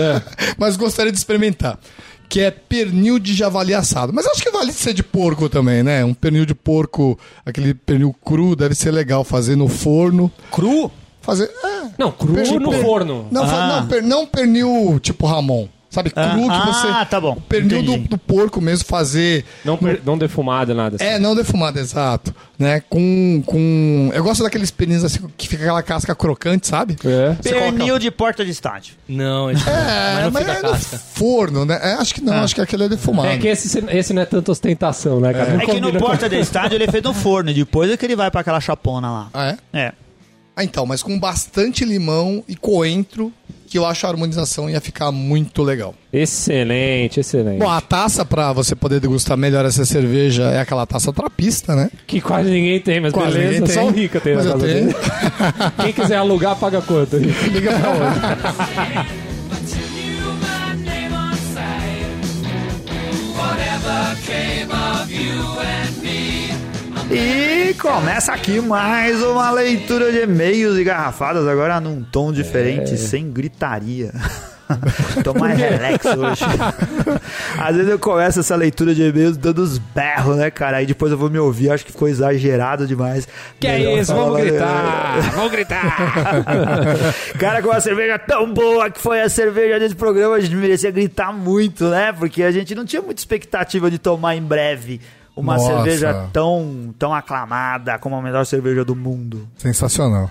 mas 0.58 0.76
gostaria 0.76 1.12
de 1.12 1.18
experimentar. 1.18 1.78
Que 2.28 2.40
é 2.40 2.50
pernil 2.50 3.20
de 3.20 3.34
javali 3.34 3.74
assado. 3.74 4.14
Mas 4.14 4.26
acho 4.26 4.42
que 4.42 4.50
vale 4.50 4.72
ser 4.72 4.94
de 4.94 5.04
porco 5.04 5.50
também, 5.50 5.84
né? 5.84 6.04
Um 6.06 6.14
pernil 6.14 6.46
de 6.46 6.56
porco, 6.56 7.20
aquele 7.46 7.74
pernil 7.74 8.16
cru, 8.24 8.56
deve 8.56 8.74
ser 8.74 8.90
legal 8.92 9.24
fazer 9.26 9.58
no 9.58 9.68
forno. 9.68 10.32
Cru? 10.50 10.90
Fazer. 11.22 11.50
É, 11.64 11.82
Não, 11.98 12.12
cru 12.12 12.34
Pernil- 12.34 12.60
no 12.60 12.70
per- 12.72 12.82
forno. 12.82 13.28
Não, 13.32 13.44
Ah. 13.44 13.68
não, 13.82 13.88
per- 13.88 14.04
não 14.04 14.26
pernil 14.26 15.00
tipo 15.00 15.26
Ramon. 15.28 15.68
Sabe, 15.90 16.10
cru 16.10 16.22
Ah, 16.24 16.62
que 16.62 16.68
você. 16.74 16.88
ah, 16.88 17.06
tá 17.06 17.20
bom. 17.20 17.34
O 17.34 17.42
pernil 17.42 17.84
do, 17.84 17.98
do 17.98 18.18
porco 18.18 18.62
mesmo 18.62 18.86
fazer. 18.86 19.44
Não, 19.66 19.76
per- 19.76 20.00
não 20.06 20.18
defumado, 20.18 20.74
nada 20.74 20.96
assim. 20.96 21.04
É, 21.04 21.20
não 21.20 21.36
defumado, 21.36 21.78
exato. 21.80 22.34
Né? 22.58 22.82
Com, 22.90 23.44
com. 23.46 24.10
Eu 24.14 24.24
gosto 24.24 24.42
daqueles 24.42 24.72
perninhos 24.72 25.04
assim 25.04 25.20
que 25.36 25.50
fica 25.50 25.64
aquela 25.64 25.84
casca 25.84 26.16
crocante, 26.16 26.66
sabe? 26.66 26.96
É. 27.04 27.36
Você 27.42 27.50
coloca- 27.50 27.72
Pernil 27.74 28.00
de 28.00 28.10
porta 28.10 28.46
de 28.46 28.52
estádio. 28.52 28.94
Não, 29.06 29.52
esse 29.52 29.68
É, 29.68 29.74
mas 30.14 30.24
não 30.24 30.32
mas 30.32 30.44
fica 30.46 30.58
é 30.68 30.72
no 30.72 30.78
forno, 31.00 31.66
né? 31.66 31.78
É, 31.84 31.94
acho 31.96 32.16
que 32.16 32.22
não, 32.22 32.36
acho 32.36 32.56
que 32.56 32.62
aquele 32.62 32.86
é 32.86 32.88
defumado. 32.90 33.28
É 33.28 33.38
que 33.38 33.50
esse, 33.50 33.84
esse 33.90 34.14
não 34.14 34.22
é 34.22 34.26
tanta 34.26 34.50
ostentação, 34.50 35.20
né, 35.20 35.34
cara? 35.34 35.52
Não 35.56 35.60
É 35.62 35.66
que 35.66 35.82
no 35.82 35.92
porta 36.00 36.30
de 36.30 36.40
estádio 36.40 36.78
ele 36.78 36.86
é 36.86 36.88
feito 36.90 37.10
no 37.10 37.14
forno, 37.14 37.50
e 37.52 37.54
depois 37.54 37.92
é 37.92 37.98
que 37.98 38.06
ele 38.06 38.16
vai 38.16 38.32
pra 38.32 38.40
aquela 38.40 38.62
chapona 38.62 39.12
lá. 39.12 39.28
Ah, 39.34 39.46
é? 39.74 39.78
É. 39.78 39.94
Ah, 40.62 40.64
então, 40.64 40.86
mas 40.86 41.02
com 41.02 41.18
bastante 41.18 41.84
limão 41.84 42.44
e 42.48 42.56
coentro, 42.56 43.34
que 43.68 43.80
eu 43.80 43.84
acho 43.84 44.06
a 44.06 44.10
harmonização 44.10 44.70
ia 44.70 44.80
ficar 44.80 45.12
muito 45.12 45.64
legal. 45.64 45.96
Excelente, 46.14 47.20
excelente. 47.20 47.58
Bom, 47.58 47.68
a 47.70 47.82
taça 47.82 48.24
pra 48.24 48.54
você 48.54 48.76
poder 48.76 49.00
degustar 49.00 49.36
melhor 49.36 49.66
essa 49.66 49.84
cerveja 49.86 50.44
é 50.52 50.60
aquela 50.60 50.86
taça 50.86 51.12
trapista, 51.12 51.76
né? 51.76 51.90
Que 52.06 52.22
quase 52.22 52.52
ninguém 52.52 52.80
tem, 52.80 53.00
mas 53.00 53.12
Quase 53.12 53.40
beleza. 53.40 53.74
Só 53.74 53.88
o 53.88 53.90
Rica 53.90 54.20
tem 54.22 54.36
Mas 54.36 54.46
na 54.46 54.52
casa 54.52 54.68
dele. 54.68 54.96
Quem 55.82 55.94
quiser 55.94 56.18
alugar, 56.18 56.56
paga 56.58 56.80
quanto? 56.80 57.18
Rica? 57.18 57.48
Liga 57.48 57.72
pra 57.80 57.90
onde? 59.10 59.21
E 67.12 67.74
começa 67.76 68.32
aqui 68.34 68.60
mais 68.62 69.22
uma 69.22 69.52
leitura 69.52 70.12
de 70.12 70.20
e-mails 70.20 70.78
e 70.78 70.84
garrafadas, 70.84 71.48
agora 71.48 71.80
num 71.82 72.02
tom 72.04 72.32
diferente, 72.32 72.98
sem 72.98 73.30
gritaria. 73.32 74.12
Tô 75.22 75.34
mais 75.34 75.60
relax 75.60 76.06
hoje. 76.06 76.46
Às 77.60 77.76
vezes 77.76 77.92
eu 77.92 78.00
começo 78.00 78.40
essa 78.40 78.56
leitura 78.56 78.96
de 78.96 79.02
e-mails 79.04 79.36
dando 79.36 79.60
os 79.62 79.78
berros, 79.78 80.38
né, 80.38 80.50
cara? 80.50 80.78
Aí 80.78 80.86
depois 80.86 81.12
eu 81.12 81.18
vou 81.18 81.30
me 81.30 81.38
ouvir, 81.38 81.70
acho 81.72 81.86
que 81.86 81.92
ficou 81.92 82.08
exagerado 82.08 82.88
demais. 82.88 83.28
Que 83.60 83.68
é 83.68 83.78
Melhor 83.80 84.00
isso? 84.00 84.14
falar- 84.14 84.24
Vamos 84.30 84.42
gritar! 84.42 85.32
Vamos 85.36 85.52
gritar! 85.52 85.98
Cara, 87.38 87.62
com 87.62 87.68
uma 87.68 87.82
cerveja 87.82 88.18
tão 88.18 88.54
boa 88.54 88.90
que 88.90 89.02
foi 89.02 89.20
a 89.20 89.28
cerveja 89.28 89.78
desse 89.78 89.96
programa, 89.96 90.36
a 90.36 90.40
gente 90.40 90.56
merecia 90.56 90.90
gritar 90.90 91.34
muito, 91.34 91.90
né? 91.90 92.14
Porque 92.14 92.42
a 92.42 92.52
gente 92.52 92.74
não 92.74 92.86
tinha 92.86 93.02
muita 93.02 93.20
expectativa 93.20 93.92
de 93.92 93.98
tomar 94.00 94.38
em 94.38 94.42
breve 94.42 95.02
uma 95.36 95.56
Nossa. 95.56 95.68
cerveja 95.68 96.30
tão, 96.34 96.94
tão 96.98 97.14
aclamada 97.14 97.98
como 97.98 98.16
a 98.16 98.22
melhor 98.22 98.46
cerveja 98.46 98.84
do 98.84 98.96
mundo. 98.96 99.48
Sensacional. 99.58 100.30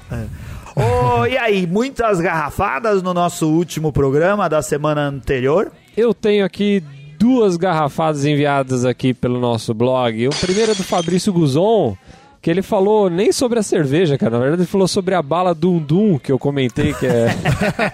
Ô, 0.77 1.27
e 1.27 1.37
aí, 1.37 1.67
muitas 1.67 2.21
garrafadas 2.21 3.03
no 3.03 3.13
nosso 3.13 3.49
último 3.49 3.93
programa 3.93 4.49
da 4.49 4.63
semana 4.63 5.03
anterior? 5.09 5.73
Eu 5.97 6.15
tenho 6.15 6.45
aqui 6.45 6.83
duas 7.19 7.57
garrafadas 7.57 8.25
enviadas 8.25 8.85
aqui 8.85 9.13
pelo 9.13 9.39
nosso 9.39 9.75
blog. 9.75 10.29
O 10.29 10.31
primeiro 10.31 10.73
é 10.73 10.75
do 10.75 10.83
Fabrício 10.83 11.33
Guzon, 11.33 11.97
que 12.42 12.50
ele 12.50 12.62
falou 12.62 13.11
nem 13.11 13.33
sobre 13.33 13.59
a 13.59 13.62
cerveja, 13.62 14.16
cara. 14.16 14.33
Na 14.33 14.38
verdade, 14.38 14.62
ele 14.62 14.68
falou 14.68 14.88
sobre 14.88 15.14
a 15.14 15.20
bala 15.20 15.55
Dum 15.55 15.79
Dum, 15.79 16.18
que 16.18 16.33
eu 16.33 16.38
comentei 16.38 16.94
que 16.94 17.07
é. 17.07 17.29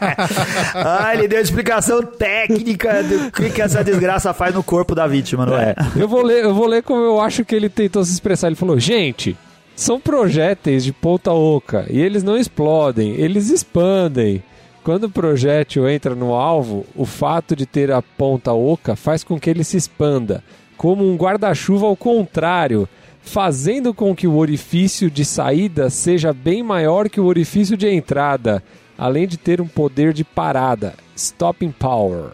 Ah, 0.75 1.15
ele 1.15 1.27
deu 1.27 1.41
explicação 1.41 2.03
técnica 2.03 3.03
do 3.03 3.31
que, 3.33 3.51
que 3.51 3.61
essa 3.63 3.83
desgraça 3.83 4.33
faz 4.33 4.55
no 4.55 4.63
corpo 4.63 4.95
da 4.95 5.07
vítima, 5.07 5.45
não 5.45 5.59
é? 5.59 5.71
É, 5.71 6.03
eu 6.03 6.07
vou 6.07 6.23
ler, 6.23 6.45
eu 6.45 6.55
vou 6.55 6.67
ler 6.67 6.83
como 6.83 7.03
eu 7.03 7.21
acho 7.21 7.45
que 7.45 7.55
ele 7.55 7.69
tentou 7.69 8.05
se 8.05 8.13
expressar. 8.13 8.47
Ele 8.47 8.57
falou: 8.57 8.79
"Gente, 8.79 9.37
são 9.75 9.99
projéteis 9.99 10.85
de 10.85 10.93
ponta 10.93 11.33
oca 11.33 11.85
e 11.91 12.01
eles 12.01 12.23
não 12.23 12.37
explodem, 12.37 13.15
eles 13.17 13.51
expandem. 13.51 14.43
Quando 14.85 15.05
o 15.05 15.11
projétil 15.11 15.89
entra 15.89 16.15
no 16.15 16.33
alvo, 16.33 16.87
o 16.95 17.05
fato 17.05 17.57
de 17.57 17.67
ter 17.67 17.91
a 17.91 18.01
ponta 18.01 18.53
oca 18.53 18.95
faz 18.95 19.25
com 19.25 19.41
que 19.41 19.51
ele 19.51 19.65
se 19.65 19.77
expanda, 19.77 20.45
como 20.77 21.05
um 21.05 21.17
guarda-chuva 21.17 21.87
ao 21.87 21.97
contrário, 21.97 22.89
fazendo 23.27 23.93
com 23.93 24.17
que 24.17 24.27
o 24.27 24.37
orifício 24.37 25.11
de 25.11 25.25
saída 25.25 25.91
seja 25.91 26.33
bem 26.33 26.63
maior 26.63 27.11
que 27.11 27.21
o 27.21 27.27
orifício 27.27 27.77
de 27.77 27.89
entrada, 27.89 28.63
além 28.97 29.29
de 29.29 29.37
ter 29.37 29.61
um 29.61 29.69
poder 29.69 30.15
de 30.15 30.25
parada, 30.25 30.95
stopping 31.15 31.71
power 31.71 32.31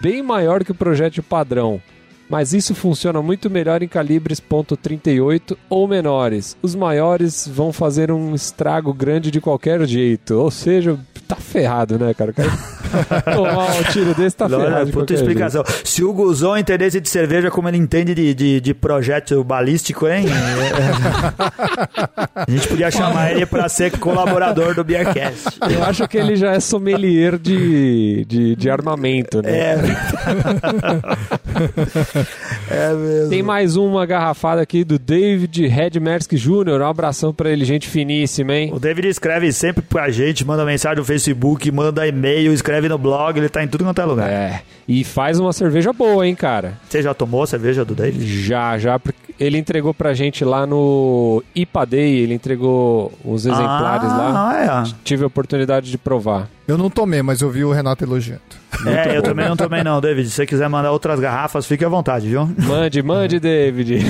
bem 0.00 0.22
maior 0.22 0.64
que 0.64 0.72
o 0.72 0.74
projétil 0.74 1.22
padrão, 1.22 1.80
mas 2.28 2.52
isso 2.52 2.74
funciona 2.74 3.22
muito 3.22 3.48
melhor 3.48 3.82
em 3.82 3.88
calibres 3.88 4.40
.38 4.40 5.56
ou 5.68 5.86
menores. 5.86 6.56
Os 6.62 6.74
maiores 6.74 7.48
vão 7.48 7.72
fazer 7.72 8.10
um 8.10 8.34
estrago 8.34 8.92
grande 8.92 9.30
de 9.30 9.40
qualquer 9.40 9.84
jeito, 9.86 10.34
ou 10.34 10.50
seja, 10.50 10.98
tá 11.26 11.36
ferrado, 11.36 11.98
né, 11.98 12.12
cara? 12.14 12.32
Cara 12.32 12.75
tomar 13.34 13.76
um 13.76 13.82
tiro 13.92 14.14
desse 14.14 14.36
tá 14.36 14.48
ferrado. 14.48 14.86
de 14.86 14.92
puta 14.92 15.14
explicação. 15.14 15.64
Se 15.84 16.04
o 16.04 16.12
Guzon 16.12 16.56
entendesse 16.56 17.00
de 17.00 17.08
cerveja 17.08 17.50
como 17.50 17.68
ele 17.68 17.78
entende 17.78 18.14
de, 18.14 18.34
de, 18.34 18.60
de 18.60 18.74
projétil 18.74 19.42
balístico, 19.42 20.06
hein? 20.06 20.26
a 22.34 22.50
gente 22.50 22.68
podia 22.68 22.90
chamar 22.90 23.32
ele 23.32 23.46
pra 23.46 23.68
ser 23.68 23.96
colaborador 23.98 24.74
do 24.74 24.84
Beercast. 24.84 25.44
jeito. 25.66 25.72
Eu 25.72 25.84
acho 25.84 26.06
que 26.08 26.18
ele 26.18 26.36
já 26.36 26.52
é 26.52 26.60
sommelier 26.60 27.38
de, 27.38 28.24
de, 28.26 28.56
de 28.56 28.70
armamento, 28.70 29.42
né? 29.42 29.56
É. 29.56 29.76
é 32.70 32.92
mesmo. 32.92 33.30
Tem 33.30 33.42
mais 33.42 33.76
uma 33.76 34.04
garrafada 34.06 34.60
aqui 34.60 34.84
do 34.84 34.98
David 34.98 35.66
Redmersk 35.66 36.34
Jr. 36.34 36.80
Um 36.80 36.86
abração 36.86 37.32
pra 37.32 37.50
ele, 37.50 37.64
gente 37.64 37.88
finíssima, 37.88 38.54
hein? 38.54 38.70
O 38.72 38.78
David 38.78 39.08
escreve 39.08 39.52
sempre 39.52 39.82
pra 39.82 40.10
gente, 40.10 40.44
manda 40.44 40.64
mensagem 40.64 40.98
no 40.98 41.04
Facebook, 41.04 41.70
manda 41.70 42.06
e-mail, 42.06 42.52
escreve 42.52 42.75
no 42.88 42.98
blog, 42.98 43.36
ele 43.38 43.48
tá 43.48 43.62
em 43.62 43.68
tudo 43.68 43.84
quanto 43.84 44.00
é 44.00 44.04
lugar. 44.04 44.28
É, 44.28 44.62
e 44.86 45.02
faz 45.02 45.38
uma 45.40 45.52
cerveja 45.52 45.92
boa, 45.92 46.26
hein, 46.26 46.34
cara? 46.34 46.74
Você 46.88 47.02
já 47.02 47.12
tomou 47.14 47.42
a 47.42 47.46
cerveja 47.46 47.84
do 47.84 47.94
David? 47.94 48.42
Já, 48.44 48.78
já, 48.78 49.00
ele 49.38 49.58
entregou 49.58 49.92
pra 49.92 50.14
gente 50.14 50.44
lá 50.44 50.66
no 50.66 51.42
IPA 51.54 51.86
Day, 51.86 52.18
ele 52.18 52.34
entregou 52.34 53.12
os 53.24 53.46
exemplares 53.46 54.08
lá. 54.10 54.52
Ah, 54.68 54.84
Tive 55.04 55.24
a 55.24 55.26
oportunidade 55.26 55.90
de 55.90 55.98
provar. 55.98 56.48
Eu 56.68 56.76
não 56.78 56.88
tomei, 56.90 57.22
mas 57.22 57.40
eu 57.40 57.50
vi 57.50 57.64
o 57.64 57.72
Renato 57.72 58.04
elogiando. 58.04 58.40
é. 58.86 59.12
É, 59.12 59.16
eu 59.16 59.22
também 59.22 59.48
não 59.48 59.56
tomei 59.56 59.82
não, 59.82 60.00
David. 60.00 60.28
Se 60.28 60.34
você 60.36 60.46
quiser 60.46 60.68
mandar 60.68 60.90
outras 60.90 61.18
garrafas, 61.20 61.66
fique 61.66 61.84
à 61.84 61.88
vontade, 61.88 62.28
viu? 62.28 62.48
Mande, 62.58 63.02
mande, 63.02 63.38
David. 63.40 64.00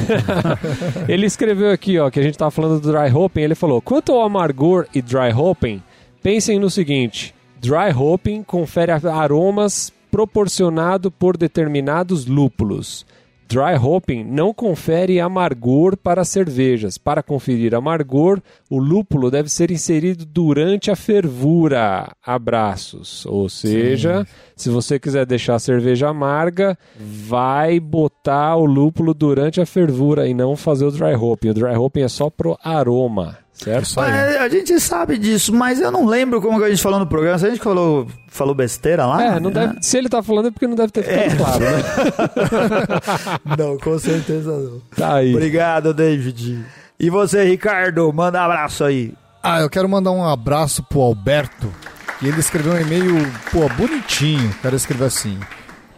ele 1.09 1.27
escreveu 1.27 1.71
aqui, 1.71 1.99
ó, 1.99 2.11
que 2.11 2.19
a 2.21 2.23
gente 2.23 2.37
tava 2.39 2.51
falando 2.51 2.81
do 2.81 2.91
dry 2.93 3.12
hopping, 3.12 3.41
ele 3.43 3.55
falou: 3.55 3.81
"Quanto 3.81 4.12
ao 4.12 4.23
amargor 4.23 4.87
e 4.95 5.03
dry 5.03 5.33
hopping, 5.35 5.83
pensem 6.23 6.59
no 6.59 6.71
seguinte: 6.71 7.35
dry 7.67 7.91
hopping 7.91 8.45
confere 8.45 8.93
aromas 8.93 9.93
proporcionado 10.09 11.11
por 11.11 11.37
determinados 11.37 12.25
lúpulos. 12.25 13.05
Dry 13.49 13.77
hopping 13.77 14.23
não 14.25 14.55
confere 14.55 15.19
amargor 15.19 15.97
para 15.97 16.25
cervejas. 16.25 16.97
Para 16.97 17.25
conferir 17.25 17.75
amargor, 17.75 18.41
o 18.71 18.79
lúpulo 18.79 19.31
deve 19.33 19.49
ser 19.49 19.73
inserido 19.73 20.25
durante 20.25 20.93
a 20.93 20.97
fervura. 20.97 22.12
Abraços. 22.25 23.27
Ou 23.27 23.49
seja, 23.49 24.27
se 24.55 24.69
você 24.69 24.99
quiser 24.99 25.27
deixar 25.27 25.57
a 25.57 25.61
cerveja 25.61 26.09
amarga, 26.09 26.79
vai 26.97 27.81
botar 27.81 28.57
o 28.57 28.64
lúpulo 28.64 29.12
durante 29.12 29.61
a 29.61 29.67
fervura 29.67 30.29
e 30.29 30.35
não 30.35 30.57
fazer 30.57 30.85
o 30.85 30.91
dry 30.93 31.14
hopping. 31.14 31.51
O 31.51 31.55
dry 31.55 31.77
hopping 31.77 32.03
é 32.03 32.09
só 32.09 32.31
pro 32.31 32.57
aroma, 32.62 33.39
certo? 33.57 33.95
Mas 33.97 34.37
a 34.37 34.49
gente 34.49 34.79
sabe 34.81 35.19
disso, 35.19 35.53
mas 35.55 35.81
eu 35.81 35.91
não 35.91 36.07
lembro 36.07 36.41
como 36.41 36.59
que 36.59 36.65
a 36.65 36.71
gente 36.71 36.83
falou 36.83 36.99
no 36.99 37.07
programa. 37.07 37.39
Se 37.39 37.47
a 37.47 37.51
gente 37.51 37.63
falou, 37.63 38.07
falou 38.29 38.55
besteira 38.55 39.07
lá. 39.07 39.37
É, 39.37 39.41
não 39.41 39.51
né? 39.51 39.69
deve, 39.69 39.83
se 39.83 39.97
ele 39.97 40.09
tá 40.09 40.23
falando 40.23 40.49
é 40.49 40.51
porque 40.51 40.67
não 40.67 40.77
deve 40.77 40.93
ter 40.93 41.03
ficado 41.03 41.37
claro, 41.37 41.61
né? 41.61 43.57
Não, 43.59 43.79
com 43.79 43.99
certeza 43.99 44.53
não. 44.53 44.81
Tá 44.97 45.17
aí. 45.17 45.35
Obrigado, 45.35 45.95
David. 45.95 46.65
E 46.99 47.11
você, 47.11 47.45
Ricardo, 47.45 48.13
manda 48.13 48.41
um 48.41 48.45
abraço 48.45 48.85
aí. 48.85 49.13
Ah, 49.43 49.61
eu 49.61 49.71
quero 49.71 49.89
mandar 49.89 50.11
um 50.11 50.25
abraço 50.25 50.83
pro 50.83 51.01
Alberto. 51.01 51.73
E 52.21 52.29
ele 52.29 52.41
escreveu 52.41 52.73
um 52.73 52.81
e-mail, 52.81 53.15
pô, 53.53 53.69
bonitinho. 53.71 54.51
O 54.51 54.63
cara 54.63 54.75
escreveu 54.75 55.07
assim. 55.07 55.39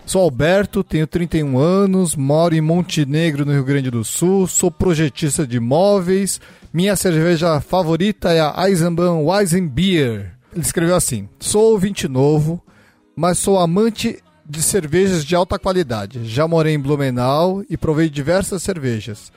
Sou 0.09 0.23
Alberto, 0.23 0.83
tenho 0.83 1.07
31 1.07 1.59
anos, 1.59 2.17
moro 2.17 2.55
em 2.55 2.63
Montenegro, 2.63 3.45
no 3.45 3.53
Rio 3.53 3.63
Grande 3.63 3.91
do 3.91 4.03
Sul, 4.03 4.47
sou 4.47 4.71
projetista 4.71 5.47
de 5.47 5.59
imóveis. 5.59 6.41
Minha 6.73 6.97
cerveja 6.97 7.61
favorita 7.61 8.33
é 8.33 8.41
a 8.41 8.55
Eisenbahn 8.67 9.23
Weizenbier. 9.23 10.33
Ele 10.51 10.63
escreveu 10.63 10.97
assim: 10.97 11.29
Sou 11.39 11.73
ouvinte 11.73 12.09
novo, 12.09 12.59
mas 13.15 13.37
sou 13.37 13.59
amante 13.59 14.19
de 14.49 14.63
cervejas 14.63 15.27
de 15.27 15.37
alta 15.37 15.59
qualidade. 15.59 16.25
Já 16.25 16.49
morei 16.49 16.73
em 16.73 16.81
Blumenau 16.81 17.63
e 17.69 17.77
provei 17.77 18.09
diversas 18.09 18.63
cervejas. 18.63 19.31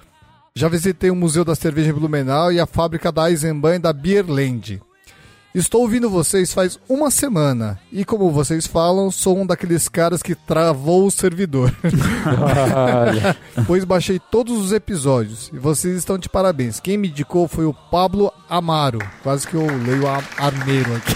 Já 0.56 0.70
visitei 0.70 1.12
o 1.12 1.16
Museu 1.18 1.44
da 1.44 1.54
Cerveja 1.54 1.90
em 1.90 1.94
Blumenau 1.94 2.50
e 2.50 2.62
a 2.62 2.66
fábrica 2.66 3.12
da 3.12 3.30
Eisenbahn 3.30 3.76
e 3.76 3.80
da 3.80 3.92
Beerland. 3.92 4.82
Estou 5.54 5.82
ouvindo 5.82 6.10
vocês 6.10 6.54
faz 6.54 6.80
uma 6.88 7.12
semana 7.12 7.78
e, 7.92 8.06
como 8.06 8.32
vocês 8.32 8.66
falam, 8.66 9.12
sou 9.12 9.38
um 9.38 9.46
daqueles 9.46 9.90
caras 9.90 10.24
que 10.24 10.34
travou 10.34 11.06
o 11.06 11.12
servidor. 11.12 11.74
Pois 13.68 13.84
baixei 13.84 14.20
todos 14.20 14.58
os 14.58 14.72
episódios 14.72 15.50
e 15.54 15.58
vocês 15.58 15.98
estão 15.98 16.18
de 16.18 16.30
parabéns. 16.30 16.80
Quem 16.80 16.98
me 16.98 17.10
indicou 17.10 17.48
foi 17.48 17.66
o 17.66 17.74
Pablo 17.74 18.32
Amaro. 18.50 19.00
Quase 19.24 19.48
que 19.48 19.56
eu 19.56 19.66
leio 19.66 20.08
a 20.08 20.22
Armeiro 20.38 20.96
aqui. 20.96 21.16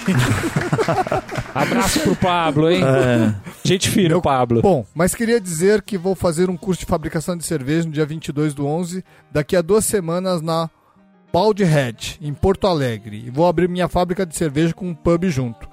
Abraço 1.53 1.99
pro 2.01 2.15
Pablo, 2.15 2.69
hein? 2.69 2.81
Gente 3.63 3.89
fina, 3.89 4.17
o 4.17 4.21
Pablo. 4.21 4.61
Bom, 4.61 4.85
mas 4.93 5.15
queria 5.15 5.39
dizer 5.39 5.81
que 5.81 5.97
vou 5.97 6.15
fazer 6.15 6.49
um 6.49 6.57
curso 6.57 6.81
de 6.81 6.85
fabricação 6.85 7.37
de 7.37 7.45
cerveja 7.45 7.85
no 7.85 7.93
dia 7.93 8.05
22 8.05 8.53
do 8.53 8.65
11, 8.65 9.03
daqui 9.31 9.55
a 9.55 9.61
duas 9.61 9.85
semanas 9.85 10.41
na 10.41 10.69
Balde 11.35 11.65
Head, 11.65 12.17
em 12.21 12.33
Porto 12.33 12.65
Alegre. 12.65 13.21
E 13.27 13.29
vou 13.29 13.45
abrir 13.45 13.67
minha 13.67 13.89
fábrica 13.89 14.25
de 14.25 14.33
cerveja 14.37 14.73
com 14.73 14.87
um 14.87 14.95
pub 14.95 15.25
junto. 15.25 15.67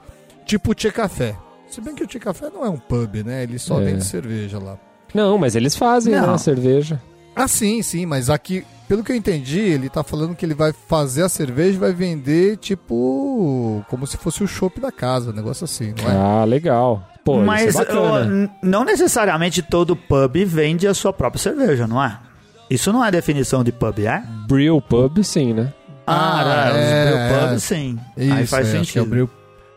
Tipo 0.44 0.72
o 0.72 0.74
Tchê 0.74 0.90
Café. 0.90 1.36
Se 1.68 1.80
bem 1.80 1.94
que 1.94 2.02
o 2.02 2.06
Tchê 2.08 2.18
Café 2.18 2.50
não 2.52 2.64
é 2.64 2.68
um 2.68 2.76
pub, 2.78 3.22
né? 3.24 3.44
Ele 3.44 3.60
só 3.60 3.80
É. 3.80 3.84
vende 3.84 4.04
cerveja 4.04 4.58
lá. 4.58 4.76
Não, 5.14 5.38
mas 5.38 5.54
eles 5.54 5.76
fazem, 5.76 6.14
Não. 6.16 6.26
né, 6.26 6.34
a 6.34 6.38
cerveja. 6.38 7.00
Ah, 7.36 7.46
sim, 7.46 7.80
sim, 7.80 8.04
mas 8.06 8.28
aqui, 8.28 8.64
pelo 8.88 9.04
que 9.04 9.12
eu 9.12 9.16
entendi, 9.16 9.60
ele 9.60 9.88
tá 9.88 10.02
falando 10.02 10.34
que 10.34 10.44
ele 10.44 10.52
vai 10.54 10.72
fazer 10.88 11.22
a 11.22 11.28
cerveja 11.28 11.76
e 11.76 11.80
vai 11.80 11.92
vender, 11.92 12.56
tipo, 12.56 13.84
como 13.88 14.04
se 14.04 14.16
fosse 14.16 14.42
o 14.42 14.48
chopp 14.48 14.80
da 14.80 14.90
casa, 14.90 15.30
um 15.30 15.32
negócio 15.34 15.64
assim, 15.64 15.94
não 16.02 16.10
é? 16.10 16.16
Ah, 16.16 16.44
legal. 16.44 17.08
Pô, 17.24 17.38
Mas 17.40 17.68
isso 17.68 17.80
é 17.82 17.84
bacana. 17.84 18.00
ó, 18.00 18.18
n- 18.24 18.50
não 18.64 18.84
necessariamente 18.84 19.62
todo 19.62 19.94
pub 19.94 20.44
vende 20.44 20.88
a 20.88 20.92
sua 20.92 21.12
própria 21.12 21.40
cerveja, 21.40 21.86
não 21.86 22.02
é? 22.02 22.18
Isso 22.72 22.92
não 22.92 23.04
é 23.04 23.10
definição 23.10 23.62
de 23.62 23.70
pub, 23.72 23.98
é? 24.00 24.22
Brew 24.46 24.80
Pub, 24.80 25.22
sim, 25.22 25.52
né? 25.52 25.72
Ah, 26.06 26.70
é, 26.74 26.78
é, 26.78 27.10
é. 27.10 27.14
o 27.44 27.48
pub 27.48 27.58
sim. 27.60 27.98
Aí 28.16 28.46
faz 28.46 28.66
é, 28.68 28.70
acho 28.70 28.80
que 28.80 28.86
sentido. 28.86 29.02
abriu- 29.02 29.30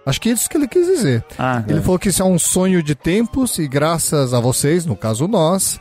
Acho 0.05 0.21
que 0.21 0.29
é 0.29 0.33
isso 0.33 0.47
que 0.47 0.55
ele 0.55 0.67
quis 0.67 0.85
dizer. 0.85 1.25
Ah, 1.37 1.63
Ele 1.67 1.81
falou 1.81 1.97
que 1.97 2.09
isso 2.09 2.21
é 2.21 2.25
um 2.25 2.37
sonho 2.37 2.83
de 2.83 2.93
tempos 2.93 3.57
e 3.57 3.67
graças 3.67 4.35
a 4.35 4.39
vocês, 4.39 4.85
no 4.85 4.95
caso 4.95 5.27
nós, 5.27 5.79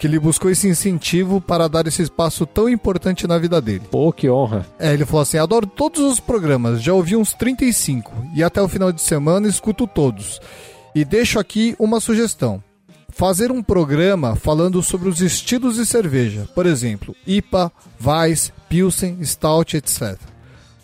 que 0.00 0.06
ele 0.06 0.18
buscou 0.18 0.50
esse 0.50 0.66
incentivo 0.66 1.42
para 1.42 1.68
dar 1.68 1.86
esse 1.86 2.00
espaço 2.00 2.46
tão 2.46 2.70
importante 2.70 3.26
na 3.26 3.36
vida 3.36 3.60
dele. 3.60 3.82
Pô, 3.90 4.10
que 4.14 4.30
honra. 4.30 4.64
É, 4.78 4.94
ele 4.94 5.04
falou 5.04 5.20
assim: 5.20 5.36
adoro 5.36 5.66
todos 5.66 6.00
os 6.00 6.18
programas, 6.18 6.82
já 6.82 6.94
ouvi 6.94 7.14
uns 7.14 7.34
35 7.34 8.10
e 8.34 8.42
até 8.42 8.62
o 8.62 8.68
final 8.68 8.90
de 8.92 9.02
semana 9.02 9.46
escuto 9.46 9.86
todos. 9.86 10.40
E 10.94 11.04
deixo 11.04 11.38
aqui 11.38 11.76
uma 11.78 12.00
sugestão. 12.00 12.62
Fazer 13.10 13.50
um 13.50 13.62
programa 13.62 14.36
falando 14.36 14.82
sobre 14.82 15.08
os 15.08 15.20
estilos 15.20 15.76
de 15.76 15.84
cerveja, 15.84 16.48
por 16.54 16.64
exemplo, 16.66 17.14
IPA, 17.26 17.70
Weiss, 18.02 18.52
Pilsen, 18.68 19.22
Stout, 19.24 19.76
etc. 19.76 20.16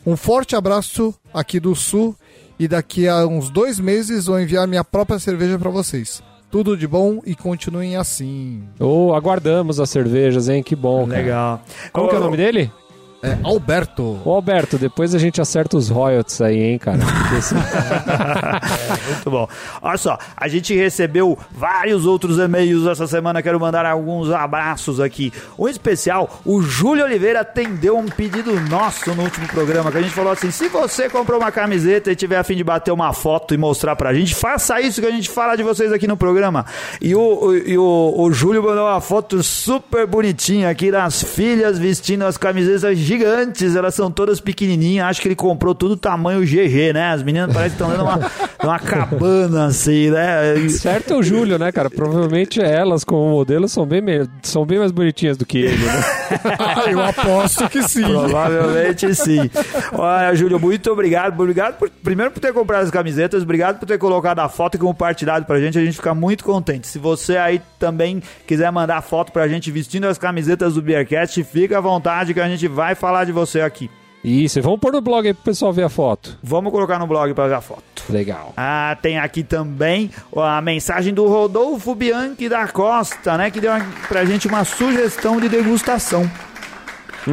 Um 0.05 0.17
forte 0.17 0.55
abraço 0.55 1.15
aqui 1.33 1.59
do 1.59 1.75
Sul 1.75 2.15
e 2.59 2.67
daqui 2.69 3.09
a 3.09 3.27
uns 3.27 3.51
dois 3.51 3.79
meses 3.79 4.27
vou 4.27 4.41
enviar 4.41 4.67
minha 4.67 4.85
própria 4.85 5.19
cerveja 5.19 5.59
para 5.59 5.71
vocês. 5.71 6.23
Tudo 6.51 6.77
de 6.77 6.87
bom 6.87 7.21
e 7.27 7.35
continuem 7.35 7.97
assim. 7.97 8.63
Ô, 8.79 9.13
aguardamos 9.15 9.81
as 9.81 9.91
cervejas, 9.91 10.49
hein? 10.49 10.63
Que 10.63 10.77
bom, 10.77 11.07
cara. 11.07 11.21
legal. 11.21 11.63
Como 11.93 12.09
que 12.09 12.15
é 12.15 12.19
o 12.19 12.23
nome 12.23 12.37
dele? 12.37 12.71
É, 13.23 13.37
Alberto. 13.43 14.21
Ô, 14.25 14.33
Alberto, 14.35 14.79
depois 14.79 15.15
a 15.15 15.19
gente 15.19 15.41
acerta 15.41 15.77
os 15.77 15.89
royalties 15.89 16.41
aí, 16.41 16.61
hein, 16.63 16.79
cara? 16.79 16.99
Esse- 17.37 17.55
Muito 17.55 19.31
bom. 19.31 19.49
Olha 19.83 19.97
só, 19.99 20.19
a 20.37 20.49
gente 20.49 20.75
recebeu 20.75 21.37
vários 21.51 22.07
outros 22.07 22.39
e-mails 22.39 22.87
essa 22.87 23.07
semana. 23.07 23.43
Quero 23.43 23.59
mandar 23.59 23.87
alguns 23.87 24.31
abraços 24.31 25.01
aqui. 25.01 25.33
Um 25.59 25.67
especial, 25.69 26.41
o 26.45 26.61
Júlio 26.63 27.05
Oliveira 27.05 27.41
atendeu 27.41 27.97
um 27.99 28.07
pedido 28.07 28.53
nosso 28.69 29.15
no 29.15 29.23
último 29.23 29.47
programa. 29.49 29.91
Que 29.91 29.99
a 29.99 30.03
gente 30.03 30.15
falou 30.15 30.33
assim: 30.33 30.51
se 30.51 30.69
você 30.69 31.09
comprou 31.09 31.41
uma 31.41 31.51
camiseta 31.51 32.13
e 32.13 32.17
tiver 32.17 32.37
a 32.37 32.45
fim 32.45 32.55
de 32.57 32.65
bater 32.65 32.93
uma 32.93 33.13
foto 33.13 33.55
e 33.55 33.57
mostrar 33.59 33.97
pra 33.97 34.13
gente, 34.15 34.35
faça 34.35 34.81
isso 34.81 35.01
que 35.01 35.07
a 35.07 35.11
gente 35.11 35.29
fala 35.31 35.57
de 35.57 35.63
vocês 35.63 35.93
aqui 35.93 36.07
no 36.07 36.17
programa. 36.17 36.65
E 37.01 37.15
o, 37.15 37.21
o- 37.47 37.57
e 37.57 37.79
o, 37.79 38.15
o 38.19 38.33
Júlio 38.33 38.63
mandou 38.63 38.85
uma 38.87 39.01
foto 39.01 39.43
super 39.43 40.07
bonitinha 40.07 40.69
aqui 40.71 40.91
das 40.91 41.23
filhas 41.23 41.79
vestindo 41.79 42.23
as 42.25 42.37
camisetas 42.37 42.99
gigantes. 43.07 43.75
Elas 43.77 43.95
são 43.95 44.11
todas 44.11 44.41
pequenininhas. 44.41 45.07
Acho 45.07 45.21
que 45.23 45.29
ele 45.29 45.37
comprou 45.37 45.75
tudo 45.75 45.97
tamanho 45.97 46.41
GG, 46.41 46.93
né? 46.93 47.11
As 47.13 47.23
meninas 47.23 47.53
parecem 47.53 47.77
que 47.77 47.83
estão 47.85 47.89
dando 47.91 48.03
uma, 48.05 48.31
uma 48.63 48.79
cabana 48.79 49.67
assim, 49.67 50.11
né? 50.11 50.69
certo 50.69 51.15
é 51.15 51.17
o 51.17 51.23
Júlio, 51.23 51.59
né, 51.59 51.71
cara? 51.73 51.89
Provavelmente 51.89 52.61
elas, 52.61 53.05
como 53.05 53.31
modelo, 53.31 53.69
são 53.69 53.87
bem, 53.87 54.01
me- 54.03 54.29
são 54.43 54.65
bem 54.67 54.79
mais 54.79 54.91
bonitinhas 54.93 55.37
do 55.37 55.47
que 55.47 55.59
ele, 55.59 55.85
né? 55.85 55.93
Eu 56.91 57.03
aposto 57.03 57.69
que 57.69 57.83
sim. 57.89 58.03
Provavelmente 58.05 59.15
sim. 59.15 59.49
Olha, 59.93 60.35
Júlio, 60.35 60.59
muito 60.59 60.91
obrigado. 60.91 61.39
Obrigado 61.41 61.77
por, 61.79 61.89
primeiro 61.89 62.31
por 62.33 62.41
ter 62.41 62.53
comprado 62.53 62.83
as 62.83 62.91
camisetas, 62.91 63.43
obrigado 63.43 63.79
por 63.79 63.87
ter 63.87 63.99
colocado 63.99 64.41
a 64.41 64.49
foto 64.49 64.75
e 64.75 64.79
compartilhado 64.79 65.47
pra 65.47 65.61
gente. 65.61 65.79
A 65.79 65.85
gente 65.85 65.97
fica 65.97 66.15
muito 66.15 66.43
contente. 66.45 66.87
Se 66.89 66.99
você 66.99 67.37
aí 67.37 67.61
também 67.79 68.21
quiser 68.47 68.71
mandar 68.73 69.01
foto 69.03 69.31
pra 69.31 69.47
gente 69.47 69.71
vestindo 69.71 70.07
as 70.07 70.19
camisetas 70.19 70.75
do 70.75 70.83
Beercast, 70.83 71.43
fica 71.45 71.79
à 71.79 71.81
vontade 71.81 72.35
que 72.35 72.41
a 72.41 72.49
gente 72.49 72.67
vai 72.67 72.95
falar 72.97 73.25
de 73.25 73.33
você 73.33 73.61
aqui. 73.61 73.91
Isso, 74.25 74.61
vamos 74.61 74.81
pôr 74.81 74.93
no 74.93 75.01
blog 75.01 75.29
aí 75.29 75.33
pro 75.33 75.45
pessoal 75.45 75.73
ver 75.73 75.85
a 75.85 75.89
foto. 75.89 76.37
Vamos 76.43 76.73
colocar 76.73 76.99
no 76.99 77.07
blog 77.07 77.33
pra 77.33 77.47
ver 77.47 77.55
a 77.55 77.61
foto. 77.61 78.03
Legal. 78.09 78.53
Ah, 78.57 78.97
tem 79.01 79.19
aqui 79.19 79.45
também 79.45 80.11
a 80.37 80.61
mensagem 80.61 81.15
do 81.15 81.29
Rodolfo 81.29 81.95
Bianchi 81.95 82.49
da 82.49 82.67
Costa, 82.67 83.37
né? 83.37 83.53
Que 83.53 83.61
deu 83.61 83.71
pra 84.09 84.25
gente 84.25 84.49
uma 84.49 84.65
sugestão 84.65 85.41
de 85.41 85.49
degustação. 85.49 86.29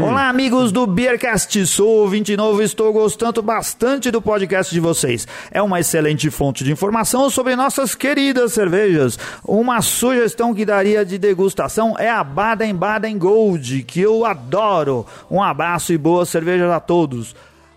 Olá, 0.02 0.28
amigos 0.28 0.72
do 0.72 0.88
Beercast. 0.88 1.68
Sou 1.68 1.88
ouvinte 1.88 2.36
novo 2.36 2.64
e 2.64 2.66
estou 2.66 2.92
gostando 2.92 3.44
bastante 3.44 4.10
do 4.10 4.20
podcast 4.20 4.74
de 4.74 4.80
vocês. 4.80 5.28
É 5.52 5.62
uma 5.62 5.80
excelente 5.80 6.32
fonte 6.32 6.64
de 6.64 6.72
informação 6.72 7.30
sobre 7.30 7.56
nossas 7.56 7.94
queridas 7.94 8.54
cervejas. 8.54 9.20
Uma 9.46 9.84
sugestão 9.84 10.52
que 10.52 10.66
daria 10.66 11.06
de 11.06 11.20
degustação 11.20 11.96
é 12.00 12.10
a 12.10 12.24
Baden-Baden 12.24 13.20
Gold, 13.20 13.84
que 13.84 14.02
eu 14.02 14.26
adoro. 14.26 15.06
Um 15.30 15.44
abraço 15.44 15.94
e 15.94 15.98
boas 15.98 16.28
cervejas 16.28 16.72
a 16.72 16.80
todos. 16.80 17.36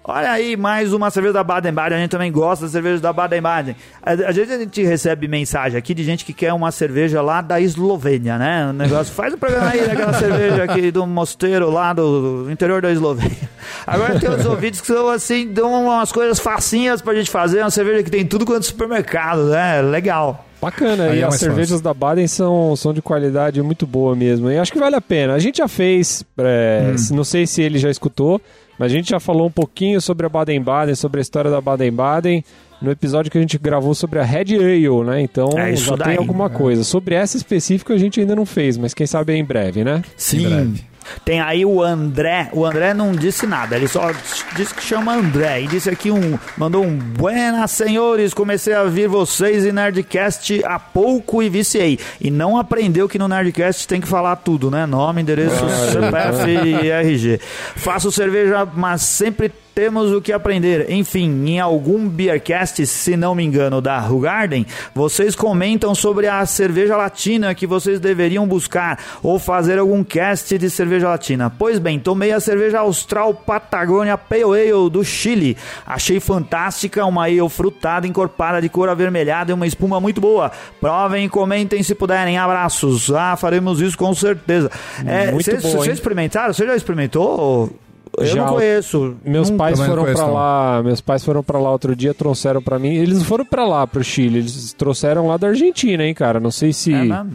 Olha 0.09 0.31
aí, 0.31 0.57
mais 0.57 0.93
uma 0.93 1.11
cerveja 1.11 1.33
da 1.33 1.43
Baden-Baden. 1.43 1.99
A 1.99 2.01
gente 2.01 2.11
também 2.13 2.31
gosta 2.31 2.65
das 2.65 2.71
cervejas 2.71 3.01
da 3.01 3.13
Baden-Baden. 3.13 3.75
Às 4.01 4.21
às 4.21 4.37
vezes 4.37 4.53
a 4.55 4.59
gente 4.61 4.85
recebe 4.85 5.27
mensagem 5.27 5.77
aqui 5.77 5.93
de 5.93 6.05
gente 6.05 6.25
que 6.25 6.33
quer 6.33 6.53
uma 6.53 6.71
cerveja 6.71 7.21
lá 7.21 7.41
da 7.43 7.61
Eslovênia, 7.61 8.39
né? 8.39 8.69
O 8.71 8.73
negócio, 8.73 9.13
faz 9.13 9.35
um 9.35 9.37
programa 9.37 9.69
aí 9.71 9.85
daquela 9.85 10.13
cerveja 10.15 10.63
aqui 10.63 10.93
do 10.93 11.05
mosteiro 11.09 11.69
lá 11.71 11.93
do, 11.93 12.47
interior 12.49 12.81
da 12.81 12.93
Eslovênia. 12.93 13.51
Agora 13.85 14.17
tem 14.21 14.31
os 14.31 14.47
ouvidos 14.47 14.81
que 14.81 14.87
são 14.87 15.09
assim, 15.09 15.49
dão 15.53 15.73
umas 15.87 16.13
coisas 16.13 16.39
facinhas 16.39 17.03
pra 17.03 17.13
gente 17.13 17.29
fazer. 17.29 17.63
Uma 17.63 17.71
cerveja 17.71 18.05
que 18.05 18.11
tem 18.11 18.25
tudo 18.25 18.47
quanto 18.47 18.65
supermercado, 18.65 19.47
né? 19.49 19.83
Legal. 19.83 20.45
Bacana, 20.63 21.11
Aí 21.11 21.19
e 21.19 21.23
é 21.23 21.25
as 21.25 21.35
cervejas 21.35 21.81
da 21.81 21.93
Baden 21.93 22.27
são, 22.29 22.75
são 22.77 22.95
de 22.95 23.03
qualidade 23.03 23.61
muito 23.61 23.87
boa 23.87 24.15
mesmo. 24.15 24.51
E 24.51 24.57
acho 24.57 24.73
que 24.73 24.79
vale 24.79 24.95
a 24.95 25.01
pena. 25.01 25.35
A 25.35 25.39
gente 25.41 25.59
já 25.59 25.69
fez, 25.69 26.25
é, 26.39 26.95
Hum. 26.95 27.15
não 27.17 27.25
sei 27.25 27.47
se 27.47 27.61
ele 27.61 27.79
já 27.79 27.91
escutou, 27.91 28.41
mas 28.79 28.93
a 28.93 28.95
gente 28.95 29.11
já 29.11 29.21
falou 29.21 29.47
um 29.47 29.51
pouquinho 29.51 30.01
sobre 30.01 30.27
a 30.27 30.29
Baden-Baden, 30.29 30.95
sobre 30.95 31.21
a 31.21 31.23
história 31.23 31.51
da 31.51 31.61
Baden-Baden, 31.61 32.45
no 32.81 32.91
episódio 32.91 33.31
que 33.31 33.39
a 33.39 33.41
gente 33.41 33.57
gravou 33.59 33.95
sobre 33.95 34.19
a 34.19 34.23
Red 34.23 34.55
Ale, 34.57 34.89
né? 35.05 35.23
Então 35.23 35.49
É 35.59 35.73
isso 35.73 35.87
já 35.87 35.97
daí. 35.97 36.09
tem 36.11 36.17
alguma 36.19 36.51
coisa. 36.51 36.85
Sobre 36.85 37.15
essa 37.15 37.37
específica 37.37 37.95
a 37.95 37.99
gente 37.99 38.21
ainda 38.21 38.37
não 38.37 38.45
fez, 38.45 38.77
mas 38.77 38.93
quem 38.93 39.07
sabe 39.07 39.33
é 39.33 39.37
em 39.37 39.45
breve, 39.45 39.83
né? 39.83 40.03
Sim. 40.17 40.43
breve. 40.49 40.85
Tem 41.25 41.41
aí 41.41 41.65
o 41.65 41.83
André. 41.83 42.49
O 42.53 42.65
André 42.65 42.95
não 42.95 43.13
disse 43.13 43.47
nada, 43.47 43.77
ele 43.77 43.89
só 43.89 44.11
disse 44.55 44.75
que 44.75 44.83
chama 44.83 45.15
André. 45.15 45.63
E 45.63 45.67
disse 45.67 45.91
aqui 45.91 46.11
um. 46.11 46.39
Mandou 46.57 46.85
um. 46.85 46.97
Buenas, 46.97 47.71
senhores. 47.71 48.35
Comecei 48.35 48.75
a 48.75 48.85
vir 48.85 49.09
vocês 49.09 49.65
em 49.65 49.73
Nerdcast 49.73 50.63
há 50.65 50.79
pouco 50.79 51.43
e 51.43 51.49
viciei. 51.49 51.99
E 52.21 52.31
não 52.31 52.59
aprendeu 52.59 53.09
que 53.09 53.19
no 53.19 53.29
Nerdcast 53.29 53.87
tem 53.87 54.01
que 54.01 54.09
falar 54.09 54.37
tudo, 54.37 54.71
né? 54.71 54.87
Nome, 54.87 55.23
endereço, 55.23 55.65
CPF 55.93 56.51
e 56.51 56.91
RG. 56.91 57.41
Faço 57.77 58.11
cerveja, 58.11 58.67
mas 58.75 59.03
sempre 59.03 59.53
temos 59.77 60.11
o 60.11 60.23
que 60.23 60.33
aprender. 60.33 60.91
Enfim, 60.91 61.49
em 61.49 61.61
algum 61.61 62.09
Beercast, 62.09 62.87
se 62.87 63.15
não 63.15 63.35
me 63.35 63.45
engano, 63.45 63.83
da 63.83 63.99
Rugarden, 63.99 64.65
vocês 64.95 65.37
comentam 65.37 65.95
sobre 65.95 66.27
a 66.27 66.47
cerveja 66.47 66.97
latina 66.97 67.55
que 67.55 67.67
vocês 67.67 68.01
deveriam 68.01 68.49
buscar 68.49 68.99
ou 69.23 69.39
fazer 69.39 69.79
algum 69.79 70.03
cast 70.03 70.57
de 70.57 70.71
cerveja 70.71 71.11
latina. 71.11 71.53
Pois 71.59 71.79
bem, 71.79 72.01
tomei 72.01 72.33
a 72.33 72.41
cerveja 72.41 72.79
Austral 72.79 73.35
Patagônia 73.35 74.17
Pale 74.17 74.45
Ale 74.45 74.89
do 74.89 75.05
Chile. 75.05 75.59
Achei 75.87 76.21
fantástica, 76.21 77.05
uma 77.05 77.25
ale 77.25 77.47
frutada, 77.51 78.07
encorpada, 78.07 78.63
de 78.63 78.71
cor 78.71 78.89
avermelhada 78.89 79.51
e 79.51 79.55
uma 79.55 79.67
espuma 79.67 80.01
muito 80.01 80.23
boa. 80.23 80.51
Provem 80.81 81.27
e 81.27 81.29
comentem 81.29 81.83
se 81.83 81.95
puderem. 81.95 82.39
Abraços. 82.39 83.13
Ah, 83.13 83.37
faremos 83.37 83.83
isso 83.83 83.99
com 83.99 84.15
certeza. 84.15 84.71
É, 85.07 85.33
Muito 85.33 85.45
vocês, 85.45 85.63
boa, 85.63 85.85
hein? 85.85 85.93
experimentaram? 85.93 86.55
Você 86.55 86.67
já 86.67 86.75
experimentou? 86.75 87.71
Eu 88.19 88.27
Já. 88.27 88.45
não 88.47 88.55
conheço. 88.55 89.17
Meus 89.25 89.51
Nunca. 89.51 89.65
pais 89.65 89.81
foram 89.81 90.07
não. 90.13 90.33
lá, 90.33 90.83
meus 90.83 91.01
pais 91.01 91.25
foram 91.25 91.43
para 91.43 91.59
lá 91.59 91.71
outro 91.71 91.95
dia, 91.95 92.15
trouxeram 92.15 92.63
pra 92.63 92.79
mim. 92.79 92.95
Eles 92.95 93.19
não 93.19 93.25
foram 93.25 93.45
pra 93.45 93.67
lá 93.67 93.87
pro 93.87 94.03
Chile, 94.03 94.39
eles 94.39 94.73
trouxeram 94.73 95.27
lá 95.27 95.37
da 95.37 95.49
Argentina, 95.49 96.03
hein, 96.05 96.15
cara. 96.15 96.41
Não 96.41 96.51
sei 96.51 96.73
se 96.73 96.93
É 96.93 97.03
mesmo? 97.03 97.33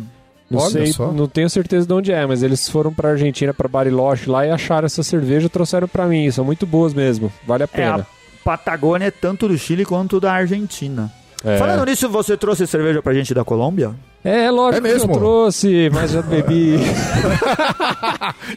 não 0.49 0.59
Olha 0.59 0.69
sei, 0.71 0.87
só. 0.87 1.11
não 1.11 1.27
tenho 1.27 1.49
certeza 1.49 1.85
de 1.87 1.93
onde 1.93 2.11
é, 2.11 2.25
mas 2.25 2.41
eles 2.43 2.67
foram 2.67 2.91
pra 2.93 3.11
Argentina, 3.11 3.53
pra 3.53 3.67
Bariloche 3.67 4.29
lá 4.29 4.45
e 4.45 4.49
acharam 4.49 4.85
essa 4.85 5.03
cerveja, 5.03 5.45
e 5.45 5.49
trouxeram 5.49 5.87
pra 5.87 6.07
mim. 6.07 6.29
São 6.31 6.43
muito 6.43 6.65
boas 6.65 6.93
mesmo. 6.93 7.31
Vale 7.47 7.63
a 7.63 7.65
É, 7.65 7.65
a 7.65 7.67
pena. 7.93 8.07
Patagônia 8.43 9.05
é 9.05 9.11
tanto 9.11 9.47
do 9.47 9.57
Chile 9.57 9.85
quanto 9.85 10.19
da 10.19 10.33
Argentina. 10.33 11.11
É, 11.43 11.57
Falando 11.57 11.85
nisso, 11.85 12.07
você 12.07 12.37
trouxe 12.37 12.67
cerveja 12.67 13.01
pra 13.01 13.13
gente 13.13 13.33
da 13.33 13.43
Colômbia? 13.43 13.91
é 14.23 14.51
lógico 14.51 14.77
É 14.85 14.91
mesmo? 14.91 15.07
que 15.09 15.15
eu 15.15 15.19
trouxe, 15.19 15.89
mas 15.91 16.11
já 16.11 16.21
bebi. 16.21 16.75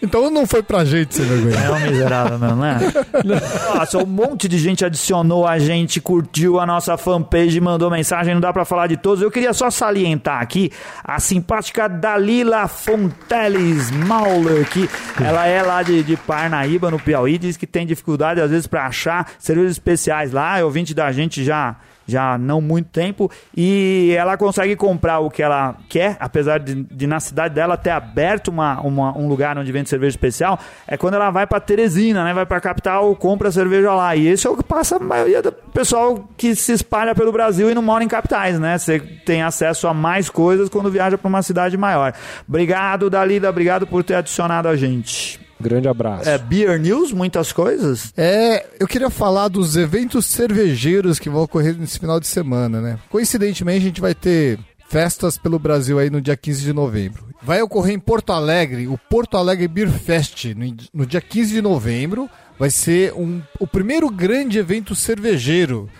Então 0.03 0.31
não 0.31 0.47
foi 0.47 0.63
pra 0.63 0.85
gente, 0.85 1.15
sem 1.15 1.25
vergonha. 1.25 1.57
É 1.57 1.71
um 1.71 1.81
miserável 1.81 2.39
mesmo, 2.39 2.57
né? 2.57 2.79
Nossa, 3.75 3.99
um 3.99 4.07
monte 4.07 4.49
de 4.49 4.59
gente 4.59 4.85
adicionou 4.85 5.47
a 5.47 5.59
gente, 5.59 6.01
curtiu 6.01 6.59
a 6.61 6.67
nossa 6.67 6.97
fanpage, 6.97 7.61
mandou 7.61 7.91
mensagem, 7.91 8.35
não 8.35 8.41
dá 8.41 8.53
pra 8.53 8.65
falar 8.65 8.87
de 8.89 8.97
todos. 8.97 9.23
Eu 9.23 9.31
queria 9.31 9.53
só 9.53 9.71
salientar 9.71 10.41
aqui 10.43 10.71
a 11.03 11.19
simpática 11.21 11.89
Dalila 11.89 12.67
Fonteles 12.69 13.91
Mauler, 13.91 14.69
que 14.69 14.89
ela 15.23 15.47
é 15.47 15.63
lá 15.63 15.83
de, 15.83 16.03
de 16.03 16.17
Parnaíba, 16.17 16.91
no 16.91 16.99
Piauí, 16.99 17.39
diz 17.39 17.57
que 17.57 17.67
tem 17.67 17.87
dificuldade 17.87 18.41
às 18.41 18.51
vezes 18.51 18.67
pra 18.67 18.87
achar 18.87 19.31
cervejas 19.39 19.73
especiais 19.73 20.33
lá, 20.33 20.59
é 20.59 20.65
ouvinte 20.65 20.93
da 20.95 21.11
gente 21.13 21.45
já 21.45 21.77
já 22.07 22.37
não 22.39 22.61
muito 22.61 22.89
tempo, 22.91 23.31
e 23.57 24.15
ela 24.17 24.37
consegue 24.37 24.77
comprar 24.77 25.19
o 25.21 25.31
que 25.31 25.43
ela 25.43 25.77
quer, 25.89 26.17
apesar 26.21 26.59
de, 26.59 26.83
de 26.85 27.07
na 27.07 27.21
cidade 27.21 27.55
dela 27.55 27.77
ter 27.77 27.91
aberto 27.91 28.49
uma, 28.49 28.81
uma- 28.81 29.17
um 29.17 29.29
lugar 29.29 29.57
onde 29.59 29.71
vende 29.73 29.89
cerveja 29.89 30.11
especial, 30.11 30.59
é 30.87 30.97
quando 30.97 31.15
ela 31.15 31.31
vai 31.31 31.47
pra 31.47 31.61
Teresina, 31.61 32.25
né? 32.25 32.35
Vai 32.35 32.47
pra 32.47 32.61
capital, 32.61 33.15
compra 33.17 33.51
cerveja 33.51 33.93
lá. 33.95 34.15
E 34.17 34.27
esse 34.29 34.47
é 34.47 34.51
o 34.51 34.57
que 34.57 34.63
passa 34.65 34.97
a 34.97 35.01
maioria 35.01 35.41
do 35.43 35.53
pessoal 35.53 36.29
que 36.37 36.55
se 36.55 36.73
espalha 36.73 37.15
pelo 37.15 37.33
Brasil 37.33 37.71
e 37.71 37.75
não 37.75 37.83
mora 37.83 38.05
em 38.05 38.09
capitais, 38.09 38.59
né? 38.59 38.77
Você 38.79 38.99
tem 39.01 39.43
acesso 39.43 39.87
a 39.89 39.95
mais 39.95 40.29
coisas 40.31 40.69
quando 40.69 40.91
viaja 40.91 41.17
pra 41.19 41.29
uma 41.29 41.43
cidade 41.43 41.77
maior. 41.77 42.13
Obrigado, 42.49 43.09
Dalila, 43.11 43.49
obrigado 43.51 43.87
por 43.87 44.03
ter 44.05 44.15
adicionado 44.15 44.69
a 44.69 44.77
gente. 44.77 45.44
Grande 45.61 45.89
abraço. 45.89 46.29
É 46.29 46.37
Beer 46.37 46.79
News, 46.79 47.13
muitas 47.13 47.53
coisas. 47.53 48.13
É, 48.17 48.67
eu 48.79 48.87
queria 48.87 49.11
falar 49.11 49.49
dos 49.49 49.77
eventos 49.77 50.27
cervejeiros 50.27 51.19
que 51.19 51.31
vão 51.31 51.43
ocorrer 51.43 51.77
nesse 51.77 51.99
final 51.99 52.19
de 52.19 52.27
semana, 52.27 52.81
né? 52.81 52.99
Coincidentemente, 53.09 53.79
a 53.79 53.89
gente 53.89 54.01
vai 54.01 54.15
ter 54.15 54.59
festas 54.89 55.39
pelo 55.39 55.59
Brasil 55.59 55.99
aí 55.99 56.11
no 56.11 56.21
dia 56.21 56.37
15 56.37 56.63
de 56.63 56.73
novembro. 56.73 57.25
Vai 57.43 57.61
ocorrer 57.63 57.95
em 57.95 57.99
Porto 57.99 58.33
Alegre, 58.33 58.87
o 58.87 58.97
Porto 58.97 59.37
Alegre 59.37 59.69
Beer 59.69 59.91
Fest, 59.91 60.45
no, 60.55 60.77
no 60.93 61.07
dia 61.07 61.21
15 61.21 61.53
de 61.53 61.63
novembro. 61.63 62.29
Vai 62.59 62.71
ser 62.71 63.13
um, 63.15 63.43
o 63.59 63.67
primeiro 63.67 64.09
grande 64.09 64.59
evento 64.59 64.95
cervejeiro. 64.95 65.91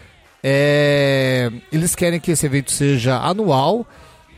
É, 0.43 1.51
eles 1.73 1.95
querem 1.95 2.21
que 2.21 2.31
esse 2.31 2.47
evento 2.47 2.71
seja 2.71 3.19
anual 3.19 3.87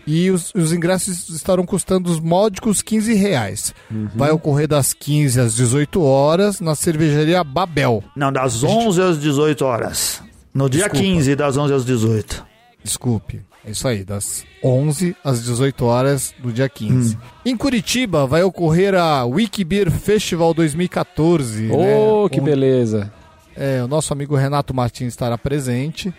e 0.07 0.31
os, 0.31 0.53
os 0.55 0.73
ingressos 0.73 1.29
estarão 1.31 1.67
custando 1.67 2.11
os 2.11 2.21
módicos 2.21 2.81
15 2.83 3.15
reais. 3.15 3.75
Vai 4.15 4.31
ocorrer 4.31 4.69
das 4.69 4.93
15 4.93 5.41
às 5.41 5.55
18 5.55 6.01
horas 6.03 6.61
na 6.61 6.75
cervejaria 6.75 7.43
Babel. 7.43 8.03
Não, 8.15 8.33
das 8.33 8.63
11 8.63 9.03
às 9.03 9.21
18 9.21 9.65
horas. 9.65 10.23
No 10.55 10.71
dia 10.71 10.85
Desculpa. 10.85 11.05
15, 11.05 11.37
das 11.37 11.57
11 11.57 11.75
às 11.75 11.85
18. 11.85 12.47
Desculpe. 12.83 13.41
É 13.67 13.71
isso 13.73 13.89
aí, 13.89 14.05
das 14.05 14.45
11 14.63 15.17
às 15.25 15.43
18 15.43 15.85
horas 15.85 16.33
do 16.39 16.53
dia 16.53 16.69
15. 16.69 17.19
Em 17.45 17.57
Curitiba 17.57 18.25
vai 18.25 18.45
ocorrer 18.45 18.95
a 18.95 19.25
Wikibeer 19.25 19.91
Festival 19.91 20.55
2014. 20.55 21.69
Oh, 21.73 22.23
né? 22.25 22.29
que 22.31 22.41
Um- 22.41 22.45
beleza. 22.45 23.13
É, 23.57 23.83
o 23.83 23.89
nosso 23.89 24.13
amigo 24.13 24.37
Renato 24.37 24.73
Martins 24.73 25.09
estará 25.09 25.37
presente. 25.37 26.15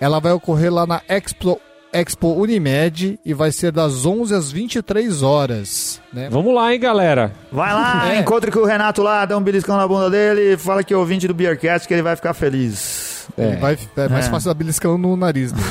Ela 0.00 0.18
vai 0.18 0.32
ocorrer 0.32 0.72
lá 0.72 0.84
na 0.86 1.00
Expo, 1.08 1.60
Expo 1.92 2.28
Unimed 2.34 3.18
e 3.24 3.34
vai 3.34 3.52
ser 3.52 3.70
das 3.72 4.06
11 4.06 4.34
às 4.34 4.50
23 4.50 5.22
horas. 5.22 6.00
Né? 6.12 6.28
Vamos 6.30 6.54
lá, 6.54 6.72
hein, 6.72 6.80
galera. 6.80 7.32
Vai 7.50 7.72
lá, 7.72 8.12
É. 8.14 8.18
encontre 8.20 8.50
com 8.50 8.60
o 8.60 8.64
Renato 8.64 9.02
lá, 9.02 9.24
dá 9.26 9.36
um 9.36 9.42
beliscão 9.42 9.76
na 9.76 9.86
bunda 9.86 10.08
dele, 10.10 10.56
fala 10.56 10.82
que 10.82 10.94
é 10.94 10.96
ouvinte 10.96 11.28
do 11.28 11.34
Beercast 11.34 11.86
que 11.86 11.94
ele 11.94 12.02
vai 12.02 12.16
ficar 12.16 12.34
feliz. 12.34 13.26
É, 13.36 13.56
Vai, 13.56 13.78
é 13.96 14.08
mais 14.08 14.26
É. 14.26 14.30
fácil 14.30 14.48
dar 14.48 14.54
beliscão 14.54 14.96
no 14.98 15.16
nariz 15.16 15.52
dele. 15.52 15.66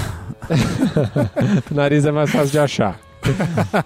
o 1.72 1.74
nariz 1.74 2.06
é 2.06 2.12
mais 2.12 2.30
fácil 2.30 2.52
de 2.52 2.60
achar. 2.60 3.00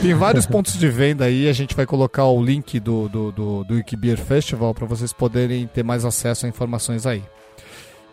Tem 0.00 0.14
vários 0.14 0.46
pontos 0.46 0.74
de 0.78 0.88
venda 0.88 1.24
aí, 1.24 1.48
a 1.48 1.52
gente 1.52 1.74
vai 1.74 1.86
colocar 1.86 2.24
o 2.26 2.42
link 2.42 2.78
do, 2.78 3.08
do, 3.08 3.32
do, 3.32 3.64
do 3.64 3.74
Wikibeer 3.74 4.18
Festival 4.18 4.74
para 4.74 4.86
vocês 4.86 5.12
poderem 5.12 5.66
ter 5.66 5.82
mais 5.82 6.04
acesso 6.04 6.46
a 6.46 6.48
informações 6.48 7.06
aí. 7.06 7.22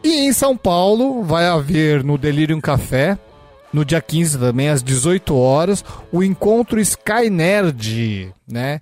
E 0.04 0.28
em 0.28 0.34
São 0.34 0.56
Paulo 0.58 1.24
vai 1.24 1.45
haver 1.47 2.04
no 2.04 2.18
Delirium 2.18 2.60
Café, 2.60 3.18
no 3.72 3.86
dia 3.86 4.01
15 4.01 4.38
também, 4.38 4.70
às 4.70 4.84
18 4.84 5.36
horas, 5.36 5.84
o 6.12 6.22
encontro 6.22 6.80
Sky 6.80 7.30
Nerd, 7.30 8.34
né? 8.47 8.82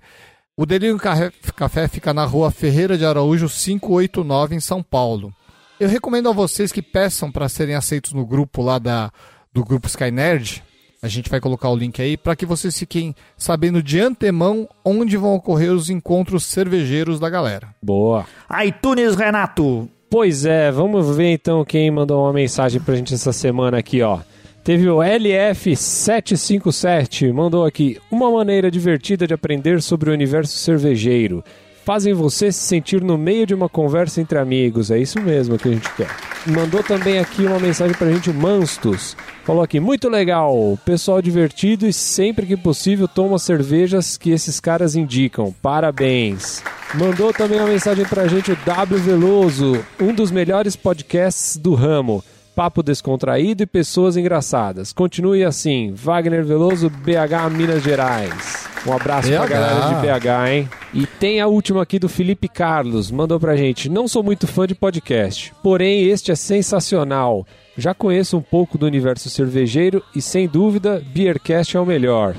O 0.56 0.66
Delirium 0.66 0.98
Ca- 0.98 1.32
Café 1.56 1.88
fica 1.88 2.12
na 2.12 2.24
rua 2.24 2.50
Ferreira 2.50 2.98
de 2.98 3.06
Araújo 3.06 3.48
589 3.48 4.54
em 4.56 4.60
São 4.60 4.82
Paulo. 4.82 5.32
Eu 5.80 5.88
recomendo 5.88 6.28
a 6.28 6.32
vocês 6.32 6.70
que 6.70 6.82
peçam 6.82 7.30
para 7.32 7.48
serem 7.48 7.74
aceitos 7.74 8.12
no 8.12 8.26
grupo 8.26 8.60
lá 8.62 8.78
da, 8.78 9.10
do 9.52 9.64
grupo 9.64 9.86
Sky 9.88 10.10
Nerd. 10.10 10.62
A 11.02 11.08
gente 11.08 11.30
vai 11.30 11.40
colocar 11.40 11.68
o 11.70 11.76
link 11.76 12.00
aí 12.00 12.16
para 12.16 12.36
que 12.36 12.46
vocês 12.46 12.78
fiquem 12.78 13.14
sabendo 13.36 13.82
de 13.82 13.98
antemão 13.98 14.68
onde 14.84 15.16
vão 15.16 15.34
ocorrer 15.34 15.72
os 15.72 15.88
encontros 15.90 16.44
cervejeiros 16.44 17.18
da 17.18 17.28
galera. 17.30 17.74
Boa. 17.82 18.26
iTunes, 18.64 19.16
Renato. 19.16 19.88
Pois 20.12 20.44
é, 20.44 20.70
vamos 20.70 21.16
ver 21.16 21.32
então 21.32 21.64
quem 21.64 21.90
mandou 21.90 22.22
uma 22.22 22.32
mensagem 22.34 22.78
pra 22.78 22.94
gente 22.94 23.14
essa 23.14 23.32
semana 23.32 23.78
aqui, 23.78 24.02
ó. 24.02 24.18
Teve 24.62 24.86
o 24.90 24.98
LF757, 24.98 27.32
mandou 27.32 27.64
aqui 27.64 27.98
uma 28.10 28.30
maneira 28.30 28.70
divertida 28.70 29.26
de 29.26 29.32
aprender 29.32 29.80
sobre 29.80 30.10
o 30.10 30.12
universo 30.12 30.58
cervejeiro. 30.58 31.42
Fazem 31.84 32.14
você 32.14 32.52
se 32.52 32.60
sentir 32.60 33.02
no 33.02 33.18
meio 33.18 33.44
de 33.44 33.54
uma 33.54 33.68
conversa 33.68 34.20
entre 34.20 34.38
amigos, 34.38 34.90
é 34.90 34.98
isso 34.98 35.20
mesmo 35.20 35.58
que 35.58 35.68
a 35.68 35.72
gente 35.72 35.92
quer. 35.94 36.08
Mandou 36.46 36.82
também 36.82 37.18
aqui 37.18 37.44
uma 37.44 37.58
mensagem 37.58 37.96
pra 37.96 38.10
gente, 38.10 38.30
o 38.30 38.34
Manstos. 38.34 39.16
Falou 39.44 39.62
aqui, 39.62 39.80
muito 39.80 40.08
legal, 40.08 40.78
pessoal 40.84 41.20
divertido 41.20 41.86
e 41.86 41.92
sempre 41.92 42.46
que 42.46 42.56
possível 42.56 43.08
toma 43.08 43.36
cervejas 43.38 44.16
que 44.16 44.30
esses 44.30 44.60
caras 44.60 44.94
indicam. 44.94 45.52
Parabéns. 45.60 46.62
Mandou 46.94 47.32
também 47.32 47.58
uma 47.58 47.68
mensagem 47.68 48.04
pra 48.04 48.28
gente 48.28 48.52
o 48.52 48.56
W 48.64 49.00
Veloso, 49.00 49.84
um 50.00 50.14
dos 50.14 50.30
melhores 50.30 50.76
podcasts 50.76 51.56
do 51.56 51.74
ramo. 51.74 52.22
Papo 52.54 52.82
descontraído 52.82 53.62
e 53.62 53.66
pessoas 53.66 54.16
engraçadas. 54.16 54.92
Continue 54.92 55.42
assim. 55.42 55.92
Wagner 55.94 56.44
Veloso, 56.44 56.90
BH, 56.90 57.50
Minas 57.50 57.82
Gerais. 57.82 58.71
Um 58.86 58.92
abraço 58.92 59.28
pra 59.28 59.46
BH. 59.46 59.48
galera 59.48 59.88
de 59.88 59.94
BH, 60.06 60.48
hein? 60.50 60.68
E 60.92 61.06
tem 61.06 61.40
a 61.40 61.46
última 61.46 61.82
aqui 61.82 61.98
do 61.98 62.08
Felipe 62.08 62.48
Carlos. 62.48 63.10
Mandou 63.10 63.38
pra 63.38 63.56
gente. 63.56 63.88
Não 63.88 64.08
sou 64.08 64.22
muito 64.22 64.46
fã 64.46 64.66
de 64.66 64.74
podcast, 64.74 65.52
porém 65.62 66.04
este 66.08 66.32
é 66.32 66.34
sensacional. 66.34 67.46
Já 67.76 67.94
conheço 67.94 68.36
um 68.36 68.42
pouco 68.42 68.76
do 68.76 68.84
universo 68.86 69.30
cervejeiro 69.30 70.02
e 70.14 70.20
sem 70.20 70.48
dúvida, 70.48 71.02
Beercast 71.14 71.76
é 71.76 71.80
o 71.80 71.86
melhor. 71.86 72.34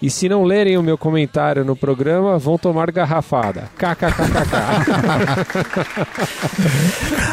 E 0.00 0.10
se 0.10 0.28
não 0.28 0.44
lerem 0.44 0.76
o 0.76 0.82
meu 0.82 0.98
comentário 0.98 1.64
no 1.64 1.74
programa, 1.74 2.38
vão 2.38 2.58
tomar 2.58 2.90
garrafada. 2.90 3.70
KKKKK. 3.78 4.50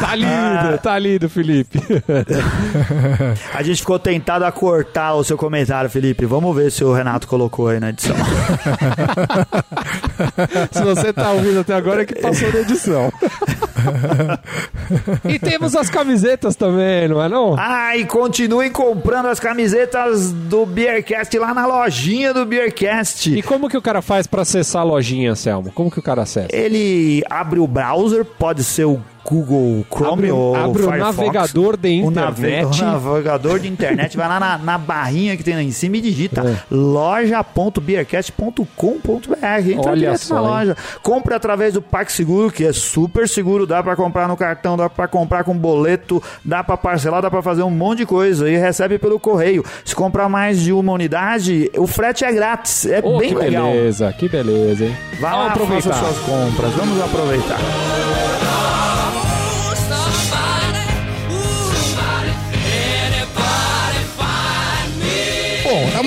tá 0.00 0.14
lindo, 0.14 0.78
tá 0.82 0.98
lindo, 0.98 1.28
Felipe. 1.28 1.78
A 3.52 3.62
gente 3.62 3.80
ficou 3.80 3.98
tentado 3.98 4.46
a 4.46 4.52
cortar 4.52 5.14
o 5.14 5.22
seu 5.22 5.36
comentário, 5.36 5.90
Felipe. 5.90 6.24
Vamos 6.24 6.56
ver 6.56 6.72
se 6.72 6.82
o 6.82 6.92
Renato 6.94 7.28
colocou 7.28 7.68
aí 7.68 7.78
na 7.78 7.90
edição. 7.90 8.16
Se 10.70 10.82
você 10.82 11.12
tá 11.12 11.32
ouvindo 11.32 11.60
até 11.60 11.74
agora, 11.74 12.02
é 12.02 12.04
que 12.04 12.14
passou 12.14 12.52
na 12.52 12.60
edição. 12.60 13.12
e 15.28 15.38
temos 15.38 15.74
as 15.74 15.90
camisetas 15.90 16.56
também, 16.56 17.08
não 17.08 17.22
é 17.22 17.28
não? 17.28 17.56
Ah, 17.58 17.96
e 17.96 18.04
continuem 18.04 18.70
comprando 18.70 19.26
as 19.26 19.40
camisetas 19.40 20.32
do 20.32 20.64
Beercast 20.64 21.36
lá 21.38 21.52
na 21.52 21.66
lojinha 21.66 22.32
do 22.32 22.46
Beercast. 22.46 22.53
E 23.38 23.42
como 23.42 23.68
que 23.68 23.76
o 23.76 23.82
cara 23.82 24.00
faz 24.02 24.26
pra 24.26 24.42
acessar 24.42 24.82
a 24.82 24.84
lojinha, 24.84 25.34
Selmo? 25.34 25.70
Como 25.72 25.90
que 25.90 25.98
o 25.98 26.02
cara 26.02 26.22
acessa? 26.22 26.48
Ele 26.52 27.22
abre 27.28 27.58
o 27.58 27.66
browser, 27.66 28.24
pode 28.24 28.62
ser 28.64 28.84
o 28.84 29.00
Google 29.26 29.84
Chrome 29.90 30.12
Abre 30.12 30.30
ou 30.32 30.54
abre 30.54 30.82
o 30.82 30.90
Firefox. 30.90 31.16
navegador 31.16 31.76
de 31.76 31.92
internet. 31.94 32.82
O 32.82 32.84
navegador 32.84 33.58
de 33.58 33.68
internet, 33.68 34.16
vai 34.16 34.28
lá 34.28 34.38
na, 34.38 34.58
na 34.58 34.78
barrinha 34.78 35.36
que 35.36 35.42
tem 35.42 35.54
lá 35.54 35.62
em 35.62 35.70
cima 35.70 35.96
e 35.96 36.00
digita 36.00 36.42
É. 36.42 36.56
loja.beercast.com.br. 36.70 39.70
Entra 39.70 39.90
Olha 39.90 39.96
direto 39.98 40.18
só, 40.18 40.34
na 40.34 40.40
hein? 40.40 40.46
loja. 40.48 40.76
Compre 41.02 41.34
através 41.34 41.74
do 41.74 41.82
PagSeguro, 41.82 42.50
que 42.50 42.64
é 42.64 42.72
super 42.72 43.28
seguro. 43.28 43.66
Dá 43.66 43.82
pra 43.82 43.96
comprar 43.96 44.28
no 44.28 44.36
cartão, 44.36 44.76
dá 44.76 44.88
pra 44.90 45.08
comprar 45.08 45.44
com 45.44 45.56
boleto, 45.56 46.22
dá 46.44 46.62
pra 46.62 46.76
parcelar, 46.76 47.22
dá 47.22 47.30
pra 47.30 47.42
fazer 47.42 47.62
um 47.62 47.70
monte 47.70 47.98
de 47.98 48.06
coisa. 48.06 48.48
E 48.50 48.56
recebe 48.56 48.98
pelo 48.98 49.18
correio. 49.18 49.64
Se 49.84 49.94
comprar 49.94 50.28
mais 50.28 50.60
de 50.60 50.72
uma 50.72 50.92
unidade, 50.92 51.70
o 51.76 51.86
frete 51.86 52.24
é 52.24 52.32
grátis. 52.32 52.86
É 52.86 53.00
Oh, 53.02 53.18
bem 53.18 53.28
que 53.30 53.34
legal. 53.34 53.70
beleza, 53.70 54.12
que 54.12 54.28
beleza, 54.28 54.84
hein? 54.84 54.96
Vá 55.20 55.30
Vamos 55.30 55.46
lá, 55.46 55.52
aproveitar. 55.52 55.92
faça 55.94 56.04
suas 56.04 56.18
compras. 56.20 56.72
Vamos 56.74 57.00
aproveitar. 57.02 57.58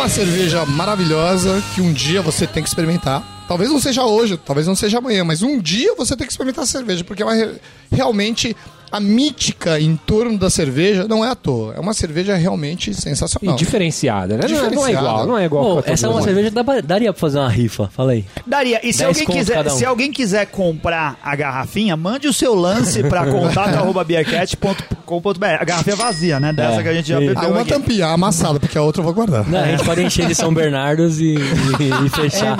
Cerveja 0.09 0.65
maravilhosa 0.65 1.61
que 1.75 1.81
um 1.81 1.91
dia 1.93 2.21
você 2.21 2.47
tem 2.47 2.63
que 2.63 2.69
experimentar. 2.69 3.23
Talvez 3.47 3.69
não 3.69 3.79
seja 3.79 4.03
hoje, 4.03 4.37
talvez 4.37 4.67
não 4.67 4.75
seja 4.75 4.97
amanhã, 4.97 5.23
mas 5.23 5.41
um 5.41 5.59
dia 5.59 5.93
você 5.95 6.15
tem 6.15 6.25
que 6.27 6.33
experimentar 6.33 6.63
a 6.63 6.67
cerveja, 6.67 7.03
porque 7.03 7.21
é 7.23 7.25
uma 7.25 7.33
re- 7.35 7.55
realmente 7.91 8.55
a 8.91 8.99
mítica 8.99 9.79
em 9.79 9.95
torno 9.95 10.37
da 10.37 10.49
cerveja 10.49 11.07
não 11.07 11.23
é 11.23 11.29
à 11.29 11.35
toa. 11.35 11.73
É 11.75 11.79
uma 11.79 11.93
cerveja 11.93 12.35
realmente 12.35 12.91
E 12.91 12.93
sensacional. 12.93 13.55
diferenciada, 13.55 14.35
né? 14.37 14.45
Não 14.47 14.47
é- 14.47 14.49
Não 14.49 14.57
é 14.65 14.69
Diferenciada. 14.69 15.07
igual, 15.07 15.27
não 15.27 15.37
é 15.37 15.45
igual. 15.45 15.63
Pô, 15.63 15.81
essa 15.85 16.07
é 16.07 16.09
uma 16.09 16.21
cerveja 16.21 16.49
que 16.49 16.55
dá 16.55 16.63
daria 16.81 17.13
pra 17.13 17.19
fazer 17.19 17.39
uma 17.39 17.49
rifa, 17.49 17.89
fala 17.95 18.11
aí. 18.13 18.25
Daria. 18.45 18.79
E 18.87 18.91
se 18.93 18.99
10 18.99 19.19
alguém, 19.21 19.37
quiser, 19.37 19.65
um. 19.65 19.69
se 19.69 19.85
alguém 19.85 20.11
quiser 20.11 20.45
comprar 20.47 21.17
a 21.23 21.35
garrafinha, 21.35 21.95
mande 21.97 22.27
o 22.27 22.33
seu 22.33 22.53
lance 22.55 23.03
pra 23.03 23.25
contato.beercat.com.br. 23.31 25.45
A 25.59 25.63
garrafinha 25.65 25.95
vazia, 25.95 26.39
né? 26.39 26.53
Dessa 26.53 26.79
É, 26.79 26.83
que 26.83 26.89
a 26.89 26.93
gente 26.93 27.09
já 27.09 27.19
bebeu 27.19 27.35
Ah, 27.37 27.47
uma 27.47 27.61
aqui. 27.61 27.69
tampinha 27.69 28.07
amassada, 28.07 28.59
porque 28.59 28.77
a 28.77 28.81
outra 28.81 29.01
eu 29.01 29.05
vou 29.05 29.13
guardar. 29.13 29.47
Não, 29.47 29.59
a 29.59 29.67
gente 29.67 29.83
pode 29.83 30.03
encher 30.03 30.25
de 30.27 30.35
São 30.35 30.53
Bernardos 30.53 31.19
e, 31.19 31.35
e- 31.35 32.05
e 32.05 32.09
fechar. 32.09 32.57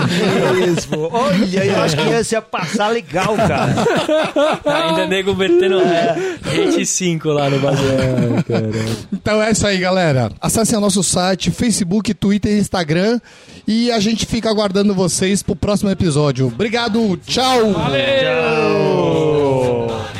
Mesmo. 0.55 1.09
Olha, 1.11 1.63
eu 1.65 1.81
acho 1.81 1.97
que 1.97 2.09
esse 2.09 2.35
ia 2.35 2.41
passar 2.41 2.89
legal, 2.89 3.35
cara. 3.35 3.73
Ainda 4.65 5.07
nego 5.07 5.35
metendo 5.35 5.79
gente 6.53 6.85
5 6.85 7.29
lá 7.29 7.49
no 7.49 7.59
caralho. 7.61 8.97
Então 9.11 9.41
é 9.41 9.51
isso 9.51 9.65
aí, 9.65 9.77
galera. 9.77 10.31
Acessem 10.41 10.77
o 10.77 10.81
nosso 10.81 11.03
site, 11.03 11.51
Facebook, 11.51 12.13
Twitter 12.13 12.51
e 12.51 12.59
Instagram. 12.59 13.19
E 13.67 13.91
a 13.91 13.99
gente 13.99 14.25
fica 14.25 14.49
aguardando 14.49 14.93
vocês 14.93 15.43
pro 15.43 15.55
próximo 15.55 15.89
episódio. 15.89 16.47
Obrigado, 16.47 17.17
tchau! 17.25 17.73
Somebody 17.73 20.16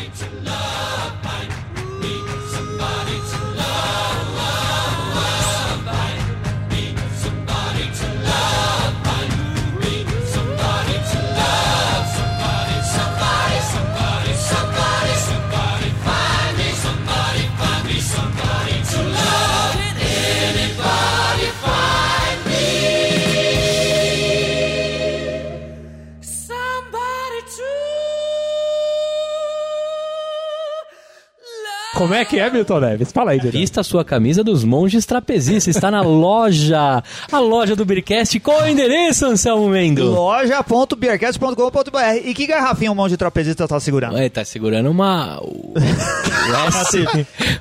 é 32.18 32.26
que 32.26 32.39
é, 32.39 32.49
Milton 32.49 32.80
Neves? 32.80 33.11
Fala 33.11 33.30
aí, 33.32 33.39
Diego. 33.39 33.55
Vista 33.57 33.82
a 33.82 33.84
sua 33.84 34.03
camisa 34.03 34.43
dos 34.43 34.63
monges 34.63 35.05
trapezistas. 35.05 35.76
Está 35.76 35.91
na 35.91 36.01
loja. 36.01 37.03
A 37.32 37.39
loja 37.39 37.76
do 37.76 37.86
Beercast. 37.86 38.39
Qual 38.39 38.61
é 38.61 38.63
o 38.65 38.68
endereço, 38.68 39.26
Anselmo 39.26 39.70
Mendo? 39.70 40.09
Loja.beercast.com.br. 40.09 42.18
E 42.24 42.34
que 42.34 42.47
garrafinha 42.47 42.91
o 42.91 43.07
de 43.07 43.18
trapezista 43.18 43.68
tá 43.68 43.80
segurando? 43.80 44.15
Ué, 44.15 44.30
tá 44.30 44.43
segurando 44.43 44.89
uma. 44.89 45.39
West, 45.76 46.95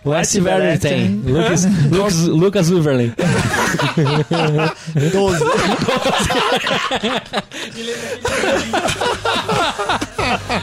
West 0.04 0.38
Valentine. 0.40 1.22
Lucas, 1.24 1.66
Lucas, 1.90 2.26
Lucas 2.26 2.70
Uverland. 2.70 3.12
12. 5.12 5.44